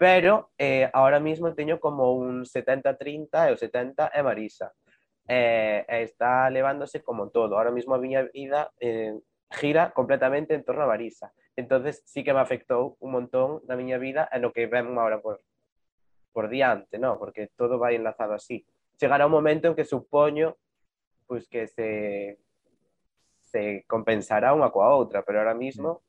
pero 0.00 0.50
eh, 0.56 0.88
ahora 0.96 1.20
mismo 1.20 1.52
teño 1.52 1.76
como 1.76 2.16
un 2.16 2.48
70-30 2.48 3.48
e 3.48 3.52
o 3.52 3.60
70 3.60 4.10
é 4.16 4.20
Marisa. 4.24 4.72
Eh, 5.28 5.84
e 5.86 5.98
está 6.02 6.48
levándose 6.50 7.04
como 7.04 7.28
todo. 7.28 7.54
Ahora 7.54 7.70
mismo 7.70 7.94
a 7.94 8.02
miña 8.02 8.26
vida 8.32 8.72
eh, 8.80 9.14
gira 9.52 9.92
completamente 9.92 10.56
en 10.56 10.64
torno 10.64 10.82
a 10.82 10.90
Marisa. 10.90 11.30
Entonces 11.56 12.02
sí 12.06 12.24
que 12.24 12.32
me 12.32 12.40
afectou 12.40 12.96
un 13.00 13.12
montón 13.12 13.60
na 13.68 13.76
miña 13.76 14.00
vida 14.00 14.28
e 14.32 14.40
no 14.40 14.52
que 14.52 14.66
ven 14.66 14.96
ahora 14.96 15.20
por, 15.20 15.40
por 16.32 16.48
diante, 16.48 16.98
¿no? 16.98 17.18
Porque 17.20 17.52
todo 17.56 17.78
vai 17.78 17.94
enlazado 17.94 18.32
así. 18.32 18.64
Chegará 18.96 19.26
un 19.28 19.36
momento 19.36 19.68
en 19.68 19.76
que 19.76 19.84
supoño 19.84 20.56
pues 21.26 21.48
que 21.48 21.66
se 21.68 22.38
se 23.52 23.84
compensará 23.84 24.56
unha 24.56 24.72
coa 24.72 24.96
outra, 24.96 25.20
pero 25.20 25.44
ahora 25.44 25.52
mismo 25.52 26.00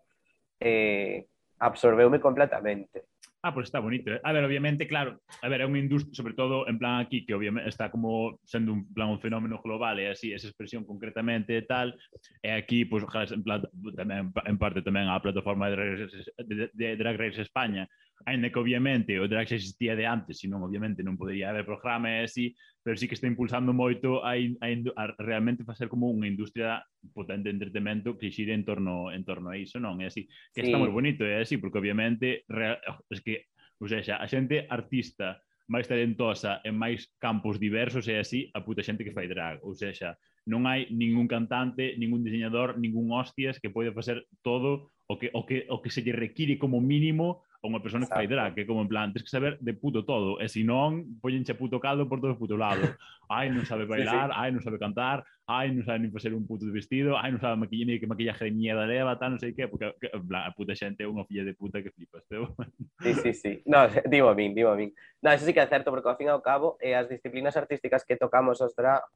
eh, 0.63 1.27
absorbeume 1.59 2.23
completamente. 2.23 3.12
Ah, 3.45 3.53
pues 3.53 3.65
está 3.65 3.79
bonito. 3.79 4.09
eh. 4.09 4.21
A 4.23 4.31
ver, 4.31 4.45
obviamente, 4.45 4.87
claro, 4.87 5.19
a 5.41 5.49
ver, 5.51 5.59
é 5.59 5.67
unha 5.67 5.83
industria, 5.83 6.15
sobre 6.15 6.31
todo 6.31 6.63
en 6.63 6.79
plan 6.79 7.03
aquí, 7.03 7.27
que 7.27 7.35
obviamente 7.35 7.67
está 7.67 7.91
como 7.91 8.39
sendo 8.47 8.71
un 8.71 8.87
plan 8.95 9.11
un 9.11 9.19
fenómeno 9.19 9.59
global 9.59 9.99
e 9.99 10.07
así, 10.07 10.31
esa 10.31 10.47
expresión 10.47 10.87
concretamente 10.87 11.59
tal, 11.67 11.91
e 12.39 12.55
aquí, 12.55 12.87
pues, 12.87 13.03
en, 13.03 13.43
plan, 13.43 13.59
tamén, 13.99 14.31
en 14.31 14.55
parte 14.55 14.79
tamén 14.79 15.11
a 15.11 15.19
plataforma 15.19 15.67
de 15.67 15.75
Drag 15.75 15.91
Race, 16.07 16.23
de, 16.39 16.71
de 16.71 16.87
Drag 16.95 17.19
Race 17.19 17.43
España, 17.43 17.83
ainda 18.25 18.49
que 18.49 18.59
obviamente 18.59 19.19
o 19.19 19.27
drag 19.27 19.47
xa 19.47 19.55
existía 19.55 19.95
de 19.95 20.07
antes, 20.07 20.39
senón 20.39 20.63
obviamente 20.63 21.03
non 21.03 21.19
podería 21.19 21.51
haber 21.51 21.67
programa 21.67 22.09
e 22.09 22.27
así, 22.27 22.55
pero 22.83 22.95
sí 22.95 23.07
que 23.07 23.15
está 23.15 23.27
impulsando 23.27 23.71
moito 23.71 24.23
a, 24.23 24.35
a, 24.35 24.67
a 24.69 25.03
realmente 25.19 25.63
facer 25.67 25.87
como 25.87 26.11
unha 26.11 26.27
industria 26.27 26.83
potente 27.11 27.51
de 27.51 27.55
entretenimento 27.55 28.15
que 28.15 28.31
xire 28.31 28.55
en 28.55 28.63
torno, 28.63 29.11
en 29.11 29.23
torno 29.23 29.51
a 29.51 29.59
iso, 29.59 29.79
non? 29.79 29.99
É 29.99 30.07
así, 30.07 30.27
que 30.51 30.63
sí. 30.63 30.71
está 30.71 30.79
moi 30.79 30.91
bonito, 30.91 31.23
é 31.23 31.43
así, 31.43 31.59
porque 31.59 31.79
obviamente 31.79 32.47
real, 32.47 32.79
es 33.11 33.19
que, 33.19 33.47
ou 33.79 33.87
seja, 33.87 34.19
a 34.19 34.25
xente 34.27 34.67
artista 34.67 35.43
máis 35.67 35.87
talentosa 35.87 36.59
en 36.67 36.75
máis 36.75 37.11
campos 37.19 37.55
diversos 37.55 38.07
é 38.11 38.19
así 38.19 38.51
a 38.51 38.63
puta 38.63 38.83
xente 38.83 39.07
que 39.07 39.15
fai 39.15 39.31
drag, 39.31 39.63
ou 39.63 39.71
seja, 39.71 40.15
non 40.43 40.67
hai 40.67 40.91
ningún 40.91 41.27
cantante, 41.31 41.95
ningún 41.95 42.23
diseñador, 42.23 42.75
ningún 42.75 43.07
hostias 43.15 43.63
que 43.63 43.71
pode 43.71 43.95
facer 43.95 44.27
todo 44.43 44.91
o 45.07 45.15
que, 45.15 45.31
o 45.31 45.47
que, 45.47 45.63
o 45.71 45.79
que 45.79 45.91
se 45.91 46.03
lle 46.03 46.11
require 46.11 46.59
como 46.59 46.83
mínimo 46.83 47.47
a 47.63 47.71
unha 47.71 47.79
persona 47.79 48.03
que 48.03 48.11
fai 48.11 48.27
drag, 48.27 48.51
que 48.59 48.67
como 48.67 48.83
en 48.83 48.91
plan, 48.91 49.15
tens 49.15 49.23
que 49.23 49.31
saber 49.31 49.55
de 49.63 49.71
puto 49.71 50.03
todo, 50.03 50.35
e 50.43 50.51
se 50.51 50.67
non, 50.67 51.15
poñenche 51.23 51.55
puto 51.55 51.79
caldo 51.79 52.11
por 52.11 52.19
todo 52.19 52.35
o 52.35 52.39
puto 52.39 52.59
lado. 52.59 52.83
Ai, 53.31 53.47
non 53.47 53.63
sabe 53.63 53.87
bailar, 53.87 54.29
sí, 54.29 54.35
sí. 54.35 54.39
ai, 54.43 54.49
non 54.51 54.59
sabe 54.59 54.75
cantar, 54.75 55.23
ai, 55.47 55.71
non 55.71 55.87
sabe 55.87 56.03
nin 56.03 56.11
facer 56.11 56.35
un 56.35 56.43
puto 56.43 56.67
de 56.67 56.75
vestido, 56.75 57.15
ai, 57.15 57.31
non 57.31 57.39
sabe 57.39 57.55
maquillar, 57.55 57.87
ni 57.87 58.03
que 58.03 58.05
maquillaje 58.05 58.45
de 58.45 58.51
mierda 58.51 58.83
leva, 58.83 59.15
tal, 59.15 59.33
non 59.33 59.41
sei 59.41 59.55
que, 59.55 59.71
porque 59.71 59.95
que, 59.95 60.11
plan, 60.11 60.43
a 60.43 60.51
puta 60.51 60.75
xente 60.75 61.07
é 61.07 61.09
unha 61.09 61.23
filla 61.23 61.47
de 61.47 61.55
puta 61.55 61.79
que 61.79 61.95
flipas, 61.95 62.27
teu. 62.27 62.51
Sí, 62.99 63.15
sí, 63.23 63.31
sí. 63.31 63.51
No, 63.63 63.87
digo 64.11 64.27
a 64.27 64.35
min, 64.35 64.51
digo 64.51 64.75
a 64.75 64.77
min. 64.77 64.91
No, 65.23 65.31
eso 65.31 65.47
sí 65.47 65.55
que 65.55 65.63
é 65.63 65.71
certo, 65.71 65.87
porque 65.87 66.11
ao 66.11 66.19
fin 66.19 66.27
e 66.27 66.35
ao 66.35 66.43
cabo, 66.43 66.75
eh, 66.83 66.99
as 66.99 67.07
disciplinas 67.07 67.55
artísticas 67.55 68.03
que 68.03 68.19
tocamos 68.19 68.59
os 68.59 68.75
drag, 68.75 69.07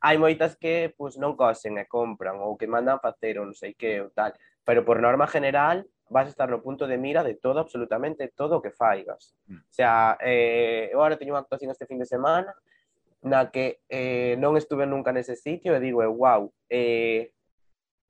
hai 0.00 0.16
moitas 0.16 0.56
que 0.56 0.96
pues, 0.96 1.20
non 1.20 1.36
cosen 1.36 1.76
e 1.76 1.84
compran 1.84 2.40
ou 2.40 2.56
que 2.56 2.66
mandan 2.66 2.98
facer 3.04 3.36
ou 3.36 3.46
non 3.46 3.54
sei 3.54 3.76
que 3.76 4.00
ou 4.00 4.10
tal, 4.16 4.32
pero 4.64 4.82
por 4.82 4.98
norma 4.98 5.28
general 5.28 5.84
vas 6.12 6.28
a 6.28 6.30
estar 6.30 6.48
no 6.52 6.60
punto 6.60 6.86
de 6.86 7.00
mira 7.00 7.24
de 7.24 7.34
todo, 7.34 7.58
absolutamente 7.58 8.28
todo 8.28 8.60
o 8.60 8.62
que 8.62 8.70
faigas. 8.70 9.34
Mm. 9.48 9.56
O 9.56 9.72
sea, 9.72 10.18
eh, 10.20 10.92
eu 10.92 11.00
agora 11.00 11.16
teño 11.16 11.32
unha 11.32 11.42
actuación 11.42 11.72
este 11.72 11.88
fin 11.88 11.96
de 11.96 12.06
semana 12.06 12.52
na 13.24 13.48
que 13.48 13.80
eh, 13.88 14.36
non 14.36 14.60
estuve 14.60 14.84
nunca 14.84 15.14
nese 15.14 15.38
sitio 15.38 15.72
e 15.72 15.80
digo, 15.80 16.04
eh, 16.04 16.10
wow, 16.10 16.52
eh, 16.68 17.32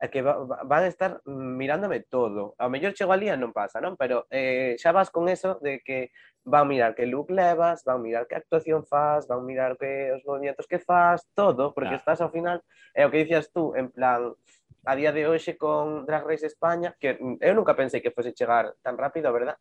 é 0.03 0.09
que 0.11 0.19
va, 0.19 0.35
va, 0.43 0.67
van 0.67 0.83
a 0.83 0.91
estar 0.91 1.23
mirándome 1.31 2.01
todo. 2.01 2.59
A 2.59 2.67
mellor 2.67 2.91
chego 2.91 3.15
ali 3.15 3.31
e 3.31 3.39
non 3.39 3.55
pasa, 3.55 3.79
non? 3.79 3.95
Pero 3.95 4.27
eh, 4.35 4.75
xa 4.75 4.91
vas 4.91 5.15
con 5.15 5.31
eso 5.31 5.63
de 5.63 5.79
que 5.79 6.11
van 6.45 6.69
mirar 6.69 6.95
que 6.95 7.07
look 7.07 7.31
levas, 7.31 7.85
van 7.85 8.03
mirar 8.03 8.27
que 8.27 8.35
actuación 8.35 8.85
faz, 8.85 9.27
van 9.29 9.47
mirar 9.47 9.77
que 9.79 10.13
os 10.13 10.25
movimientos 10.25 10.67
que 10.67 10.79
faz, 10.79 11.27
todo, 11.35 11.73
porque 11.73 11.95
claro. 11.95 12.03
estás 12.03 12.21
ao 12.21 12.31
final, 12.31 12.63
é 12.95 13.07
o 13.07 13.11
que 13.11 13.23
dicías 13.23 13.51
tú, 13.53 13.75
en 13.77 13.91
plan, 13.91 14.35
a 14.85 14.93
día 14.97 15.13
de 15.13 15.27
hoxe 15.27 15.57
con 15.57 16.05
Drag 16.07 16.27
Race 16.27 16.47
España, 16.47 16.97
que 16.99 17.15
eu 17.19 17.55
nunca 17.55 17.79
pensei 17.79 18.03
que 18.03 18.11
fose 18.11 18.35
chegar 18.35 18.75
tan 18.83 18.99
rápido, 18.99 19.31
a 19.31 19.37
verdad, 19.37 19.57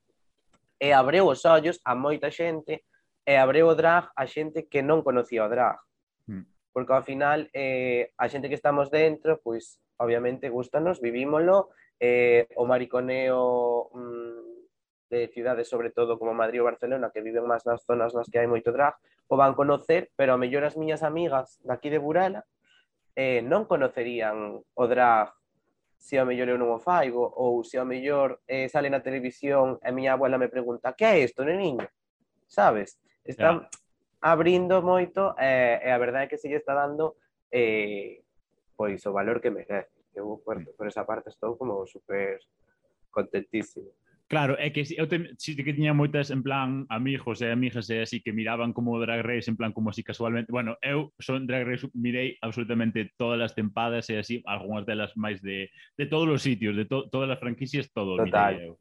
e 0.81 0.89
abreu 0.93 1.29
os 1.29 1.45
ollos 1.45 1.77
a 1.85 1.93
moita 1.93 2.33
xente, 2.33 2.81
e 3.21 3.33
abreu 3.37 3.69
o 3.69 3.77
drag 3.77 4.09
a 4.17 4.25
xente 4.25 4.65
que 4.65 4.81
non 4.81 5.05
conocía 5.05 5.45
o 5.45 5.51
drag. 5.51 5.77
Mm. 6.25 6.45
Porque 6.73 6.93
ao 6.97 7.05
final, 7.05 7.45
eh, 7.53 8.09
a 8.17 8.25
xente 8.25 8.49
que 8.49 8.57
estamos 8.57 8.89
dentro, 8.89 9.37
pois, 9.45 9.77
obviamente, 10.01 10.49
gustanos, 10.49 10.97
vivímolo, 10.97 11.69
eh, 12.01 12.49
o 12.57 12.65
mariconeo 12.65 13.93
mm, 13.93 14.20
de 15.11 15.27
cidades, 15.27 15.67
sobre 15.67 15.91
todo 15.91 16.15
como 16.15 16.33
Madrid 16.33 16.63
ou 16.63 16.69
Barcelona, 16.71 17.11
que 17.11 17.19
viven 17.19 17.43
máis 17.43 17.67
nas 17.67 17.83
zonas 17.83 18.15
nas 18.15 18.31
que 18.31 18.39
hai 18.39 18.47
moito 18.47 18.71
drag, 18.71 18.95
o 19.27 19.35
van 19.35 19.51
conocer, 19.53 20.07
pero 20.15 20.31
a 20.31 20.39
mellor 20.39 20.63
as 20.63 20.79
miñas 20.79 21.03
amigas 21.03 21.59
daqui 21.67 21.91
de 21.91 21.99
Burela 21.99 22.47
eh, 23.19 23.43
non 23.43 23.67
conocerían 23.67 24.63
o 24.63 24.83
drag 24.87 25.35
se 26.01 26.17
ao 26.17 26.25
mellor 26.25 26.49
eu 26.49 26.57
non 26.57 26.73
o 26.73 26.79
faigo, 26.81 27.21
ou 27.21 27.61
se 27.61 27.77
ao 27.77 27.85
mellor 27.85 28.41
eh, 28.49 28.65
sale 28.71 28.89
na 28.89 29.05
televisión 29.05 29.77
e 29.83 29.85
a 29.85 29.93
miña 29.93 30.17
abuela 30.17 30.41
me 30.41 30.49
pregunta 30.49 30.97
que 30.97 31.05
é 31.05 31.21
isto, 31.21 31.45
neniño? 31.45 31.85
Sabes? 32.49 32.97
Están 33.21 33.69
yeah. 33.69 34.25
abrindo 34.25 34.81
moito 34.81 35.37
eh, 35.37 35.77
e 35.77 35.89
a 35.93 36.01
verdade 36.01 36.25
é 36.25 36.29
que 36.31 36.41
se 36.41 36.49
lle 36.49 36.57
está 36.57 36.73
dando 36.73 37.21
eh, 37.53 38.25
pois 38.73 38.97
o 39.05 39.13
valor 39.13 39.37
que 39.37 39.53
merece. 39.53 40.01
Eu 40.17 40.41
por, 40.41 40.57
por 40.73 40.89
esa 40.89 41.05
parte 41.05 41.29
estou 41.29 41.53
como 41.53 41.85
super 41.85 42.41
contentísimo. 43.13 43.93
Claro, 44.31 44.55
é 44.57 44.69
que 44.69 44.87
eu 44.95 45.07
te, 45.11 45.35
si, 45.37 45.59
que 45.59 45.75
tiña 45.75 45.91
moitas 45.91 46.31
en 46.31 46.39
plan 46.39 46.87
amigos 46.87 47.43
e 47.43 47.51
amigas 47.51 47.91
e 47.91 47.99
así 47.99 48.23
que 48.23 48.31
miraban 48.31 48.71
como 48.71 48.95
Drag 48.95 49.27
Race 49.27 49.51
en 49.51 49.59
plan 49.59 49.75
como 49.75 49.91
así 49.91 50.07
casualmente. 50.07 50.55
Bueno, 50.55 50.79
eu 50.79 51.11
son 51.19 51.43
Drag 51.43 51.67
Race, 51.67 51.83
mirei 51.91 52.39
absolutamente 52.39 53.11
todas 53.19 53.43
as 53.43 53.51
tempadas 53.51 54.07
e 54.07 54.15
así, 54.15 54.39
algunhas 54.47 54.87
delas 54.87 55.11
máis 55.19 55.43
de, 55.43 55.67
de 55.99 56.05
todos 56.07 56.31
os 56.31 56.39
sitios, 56.47 56.79
de 56.79 56.87
to, 56.87 57.11
todas 57.11 57.27
as 57.27 57.43
franquicias, 57.43 57.91
todo 57.91 58.15
Total. 58.15 58.55
mirei 58.55 58.71
eu. 58.71 58.79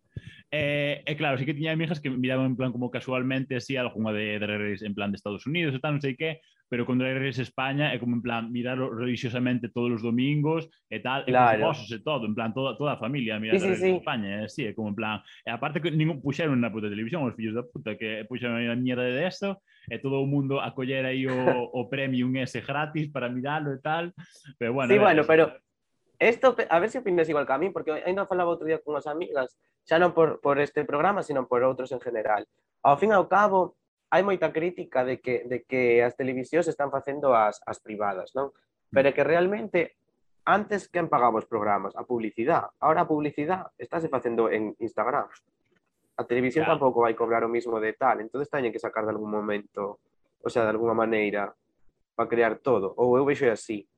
E, 0.52 1.02
e 1.06 1.14
claro, 1.14 1.38
sí 1.38 1.46
que 1.46 1.54
tiña 1.54 1.70
amigas 1.70 2.00
que 2.00 2.10
miraban 2.10 2.46
en 2.46 2.56
plan 2.56 2.72
como 2.72 2.90
casualmente 2.90 3.54
así 3.54 3.76
algunha 3.76 4.12
de 4.12 4.38
Drag 4.40 4.58
Race 4.58 4.84
en 4.84 4.94
plan 4.98 5.12
de 5.12 5.16
Estados 5.16 5.46
Unidos 5.46 5.70
e 5.70 5.78
tal, 5.78 5.94
non 5.94 6.02
sei 6.02 6.18
que, 6.18 6.42
pero 6.66 6.82
con 6.82 6.98
Drag 6.98 7.22
Race 7.22 7.38
España 7.38 7.94
é 7.94 8.02
como 8.02 8.18
en 8.18 8.22
plan 8.22 8.50
mirarlo 8.50 8.90
religiosamente 8.90 9.70
todos 9.70 9.94
os 9.94 10.02
domingos 10.02 10.66
e 10.90 10.98
tal, 10.98 11.22
claro. 11.22 11.54
e 11.54 11.62
con 11.62 11.78
e 11.78 11.98
todo, 12.02 12.26
en 12.26 12.34
plan 12.34 12.50
toda, 12.50 12.74
toda 12.74 12.98
a 12.98 12.98
familia 12.98 13.38
mira 13.38 13.54
sí, 13.54 13.62
Drag 13.62 13.78
Race 13.78 13.86
sí, 13.86 13.94
sí. 13.94 14.02
España, 14.02 14.26
eh, 14.26 14.42
e 14.42 14.46
así, 14.50 14.62
é 14.66 14.74
como 14.74 14.90
en 14.90 14.98
plan, 14.98 15.22
e 15.46 15.54
aparte 15.54 15.78
que 15.78 15.94
ningún 15.94 16.18
puxeron 16.18 16.58
na 16.58 16.74
puta 16.74 16.90
televisión 16.90 17.22
os 17.22 17.38
fillos 17.38 17.54
da 17.54 17.62
puta 17.62 17.94
que 17.94 18.26
puxeron 18.26 18.58
a 18.58 18.74
mierda 18.74 19.06
de 19.06 19.22
esto, 19.22 19.62
e 19.86 20.02
todo 20.02 20.18
o 20.18 20.26
mundo 20.26 20.58
a 20.58 20.74
coller 20.74 21.06
aí 21.06 21.30
o, 21.30 21.30
o 21.78 21.86
premium 21.86 22.34
ese 22.42 22.58
gratis 22.58 23.06
para 23.14 23.30
miralo 23.30 23.70
e 23.70 23.78
tal, 23.78 24.10
pero 24.58 24.74
bueno. 24.74 24.90
Sí, 24.90 24.98
ver, 24.98 25.06
bueno, 25.06 25.22
así. 25.22 25.30
pero 25.30 25.44
Esto, 26.20 26.54
a 26.68 26.78
ver 26.78 26.90
si 26.90 26.98
opinas 26.98 27.26
igual 27.30 27.46
que 27.46 27.52
a 27.54 27.58
mí, 27.58 27.70
porque 27.70 27.92
ainda 28.04 28.26
falaba 28.26 28.52
outro 28.52 28.68
día 28.68 28.76
con 28.84 28.92
as 28.92 29.08
amigas 29.08 29.56
xa 29.84 29.96
non 29.98 30.12
por, 30.12 30.40
por 30.40 30.58
este 30.58 30.84
programa, 30.84 31.22
sino 31.22 31.46
por 31.46 31.62
outros 31.62 31.92
en 31.92 32.00
general. 32.00 32.46
Ao 32.82 32.96
fin 32.96 33.12
e 33.12 33.16
ao 33.16 33.28
cabo, 33.28 33.76
hai 34.10 34.22
moita 34.26 34.50
crítica 34.50 35.04
de 35.06 35.22
que, 35.22 35.46
de 35.46 35.62
que 35.62 36.02
as 36.02 36.18
televisións 36.18 36.66
están 36.66 36.90
facendo 36.90 37.30
as, 37.32 37.62
as 37.62 37.78
privadas, 37.78 38.34
non? 38.34 38.50
Pero 38.90 39.14
que 39.14 39.22
realmente 39.22 40.00
antes 40.44 40.90
quen 40.90 41.06
pagaba 41.06 41.38
os 41.38 41.46
programas? 41.46 41.94
A 41.94 42.02
publicidade. 42.02 42.74
Ahora 42.82 43.06
a 43.06 43.10
publicidade 43.10 43.70
estáse 43.78 44.10
facendo 44.10 44.50
en 44.50 44.74
Instagram. 44.82 45.30
A 46.18 46.22
televisión 46.26 46.66
claro. 46.66 46.76
tampouco 46.76 47.06
vai 47.06 47.14
cobrar 47.14 47.46
o 47.46 47.52
mismo 47.52 47.78
de 47.78 47.94
tal, 47.94 48.20
entonces 48.20 48.50
teñen 48.50 48.74
que 48.74 48.82
sacar 48.82 49.06
de 49.06 49.14
algún 49.14 49.30
momento, 49.30 50.02
o 50.42 50.48
sea, 50.50 50.66
de 50.66 50.74
alguna 50.74 50.92
maneira, 50.92 51.54
para 52.18 52.28
crear 52.28 52.58
todo. 52.58 52.92
Ou 52.98 53.16
eu 53.16 53.24
vexo 53.24 53.48
así. 53.48 53.88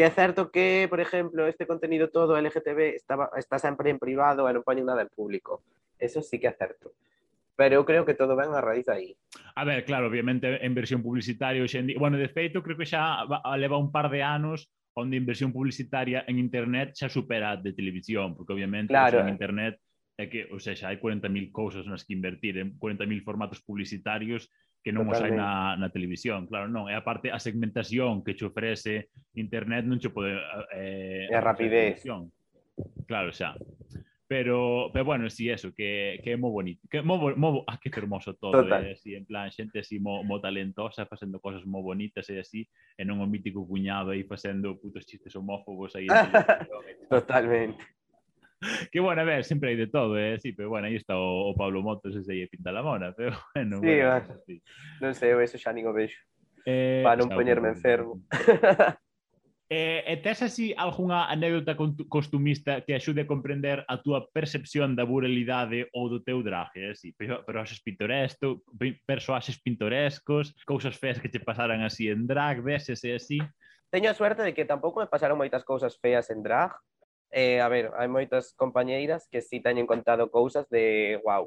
Que 0.00 0.08
é 0.08 0.16
certo 0.16 0.48
que, 0.48 0.88
por 0.88 0.96
exemplo, 0.96 1.44
este 1.44 1.68
contenido 1.68 2.08
todo 2.08 2.32
LGTB 2.40 2.96
estaba, 2.96 3.28
está 3.36 3.60
sempre 3.60 3.92
en 3.92 4.00
privado 4.00 4.48
e 4.48 4.52
non 4.56 4.64
poñen 4.64 4.88
nada 4.88 5.04
en 5.04 5.12
público. 5.12 5.60
Eso 6.00 6.24
sí 6.24 6.40
que 6.40 6.48
é 6.48 6.56
certo. 6.56 6.96
Pero 7.52 7.76
eu 7.76 7.84
creo 7.84 8.08
que 8.08 8.16
todo 8.16 8.32
ven 8.32 8.48
a 8.56 8.64
raíz 8.64 8.88
aí. 8.88 9.12
A 9.52 9.68
ver, 9.68 9.84
claro, 9.84 10.08
obviamente 10.08 10.56
en 10.64 10.72
versión 10.72 11.04
publicitaria 11.04 11.60
hoxe 11.60 11.84
en 11.84 11.92
día, 11.92 12.00
bueno, 12.00 12.16
de 12.16 12.32
feito 12.32 12.64
creo 12.64 12.80
que 12.80 12.88
xa 12.88 13.28
va- 13.28 13.44
leva 13.60 13.76
un 13.76 13.92
par 13.92 14.08
de 14.08 14.24
anos 14.24 14.72
onde 14.96 15.20
a 15.20 15.20
inversión 15.20 15.52
publicitaria 15.52 16.24
en 16.24 16.40
internet 16.40 16.96
xa 16.96 17.12
supera 17.12 17.52
a 17.52 17.60
de 17.60 17.76
televisión, 17.76 18.32
porque 18.32 18.56
obviamente 18.56 18.96
Claro, 18.96 19.20
en 19.20 19.28
internet 19.28 19.76
é 20.16 20.32
que, 20.32 20.48
ou 20.48 20.56
sea, 20.56 20.72
xa 20.72 20.88
hai 20.88 20.96
40.000 20.96 21.52
cousas 21.52 21.84
nas 21.84 22.08
que 22.08 22.16
invertir, 22.16 22.56
en 22.56 22.72
40.000 22.80 23.20
formatos 23.20 23.60
publicitarios 23.60 24.48
que 24.80 24.92
non 24.92 25.04
Totalmente. 25.06 25.16
os 25.16 25.20
hai 25.24 25.32
na, 25.36 25.76
na 25.76 25.88
televisión, 25.92 26.48
claro, 26.48 26.66
non, 26.72 26.88
é 26.88 26.96
a 26.96 27.04
parte 27.04 27.28
a 27.28 27.36
segmentación 27.36 28.24
que 28.24 28.32
che 28.32 28.48
ofrece 28.48 29.12
internet 29.36 29.84
non 29.84 30.00
che 30.00 30.08
pode 30.08 30.40
eh, 30.72 31.28
é 31.28 31.36
a 31.36 31.44
rapidez. 31.44 32.00
Claro, 33.04 33.28
xa. 33.32 33.52
Pero, 34.30 34.90
pero 34.92 35.04
bueno, 35.04 35.28
si 35.28 35.36
sí, 35.36 35.50
eso, 35.50 35.74
que, 35.74 36.20
que 36.22 36.32
é 36.32 36.38
moi 36.38 36.54
bonito, 36.54 36.86
que 36.86 37.02
moi, 37.02 37.34
moi, 37.34 37.66
ah, 37.66 37.82
que 37.82 37.90
hermoso 37.90 38.38
todo, 38.38 38.62
Total. 38.62 38.86
eh, 38.86 38.94
así, 38.94 39.18
en 39.18 39.26
plan, 39.26 39.50
xente 39.50 39.82
así 39.82 39.98
mo, 39.98 40.22
mo 40.22 40.38
talentosa, 40.38 41.02
facendo 41.02 41.42
cosas 41.42 41.66
moi 41.66 41.82
bonitas 41.82 42.30
e 42.30 42.38
así, 42.38 42.62
e 42.94 43.02
non 43.02 43.18
o 43.18 43.26
mítico 43.26 43.66
cuñado 43.66 44.14
aí 44.14 44.22
facendo 44.22 44.78
putos 44.78 45.02
chistes 45.02 45.34
homófobos 45.34 45.98
aí. 45.98 46.06
Totalmente. 47.10 47.82
que 48.92 49.00
bueno, 49.00 49.22
a 49.22 49.24
ver, 49.24 49.44
sempre 49.44 49.70
hai 49.70 49.76
de 49.76 49.88
todo, 49.88 50.18
eh? 50.18 50.38
sí, 50.38 50.52
pero 50.52 50.68
bueno, 50.68 50.86
aí 50.86 50.96
está 50.96 51.16
o, 51.16 51.50
o 51.50 51.56
Pablo 51.56 51.82
Motos 51.82 52.16
ese 52.16 52.32
aí 52.32 52.46
pinta 52.46 52.72
la 52.72 52.82
mona, 52.82 53.12
pero 53.12 53.32
bueno. 53.54 53.80
Sí, 53.80 53.94
bueno. 53.96 54.34
Sí. 54.46 54.62
non 55.00 55.14
sei, 55.16 55.32
eu 55.32 55.40
eso 55.40 55.56
xa 55.56 55.72
nin 55.72 55.88
o 55.88 55.92
vexo. 55.96 56.20
Eh, 56.68 57.00
para 57.00 57.16
non 57.16 57.32
poñerme 57.32 57.72
enfermo. 57.72 58.20
Eh, 59.72 60.02
e 60.02 60.18
tes 60.18 60.42
así 60.42 60.74
algunha 60.74 61.30
anécdota 61.30 61.78
costumista 62.10 62.82
que 62.82 62.90
axude 62.90 63.22
a 63.22 63.30
comprender 63.30 63.86
a 63.86 64.02
túa 64.02 64.26
percepción 64.34 64.98
da 64.98 65.06
buralidade 65.06 65.86
ou 65.94 66.10
do 66.10 66.18
teu 66.18 66.42
drague, 66.42 66.90
así, 66.90 67.14
eh, 67.14 67.14
pero, 67.14 67.46
pero 67.46 67.62
ases 67.62 67.78
pintoresco, 67.78 68.66
persoaxes 69.06 69.62
pintorescos, 69.62 70.58
cousas 70.66 70.98
feas 70.98 71.22
que 71.22 71.30
te 71.30 71.38
pasaran 71.38 71.86
así 71.86 72.10
en 72.10 72.26
drag, 72.26 72.66
veses 72.66 72.98
e 73.06 73.14
así? 73.14 73.38
Teño 73.94 74.10
a 74.10 74.18
suerte 74.18 74.42
de 74.42 74.50
que 74.50 74.66
tampouco 74.66 74.98
me 74.98 75.06
pasaron 75.06 75.38
moitas 75.38 75.62
cousas 75.62 75.94
feas 76.02 76.34
en 76.34 76.42
drag, 76.42 76.74
Eh, 77.30 77.60
a 77.60 77.68
ver, 77.70 77.94
hai 77.94 78.10
moitas 78.10 78.50
compañeiras 78.58 79.30
que 79.30 79.38
sí 79.40 79.62
teñen 79.62 79.86
contado 79.86 80.30
cousas 80.34 80.66
de, 80.68 81.20
wow, 81.22 81.46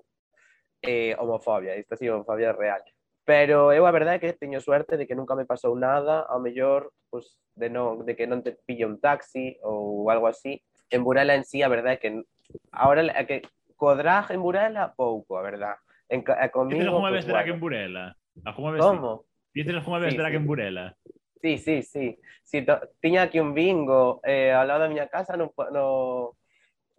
eh, 0.81 1.15
homofobia, 1.19 1.75
isto 1.75 1.95
sí, 1.99 2.07
homofobia 2.07 2.55
real. 2.55 2.79
Pero 3.25 3.71
eu 3.71 3.83
a 3.87 3.91
verdade 3.95 4.19
é 4.19 4.23
que 4.23 4.35
teño 4.35 4.59
suerte 4.59 4.95
de 4.95 5.07
que 5.07 5.15
nunca 5.15 5.35
me 5.35 5.47
pasou 5.47 5.75
nada, 5.75 6.23
ao 6.27 6.39
mellor, 6.43 6.91
pues, 7.11 7.39
de, 7.55 7.67
non, 7.71 8.03
de 8.03 8.15
que 8.15 8.27
non 8.27 8.43
te 8.43 8.55
pille 8.67 8.83
un 8.87 8.99
taxi 8.99 9.59
ou 9.63 10.07
algo 10.11 10.27
así. 10.27 10.59
En 10.91 11.03
Burela 11.03 11.35
en 11.35 11.43
sí, 11.47 11.63
a 11.63 11.71
verdade 11.71 11.99
é 11.99 12.01
que 12.03 12.11
ahora 12.71 13.03
é 13.15 13.23
que 13.27 13.43
co 13.79 13.95
drag 13.95 14.31
en 14.31 14.39
Burela 14.43 14.91
pouco, 14.95 15.35
a 15.39 15.43
verdade. 15.43 15.79
En, 16.11 16.19
ca- 16.23 16.35
e 16.39 16.47
Dices 16.47 16.51
comigo, 16.51 16.83
algunha 16.95 17.11
pues, 17.11 17.23
vez 17.23 17.31
drag 17.31 17.43
bueno. 17.47 17.53
en 17.55 17.59
Burela? 17.59 18.05
Algunha 18.43 18.71
vez 18.75 18.81
Como? 18.83 19.23
Dices 19.55 19.75
algunha 19.75 19.99
vez 19.99 20.11
Sí, 20.15 20.19
drag 20.19 20.31
sí. 20.31 20.37
en 20.39 20.45
Burela? 20.47 20.85
Sí, 21.43 21.57
sí, 21.57 21.83
sí. 21.83 22.63
to- 22.65 22.79
tiña 23.01 23.23
aquí 23.23 23.37
un 23.37 23.53
bingo 23.53 24.21
eh, 24.23 24.53
ao 24.55 24.63
lado 24.63 24.79
da 24.79 24.87
miña 24.87 25.11
casa 25.11 25.35
no, 25.35 25.51
no, 25.75 26.37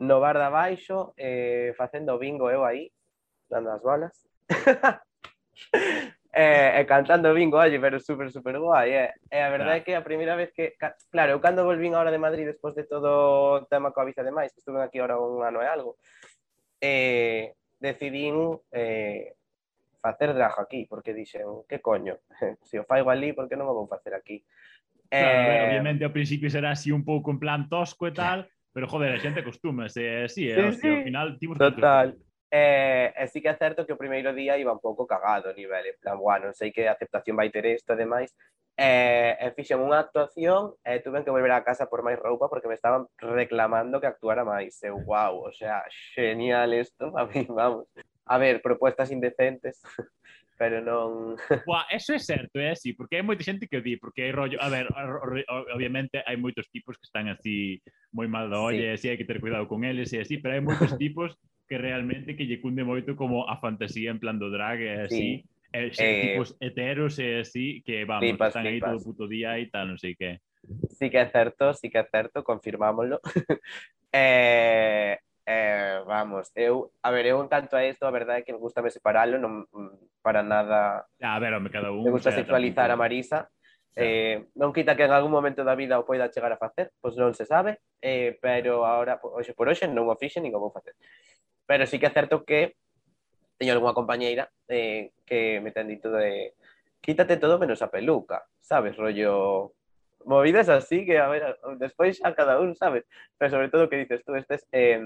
no 0.05 0.20
bar 0.20 0.36
de 0.36 0.45
abaixo 0.45 1.14
eh, 1.16 1.72
facendo 1.80 2.18
bingo 2.20 2.51
eu 2.53 2.61
aí, 2.61 2.92
dando 3.49 3.72
as 3.72 3.80
bolas. 3.80 4.12
e, 5.72 6.45
e 6.76 6.84
cantando 6.84 7.32
bingo, 7.32 7.57
oye, 7.57 7.80
pero 7.80 7.97
super, 7.99 8.28
super 8.28 8.61
guai. 8.61 8.92
E, 8.92 9.14
e 9.32 9.38
a 9.40 9.49
verdade 9.49 9.80
é 9.80 9.84
que 9.84 9.95
a 9.97 10.05
primeira 10.05 10.36
vez 10.36 10.53
que... 10.53 10.76
Claro, 11.09 11.32
eu 11.32 11.40
cando 11.40 11.64
volvín 11.64 11.97
ahora 11.97 12.12
de 12.12 12.20
Madrid 12.20 12.45
despois 12.45 12.76
de 12.76 12.84
todo 12.84 13.64
o 13.64 13.64
tema 13.64 13.97
coa 13.97 14.05
visa 14.05 14.20
de 14.20 14.28
máis, 14.30 14.53
que 14.53 14.61
estuve 14.61 14.76
aquí 14.84 15.01
ahora 15.01 15.16
un 15.16 15.40
ano 15.40 15.64
e 15.64 15.68
algo, 15.72 15.97
eh, 16.84 17.57
decidín 17.80 18.61
eh, 18.76 19.40
facer 20.05 20.37
drag 20.37 20.61
aquí, 20.61 20.85
porque 20.85 21.17
dixen, 21.17 21.65
que 21.65 21.81
coño, 21.81 22.21
se 22.69 22.77
o 22.77 22.85
faigo 22.85 23.09
ali, 23.09 23.33
por 23.33 23.49
que 23.49 23.57
non 23.57 23.65
o 23.65 23.73
vou 23.73 23.89
facer 23.89 24.13
aquí? 24.13 24.45
Claro, 25.09 25.41
eh... 25.41 25.65
obviamente 25.73 26.05
ao 26.05 26.13
principio 26.13 26.53
será 26.53 26.77
así 26.77 26.93
un 26.93 27.09
pouco 27.09 27.33
en 27.33 27.41
plan 27.41 27.65
tosco 27.73 28.05
e 28.05 28.13
tal, 28.13 28.45
pero 28.77 28.85
joder, 28.85 29.17
a 29.17 29.23
xente 29.23 29.41
acostúmase, 29.41 30.05
eh, 30.05 30.29
sí, 30.29 30.53
eh, 30.53 30.77
sí, 30.77 30.85
sí. 30.85 30.89
ao 30.93 31.01
final 31.09 31.41
timos 31.41 31.57
Total. 31.57 32.13
Que 32.13 32.35
Eh, 32.57 33.13
e 33.19 33.27
sí 33.27 33.43
que 33.43 33.51
é 33.51 33.57
certo 33.59 33.83
que 33.83 33.91
o 33.91 33.99
primeiro 33.99 34.31
día 34.31 34.55
iba 34.55 34.71
un 34.71 34.79
pouco 34.79 35.11
cagado 35.11 35.51
a 35.51 35.59
nivel, 35.59 35.91
en 35.91 35.99
plan, 35.99 36.15
bueno, 36.15 36.55
sei 36.55 36.71
que 36.71 36.87
a 36.87 36.95
aceptación 36.95 37.35
vai 37.35 37.51
ter 37.51 37.67
isto 37.67 37.91
e 37.91 37.99
demais, 37.99 38.31
e, 38.79 39.35
e 39.43 39.47
fixen 39.59 39.83
unha 39.83 39.99
actuación 39.99 40.79
e 40.87 41.03
tuven 41.03 41.27
que 41.27 41.35
volver 41.35 41.51
a 41.51 41.67
casa 41.67 41.91
por 41.91 42.07
máis 42.07 42.15
roupa 42.15 42.47
porque 42.47 42.71
me 42.71 42.79
estaban 42.79 43.11
reclamando 43.19 43.99
que 43.99 44.07
actuara 44.07 44.47
máis. 44.47 44.79
E, 44.87 44.91
wow, 44.95 45.35
o 45.43 45.51
sea, 45.51 45.83
genial 46.15 46.79
isto, 46.79 47.11
a 47.19 47.27
mí, 47.27 47.43
vamos 47.51 47.91
a 48.27 48.39
ver, 48.39 48.62
propuestas 48.62 49.11
indecentes, 49.11 49.83
pero 50.59 50.81
non... 50.81 51.37
Buah, 51.66 51.91
eso 51.91 52.14
é 52.14 52.20
certo, 52.20 52.59
é 52.59 52.70
eh, 52.70 52.79
así, 52.79 52.95
porque 52.95 53.18
hai 53.18 53.25
moita 53.27 53.43
xente 53.43 53.66
que 53.66 53.79
o 53.79 53.85
di, 53.85 53.99
porque 53.99 54.25
hai 54.25 54.33
rollo, 54.33 54.57
a 54.62 54.68
ver, 54.70 54.87
obviamente 55.75 56.22
hai 56.25 56.39
moitos 56.39 56.70
tipos 56.70 56.97
que 56.97 57.07
están 57.07 57.27
así 57.29 57.83
moi 58.14 58.31
mal 58.31 58.47
da 58.49 58.62
olla, 58.62 58.79
sí. 58.79 58.87
e 58.87 58.95
así 58.95 59.07
hai 59.11 59.18
que 59.18 59.27
ter 59.29 59.43
cuidado 59.43 59.66
con 59.66 59.83
eles 59.83 60.14
e 60.14 60.22
así, 60.22 60.39
pero 60.39 60.55
hai 60.55 60.62
moitos 60.62 60.95
tipos 61.03 61.35
que 61.66 61.77
realmente 61.79 62.37
que 62.37 62.47
lle 62.47 62.62
cunde 62.62 62.85
moito 62.87 63.16
como 63.16 63.49
a 63.51 63.59
fantasía 63.59 64.12
en 64.14 64.20
plan 64.22 64.39
do 64.39 64.53
drag 64.53 64.79
eh, 64.81 64.87
e 64.87 65.01
así. 65.05 65.29
Eh, 65.35 65.43
sí. 65.43 65.55
E, 65.75 65.91
xe, 65.91 66.07
eh, 66.07 66.22
tipos 66.31 66.55
heteros 66.62 67.18
e 67.18 67.43
así 67.43 67.83
que 67.83 68.07
vamos, 68.07 68.31
flipas, 68.31 68.55
están 68.55 68.62
flipas. 68.62 68.79
aí 68.79 68.95
todo 68.95 68.97
o 69.03 69.05
puto 69.05 69.25
día 69.27 69.59
e 69.59 69.66
tal, 69.66 69.91
non 69.91 69.99
sei 69.99 70.14
que. 70.14 70.39
Sí 70.95 71.11
que 71.11 71.18
é 71.18 71.27
certo, 71.27 71.75
sí 71.75 71.91
que 71.91 71.99
é 71.99 72.07
certo, 72.07 72.47
confirmámoslo. 72.47 73.18
eh, 74.14 75.18
Eh, 75.47 76.01
vamos, 76.07 76.51
eu, 76.57 76.90
a 77.03 77.11
ver, 77.11 77.26
eu 77.26 77.36
en 77.40 77.49
canto 77.49 77.76
a 77.76 77.84
isto, 77.84 78.07
a 78.07 78.11
verdade 78.11 78.40
é 78.40 78.45
que 78.45 78.53
me 78.53 78.59
gusta 78.59 78.80
me 78.80 78.88
separalo, 78.88 79.36
non 79.36 79.68
para 80.24 80.40
nada... 80.40 81.05
A 81.20 81.38
ver, 81.38 81.53
me 81.61 81.68
cada 81.68 81.92
un... 81.92 82.01
Me 82.01 82.09
gusta 82.09 82.32
sexualizar 82.32 82.88
a 82.88 82.97
Marisa. 82.97 83.53
Claro. 83.92 84.09
Eh, 84.09 84.36
non 84.57 84.72
quita 84.72 84.97
que 84.97 85.05
en 85.05 85.12
algún 85.12 85.30
momento 85.30 85.62
da 85.62 85.76
vida 85.76 86.01
o 86.01 86.09
poida 86.09 86.32
chegar 86.32 86.51
a 86.51 86.59
facer, 86.59 86.90
pois 86.99 87.14
non 87.20 87.36
se 87.36 87.45
sabe, 87.45 87.84
eh, 88.01 88.40
pero 88.40 88.88
agora, 88.88 89.20
hoxe 89.20 89.53
por 89.53 89.68
hoxe, 89.68 89.84
non 89.84 90.09
o 90.09 90.16
fixe, 90.16 90.40
nin 90.40 90.51
o 90.57 90.59
vou 90.59 90.72
facer. 90.72 90.97
Pero 91.68 91.84
sí 91.84 92.01
que 92.01 92.09
é 92.09 92.16
certo 92.16 92.42
que 92.42 92.80
teño 93.61 93.76
algunha 93.76 93.95
compañeira 93.95 94.51
eh, 94.66 95.12
que 95.28 95.61
me 95.61 95.70
ten 95.70 95.86
dito 95.86 96.11
de 96.11 96.57
quítate 97.05 97.36
todo 97.36 97.61
menos 97.61 97.84
a 97.84 97.92
peluca, 97.92 98.49
sabes, 98.59 98.97
rollo 98.97 99.76
movidas 100.25 100.68
así 100.68 101.05
que, 101.05 101.18
a 101.18 101.29
ver, 101.29 101.59
despois 101.79 102.20
a 102.25 102.35
cada 102.35 102.61
un, 102.61 102.75
sabes? 102.75 103.05
Pero 103.39 103.51
sobre 103.51 103.68
todo 103.68 103.89
que 103.89 103.97
dices 103.97 104.25
tú, 104.25 104.35
estes 104.35 104.66
eh, 104.72 105.01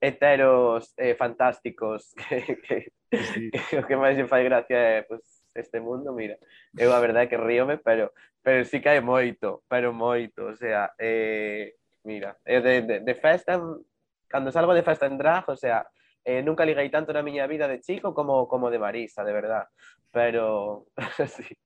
heteros 0.00 0.94
eh, 0.96 1.14
fantásticos 1.14 2.14
que, 2.28 2.90
que, 3.10 3.18
sí. 3.18 3.50
que 3.50 3.78
o 3.78 3.86
que 3.86 3.96
máis 3.96 4.16
me 4.16 4.28
fai 4.30 4.44
gracia 4.44 4.76
é, 4.76 4.98
eh, 4.98 5.02
pues, 5.08 5.42
este 5.54 5.80
mundo, 5.80 6.12
mira, 6.12 6.38
eu 6.76 6.94
a 6.94 7.00
verdade 7.00 7.28
que 7.28 7.36
ríome, 7.36 7.78
pero, 7.78 8.12
pero 8.42 8.64
sí 8.64 8.80
que 8.80 8.88
hai 8.88 9.00
moito, 9.00 9.66
pero 9.66 9.92
moito, 9.92 10.46
o 10.46 10.54
sea, 10.54 10.94
eh, 10.98 11.74
mira, 12.04 12.38
eh, 12.44 12.60
de, 12.60 12.82
de, 12.82 12.96
de 13.00 13.14
festa, 13.14 13.58
cando 14.28 14.52
salgo 14.52 14.74
de 14.74 14.86
festa 14.86 15.06
en 15.06 15.18
drag, 15.18 15.48
o 15.50 15.56
sea, 15.56 15.82
eh, 16.24 16.42
nunca 16.42 16.64
liguei 16.64 16.90
tanto 16.90 17.10
na 17.12 17.26
miña 17.26 17.50
vida 17.50 17.66
de 17.66 17.80
chico 17.80 18.14
como, 18.14 18.46
como 18.46 18.70
de 18.70 18.78
Marisa, 18.78 19.24
de 19.24 19.32
verdad, 19.32 19.66
pero 20.12 20.86
sí. 21.26 21.56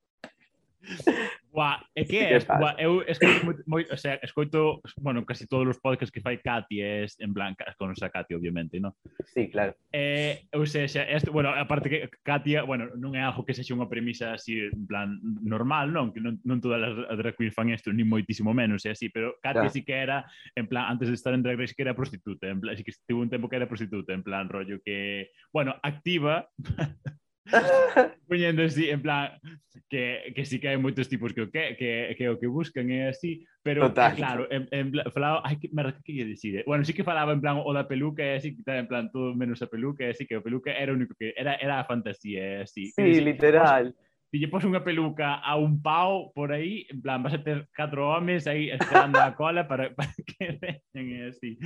Ua, 1.53 1.85
é 1.95 2.05
que 2.05 2.17
é, 2.17 2.39
ua, 2.49 2.75
eu 2.81 3.03
escoito 3.05 3.45
moi, 3.45 3.55
moi, 3.67 3.87
o 3.93 3.97
sea, 3.97 4.19
escoito, 4.23 4.81
bueno, 4.97 5.21
casi 5.27 5.47
todos 5.47 5.69
os 5.69 5.79
podcasts 5.79 6.11
que 6.11 6.25
fai 6.25 6.39
Cati 6.41 6.81
é 6.81 7.05
en 7.21 7.35
plan, 7.35 7.55
con 7.77 7.93
esa 7.93 8.09
Cati, 8.09 8.33
obviamente, 8.33 8.81
non? 8.81 8.97
Sí, 9.29 9.53
claro. 9.53 9.77
Eh, 9.93 10.49
ou 10.57 10.65
seja, 10.65 11.05
esto, 11.05 11.29
bueno, 11.31 11.53
aparte 11.53 11.93
que 11.93 12.09
Katia, 12.25 12.65
bueno, 12.65 12.89
non 12.97 13.13
é 13.13 13.21
algo 13.21 13.45
que 13.45 13.53
sexa 13.53 13.77
unha 13.77 13.85
premisa 13.85 14.33
así, 14.33 14.65
en 14.65 14.89
plan, 14.89 15.21
normal, 15.45 15.93
non? 15.93 16.09
Que 16.09 16.25
non, 16.25 16.41
non 16.41 16.57
todas 16.57 16.81
as 16.89 17.21
drag 17.21 17.37
queens 17.37 17.53
fan 17.53 17.69
isto, 17.69 17.93
ni 17.93 18.01
moitísimo 18.01 18.57
menos, 18.57 18.89
é 18.89 18.97
así, 18.97 19.13
pero 19.13 19.37
Katia 19.45 19.69
claro. 19.69 19.77
sí 19.77 19.85
que 19.85 19.93
era, 19.93 20.25
en 20.57 20.65
plan, 20.65 20.89
antes 20.89 21.13
de 21.13 21.21
estar 21.21 21.37
en 21.37 21.45
Drag 21.45 21.61
Race, 21.61 21.77
que 21.77 21.85
era 21.85 21.93
prostituta, 21.93 22.49
en 22.49 22.65
plan, 22.65 22.73
así 22.73 22.81
que 22.81 22.97
tivo 23.05 23.21
un 23.21 23.29
tempo 23.29 23.53
que 23.53 23.61
era 23.61 23.69
prostituta, 23.69 24.17
en 24.17 24.25
plan, 24.25 24.49
rollo 24.49 24.81
que, 24.81 25.29
bueno, 25.53 25.77
activa, 25.85 26.49
Poñendo 28.29 28.63
así, 28.63 28.89
en 28.89 29.03
plan, 29.03 29.41
que, 29.89 30.33
que 30.35 30.45
sí 30.45 30.59
que 30.59 30.73
hai 30.73 30.81
moitos 30.81 31.09
tipos 31.11 31.37
que 31.37 31.45
o 31.45 31.51
que, 31.53 31.77
que, 31.77 32.15
que, 32.17 32.25
o 32.31 32.41
que 32.41 32.49
buscan 32.49 32.89
é 32.89 33.13
así, 33.13 33.45
pero 33.61 33.93
Total. 33.93 34.13
Eh, 34.13 34.17
claro, 34.17 34.43
en, 34.49 34.65
en 34.73 34.89
plan, 34.89 35.05
falaba, 35.13 35.43
ai, 35.45 35.61
que 35.61 35.69
merda, 35.69 35.99
que 36.01 36.17
lle 36.17 36.25
dicide? 36.25 36.63
Eh, 36.63 36.67
bueno, 36.67 36.81
sí 36.85 36.97
que 36.97 37.05
falaba 37.05 37.37
en 37.37 37.45
plan 37.45 37.61
o 37.61 37.71
da 37.75 37.85
peluca 37.85 38.25
e 38.25 38.41
así, 38.41 38.57
que 38.57 38.65
tal, 38.65 38.81
en 38.81 38.89
plan, 38.89 39.13
todo 39.13 39.35
menos 39.35 39.61
a 39.61 39.69
peluca 39.69 40.07
e 40.07 40.17
así, 40.17 40.25
que 40.25 40.41
o 40.41 40.45
peluca 40.45 40.73
era 40.73 40.93
o 40.93 40.97
único 40.97 41.13
que, 41.13 41.35
era, 41.37 41.61
era 41.61 41.83
a 41.83 41.85
fantasía 41.85 42.41
e 42.41 42.57
así. 42.65 42.89
Sí, 42.95 43.03
dixi, 43.03 43.21
literal. 43.21 43.93
Si 44.33 44.41
lle 44.41 44.49
pos 44.49 44.65
unha 44.65 44.81
peluca 44.81 45.45
a 45.45 45.61
un 45.61 45.85
pau 45.85 46.33
por 46.33 46.57
aí, 46.57 46.89
en 46.89 47.05
plan, 47.05 47.21
vas 47.21 47.37
a 47.37 47.45
ter 47.45 47.69
catro 47.69 48.17
homes 48.17 48.49
aí 48.49 48.73
esperando 48.73 49.21
a 49.21 49.37
cola 49.37 49.69
para, 49.69 49.93
para 49.99 50.09
que 50.25 50.57
veñen 50.57 51.29
e 51.29 51.29
así. 51.29 51.61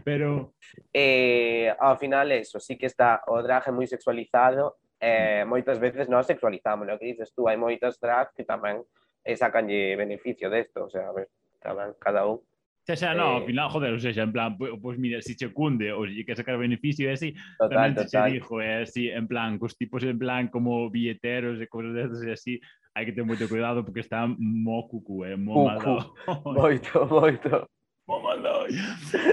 Pero... 0.00 0.56
Eh, 0.96 1.68
ao 1.76 2.00
final, 2.00 2.32
eso, 2.32 2.56
sí 2.56 2.80
que 2.80 2.88
está 2.88 3.20
o 3.28 3.36
drag 3.44 3.68
moi 3.68 3.84
sexualizado 3.84 4.80
eh, 5.00 5.44
moitas 5.44 5.78
veces 5.78 6.08
non 6.08 6.24
sexualizamos, 6.24 6.88
o 6.88 6.98
que 6.98 7.12
dices 7.12 7.32
tú, 7.36 7.48
hai 7.48 7.60
moitas 7.60 8.00
drags 8.00 8.32
que 8.32 8.44
tamén 8.44 8.80
eh, 9.24 9.36
sacanlle 9.36 9.96
beneficio 9.96 10.48
desto, 10.48 10.86
o 10.86 10.90
sea, 10.90 11.10
a 11.10 11.14
ver, 11.14 11.28
tamén 11.60 11.92
cada 12.00 12.24
un 12.24 12.40
Xa, 12.86 12.94
xa, 12.94 13.14
no, 13.18 13.24
ao 13.34 13.42
eh. 13.42 13.46
final, 13.50 13.68
joder, 13.68 13.92
o 13.94 13.98
sea, 13.98 14.14
en 14.14 14.30
plan, 14.30 14.56
pois 14.56 14.78
pues, 14.78 14.96
mira, 14.96 15.18
si 15.20 15.34
che 15.34 15.50
cunde, 15.50 15.90
ou 15.90 16.06
si 16.06 16.22
que 16.22 16.38
sacar 16.38 16.54
beneficio, 16.54 17.10
e 17.10 17.18
así, 17.18 17.34
total, 17.58 17.74
tamén 17.74 17.94
total. 17.98 18.30
se 18.30 18.38
dixo, 18.38 18.54
é 18.62 18.86
así, 18.86 19.10
en 19.10 19.26
plan, 19.26 19.58
cos 19.58 19.74
tipos 19.74 20.06
en 20.06 20.14
plan 20.14 20.46
como 20.46 20.86
billeteros 20.86 21.58
e 21.58 21.66
cosas 21.66 21.98
destas, 21.98 22.22
e 22.22 22.30
así, 22.30 22.54
hai 22.94 23.02
que 23.02 23.10
ter 23.10 23.26
moito 23.26 23.50
cuidado 23.50 23.82
porque 23.82 24.06
están 24.06 24.38
mo 24.38 24.86
cucu, 24.86 25.26
eh, 25.26 25.34
mo 25.34 25.66
malado. 25.66 26.14
Moito, 26.46 27.02
moito. 27.10 27.66
Mo 28.06 28.22
malo. 28.22 28.70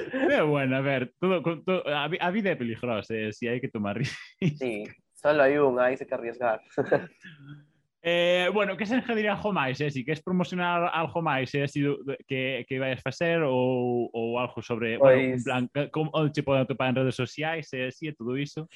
Pero 0.10 0.50
bueno, 0.50 0.76
a 0.76 0.82
ver, 0.82 1.14
todo, 1.22 1.46
todo, 1.62 1.86
a, 1.86 2.10
a 2.10 2.32
vida 2.34 2.50
é 2.50 2.58
peligrosa, 2.58 3.14
eh, 3.14 3.30
si 3.30 3.46
hai 3.46 3.62
que 3.62 3.70
tomar 3.70 3.94
risco. 4.02 4.18
Sí, 4.42 4.90
Solo 5.24 5.44
hai 5.44 5.56
un, 5.58 5.80
hai 5.80 5.96
que 5.96 6.14
arriesgar. 6.14 6.60
Eh, 8.06 8.50
bueno, 8.54 8.76
que 8.76 8.86
se 8.86 8.96
engedir 8.96 9.30
algo 9.30 9.54
máis, 9.54 9.80
eh? 9.80 9.90
si 9.90 10.04
queres 10.04 10.22
promocionar 10.22 10.92
algo 10.92 11.22
máis, 11.22 11.56
eh? 11.56 11.70
si, 11.70 11.80
que, 12.28 12.66
que 12.68 12.76
vais 12.78 13.00
facer 13.00 13.40
ou, 13.48 14.12
ou 14.12 14.38
algo 14.40 14.62
sobre 14.62 15.00
pois... 15.00 15.00
bueno, 15.00 15.38
un 15.40 15.44
plan, 15.72 15.90
como 15.90 16.12
tipo 16.34 16.52
poden 16.52 16.68
atopar 16.68 16.90
en 16.90 17.00
redes 17.00 17.16
sociais, 17.16 17.72
eh? 17.72 17.88
si, 17.96 18.10
e 18.10 18.12
todo 18.12 18.36
iso. 18.36 18.68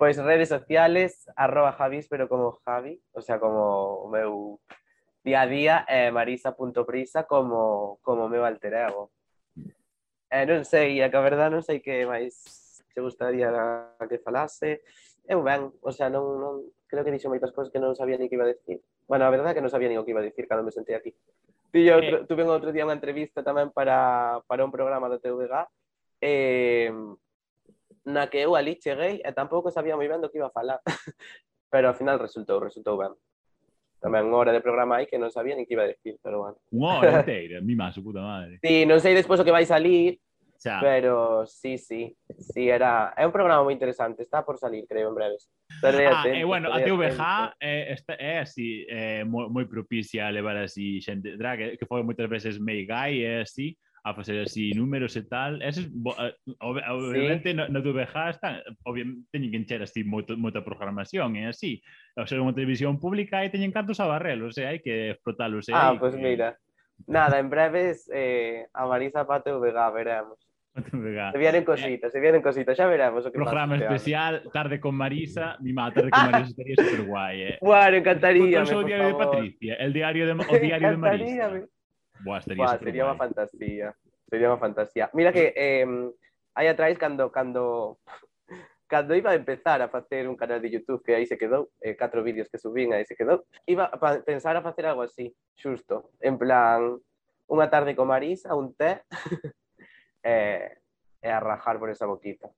Pois 0.00 0.16
redes 0.16 0.48
sociales, 0.48 1.28
arroba 1.36 1.76
Javis, 1.76 2.08
pero 2.08 2.32
como 2.32 2.56
Javi, 2.64 2.96
o 3.12 3.20
sea, 3.20 3.36
como 3.36 4.00
o 4.00 4.08
meu 4.08 4.56
día 5.20 5.44
a 5.44 5.46
día, 5.46 5.84
eh, 5.84 6.08
marisa.prisa 6.08 7.28
como, 7.28 8.00
como 8.00 8.24
meu 8.32 8.40
alter 8.40 8.88
ego. 8.88 9.12
Eh, 10.32 10.48
non 10.48 10.64
sei, 10.64 11.04
a 11.04 11.12
que 11.12 11.20
a 11.20 11.28
verdad 11.28 11.52
non 11.52 11.60
sei 11.60 11.84
que 11.84 12.08
máis 12.08 12.40
te 12.88 13.04
gustaría 13.04 13.52
que 14.08 14.16
falase, 14.16 14.80
Eu 15.28 15.42
ben, 15.42 15.70
o 15.80 15.92
sea, 15.94 16.10
non, 16.10 16.38
non 16.38 16.52
creo 16.90 17.04
que 17.06 17.14
dixo 17.14 17.30
moitas 17.30 17.54
cousas 17.54 17.70
que 17.70 17.78
non 17.78 17.94
sabía 17.94 18.18
ni 18.18 18.26
que 18.26 18.36
iba 18.36 18.44
a 18.46 18.52
decir. 18.52 18.82
Bueno, 19.06 19.24
a 19.24 19.32
verdade 19.32 19.52
é 19.52 19.56
que 19.56 19.64
non 19.64 19.72
sabía 19.72 19.88
ni 19.88 19.96
o 19.96 20.04
que 20.04 20.12
iba 20.12 20.20
a 20.20 20.28
decir 20.28 20.50
cando 20.50 20.66
me 20.66 20.74
sentei 20.74 20.98
aquí. 20.98 21.14
Tiña 21.72 21.96
outro, 21.96 22.28
tuve 22.28 22.42
outro 22.44 22.70
día 22.74 22.84
unha 22.84 22.98
entrevista 22.98 23.40
tamén 23.40 23.72
para, 23.72 24.42
para 24.44 24.66
un 24.66 24.74
programa 24.74 25.08
do 25.08 25.22
TVG 25.22 25.54
eh, 26.20 26.92
na 28.04 28.26
que 28.26 28.42
eu 28.42 28.58
ali 28.58 28.76
cheguei 28.76 29.22
e 29.22 29.30
tampouco 29.30 29.70
sabía 29.70 29.96
moi 29.96 30.10
ben 30.10 30.20
do 30.20 30.28
que 30.28 30.42
iba 30.42 30.50
a 30.50 30.54
falar. 30.54 30.82
pero 31.72 31.88
ao 31.88 31.94
final 31.94 32.20
resultou, 32.20 32.60
resultou 32.60 33.00
ben. 33.00 33.16
Tamén 34.02 34.28
unha 34.28 34.36
hora 34.36 34.52
de 34.52 34.60
programa 34.60 35.00
aí 35.00 35.08
que 35.08 35.16
non 35.16 35.32
sabía 35.32 35.56
ni 35.56 35.64
que 35.64 35.72
iba 35.72 35.88
a 35.88 35.92
decir, 35.94 36.20
pero 36.20 36.44
bueno. 36.44 36.60
Unha 36.68 37.00
hora 37.00 37.10
inteira, 37.24 37.64
mi 37.64 37.72
má, 37.72 37.88
puta 37.96 38.20
madre. 38.20 38.60
Sí, 38.60 38.84
non 38.84 39.00
sei 39.00 39.16
despois 39.16 39.40
o 39.40 39.46
que 39.46 39.54
vai 39.54 39.64
salir, 39.64 40.20
Ya. 40.64 40.78
Pero 40.80 41.44
sí, 41.46 41.76
sí, 41.76 42.16
sí, 42.38 42.68
era... 42.68 43.12
É 43.16 43.26
un 43.26 43.34
programa 43.34 43.66
moi 43.66 43.74
interesante, 43.74 44.22
está 44.22 44.46
por 44.46 44.58
salir, 44.58 44.86
creo, 44.86 45.10
en 45.10 45.14
breves. 45.18 45.50
Ah, 45.82 46.22
atento, 46.22 46.38
eh, 46.38 46.44
bueno, 46.44 46.72
a 46.72 46.78
TVG 46.78 47.20
eh, 47.58 47.86
está, 47.90 48.14
é 48.14 48.38
así, 48.38 48.86
eh, 48.86 49.24
moi, 49.26 49.46
eh, 49.46 49.50
moi 49.50 49.66
propicia 49.66 50.28
a 50.28 50.34
levar 50.34 50.54
así 50.62 51.02
xente 51.02 51.34
drag, 51.34 51.58
eh, 51.58 51.70
que, 51.74 51.82
que 51.82 51.88
foi 51.90 52.06
moitas 52.06 52.30
veces 52.30 52.62
mei 52.62 52.86
Guy, 52.86 53.26
é 53.26 53.42
así, 53.42 53.74
a 54.04 54.14
facer 54.14 54.38
así 54.38 54.70
números 54.70 55.18
e 55.18 55.26
tal. 55.26 55.58
Eses, 55.62 55.90
obviamente, 56.62 57.50
sí. 57.50 57.56
no, 57.58 57.66
no 57.66 57.82
TVG 57.82 58.14
está, 58.30 58.62
obviamente, 58.86 59.26
teñen 59.34 59.50
que 59.50 59.58
encher 59.58 59.82
así 59.82 60.06
moito, 60.06 60.38
moita 60.38 60.62
programación, 60.62 61.34
é 61.34 61.50
así. 61.50 61.82
O 62.14 62.26
sea, 62.26 62.38
unha 62.38 62.54
televisión 62.54 63.02
pública 63.02 63.42
e 63.42 63.50
teñen 63.50 63.74
cantos 63.74 63.98
a 63.98 64.06
barrelos, 64.06 64.54
e 64.58 64.66
hai 64.66 64.78
que 64.78 65.18
explotalos. 65.18 65.66
E, 65.66 65.74
ah, 65.74 65.98
pois 65.98 66.14
pues 66.14 66.14
que... 66.14 66.22
mira. 66.22 66.54
Nada, 67.06 67.38
en 67.38 67.50
breves 67.50 68.06
eh, 68.12 68.68
a 68.72 68.86
Marisa 68.86 69.26
Pate 69.26 69.50
o 69.50 69.58
veremos. 69.58 70.38
Se 70.74 71.38
vienen 71.38 71.64
cositas, 71.64 72.12
se 72.12 72.20
vienen 72.20 72.40
cositas, 72.40 72.72
xa 72.76 72.86
veremos 72.88 73.26
o 73.26 73.28
que 73.28 73.36
Programa 73.36 73.76
pasa 73.76 73.92
especial, 73.92 74.48
tarde 74.52 74.80
con 74.80 74.96
Marisa, 74.96 75.60
mi 75.60 75.72
má, 75.72 75.92
tarde 75.92 76.08
con 76.08 76.32
Marisa 76.32 76.48
estaría 76.48 76.76
super 76.80 77.04
guai, 77.04 77.42
eh. 77.42 77.58
Bueno, 77.60 77.96
encantaría, 77.98 78.64
por 78.64 78.86
diario 78.86 79.06
de 79.06 79.12
favor. 79.12 79.36
Patricia, 79.36 79.74
el 79.76 79.92
diario 79.92 80.24
de, 80.24 80.32
o 80.32 80.36
diario 80.64 80.90
de 80.90 80.96
Marisa. 80.96 81.68
Buah, 82.24 82.38
estaría 82.38 82.64
Buah, 82.64 82.78
sería 82.80 83.04
unha 83.04 83.12
guai. 83.12 83.28
fantasía. 83.28 83.88
Sería 84.32 84.48
unha 84.48 84.60
fantasía. 84.64 85.04
Mira 85.12 85.28
que 85.28 85.52
eh, 85.52 85.84
aí 86.56 86.66
atrás 86.72 86.96
cando 86.96 87.28
cando 87.28 88.00
cando 88.88 89.12
iba 89.12 89.32
a 89.32 89.36
empezar 89.36 89.84
a 89.84 89.92
facer 89.92 90.24
un 90.24 90.40
canal 90.40 90.64
de 90.64 90.72
YouTube 90.72 91.04
que 91.04 91.12
aí 91.12 91.28
se 91.28 91.36
quedou, 91.36 91.68
eh, 91.84 91.92
catro 92.00 92.24
vídeos 92.24 92.48
que 92.48 92.56
subín 92.56 92.96
aí 92.96 93.04
se 93.04 93.12
quedou, 93.12 93.44
iba 93.68 93.92
a 93.92 93.96
pensar 94.24 94.56
a 94.56 94.64
facer 94.64 94.88
algo 94.88 95.04
así, 95.04 95.36
xusto, 95.52 96.16
en 96.16 96.40
plan 96.40 96.96
unha 97.44 97.68
tarde 97.68 97.92
con 97.92 98.08
Marisa, 98.08 98.56
un 98.56 98.72
té 98.72 99.04
e, 100.22 100.78
é 101.22 101.30
a 101.32 101.40
rajar 101.40 101.78
por 101.78 101.90
esa 101.90 102.06
boquita. 102.06 102.50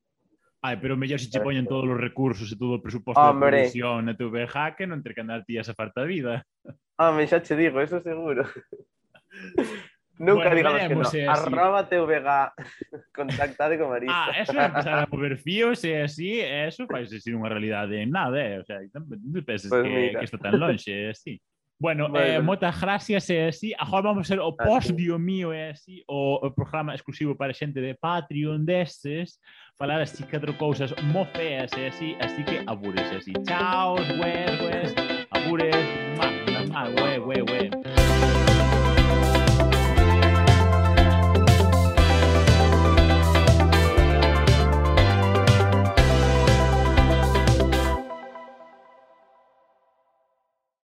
Ai, 0.64 0.80
pero 0.80 0.96
mellor 0.96 1.20
se 1.20 1.28
che 1.28 1.44
poñen 1.44 1.68
todos 1.68 1.84
os 1.84 2.00
recursos 2.00 2.48
e 2.48 2.56
todo 2.56 2.80
o 2.80 2.84
presuposto 2.84 3.20
Hombre. 3.20 3.68
de 3.68 3.68
producción 3.68 4.08
na 4.08 4.16
TV 4.16 4.48
que 4.76 4.88
non 4.88 5.04
ter 5.04 5.12
que 5.12 5.20
andar 5.20 5.44
tías 5.44 5.68
a 5.68 5.76
farta 5.76 6.08
vida. 6.08 6.40
Home, 6.96 7.28
xa 7.28 7.44
che 7.44 7.52
digo, 7.52 7.84
eso 7.84 8.00
seguro. 8.00 8.48
Nunca 10.18 10.48
bueno, 10.48 10.56
digamos 10.56 10.80
veremos, 10.80 11.10
que 11.10 11.24
no. 11.24 11.32
Arroba 11.32 11.88
TVG. 11.88 12.28
Contactade 13.14 13.78
con 13.78 13.90
Marisa. 13.90 14.14
Ah, 14.14 14.30
eso 14.40 14.52
é 14.52 14.64
empezar 14.64 14.98
a 14.98 15.06
mover 15.10 15.36
fíos 15.36 15.84
e 15.84 16.00
así, 16.00 16.38
eso 16.40 16.86
fai 16.86 17.04
ser 17.04 17.34
unha 17.34 17.50
realidade 17.50 17.98
en 17.98 18.14
nada, 18.14 18.38
eh? 18.38 18.62
O 18.62 18.64
sea, 18.64 18.78
non 18.94 19.10
penses 19.42 19.68
pues 19.68 19.82
que, 19.82 19.90
mira. 19.90 20.22
que 20.22 20.26
está 20.30 20.38
tan 20.38 20.56
longe, 20.56 21.10
así. 21.10 21.42
Bueno, 21.78 22.08
vale, 22.08 22.36
eh, 22.36 22.40
moitas 22.40 22.80
gracias, 22.80 23.28
eh, 23.30 23.36
é 23.36 23.48
así. 23.48 23.74
Agora 23.76 24.08
vamos 24.08 24.26
ser 24.26 24.38
o 24.38 24.54
postdio 24.56 25.18
mío, 25.18 25.52
eh, 25.52 25.68
é 25.68 25.70
así, 25.72 26.04
o, 26.06 26.46
o 26.46 26.50
programa 26.50 26.94
exclusivo 26.94 27.34
para 27.34 27.52
xente 27.52 27.80
de 27.80 27.94
Patreon 27.94 28.64
destes, 28.64 29.40
falar 29.76 30.00
así 30.00 30.22
catro 30.22 30.56
cousas 30.56 30.94
mo 31.12 31.26
feas, 31.34 31.72
eh, 31.74 31.86
é 31.86 31.88
así, 31.88 32.16
así 32.20 32.44
que 32.44 32.62
abures, 32.66 33.10
así. 33.12 33.32
Chao, 33.46 33.96
gües, 33.96 34.60
gües, 34.62 34.94
abures, 35.30 35.86
má, 36.16 36.30
má, 36.72 36.88
gües. 36.90 37.13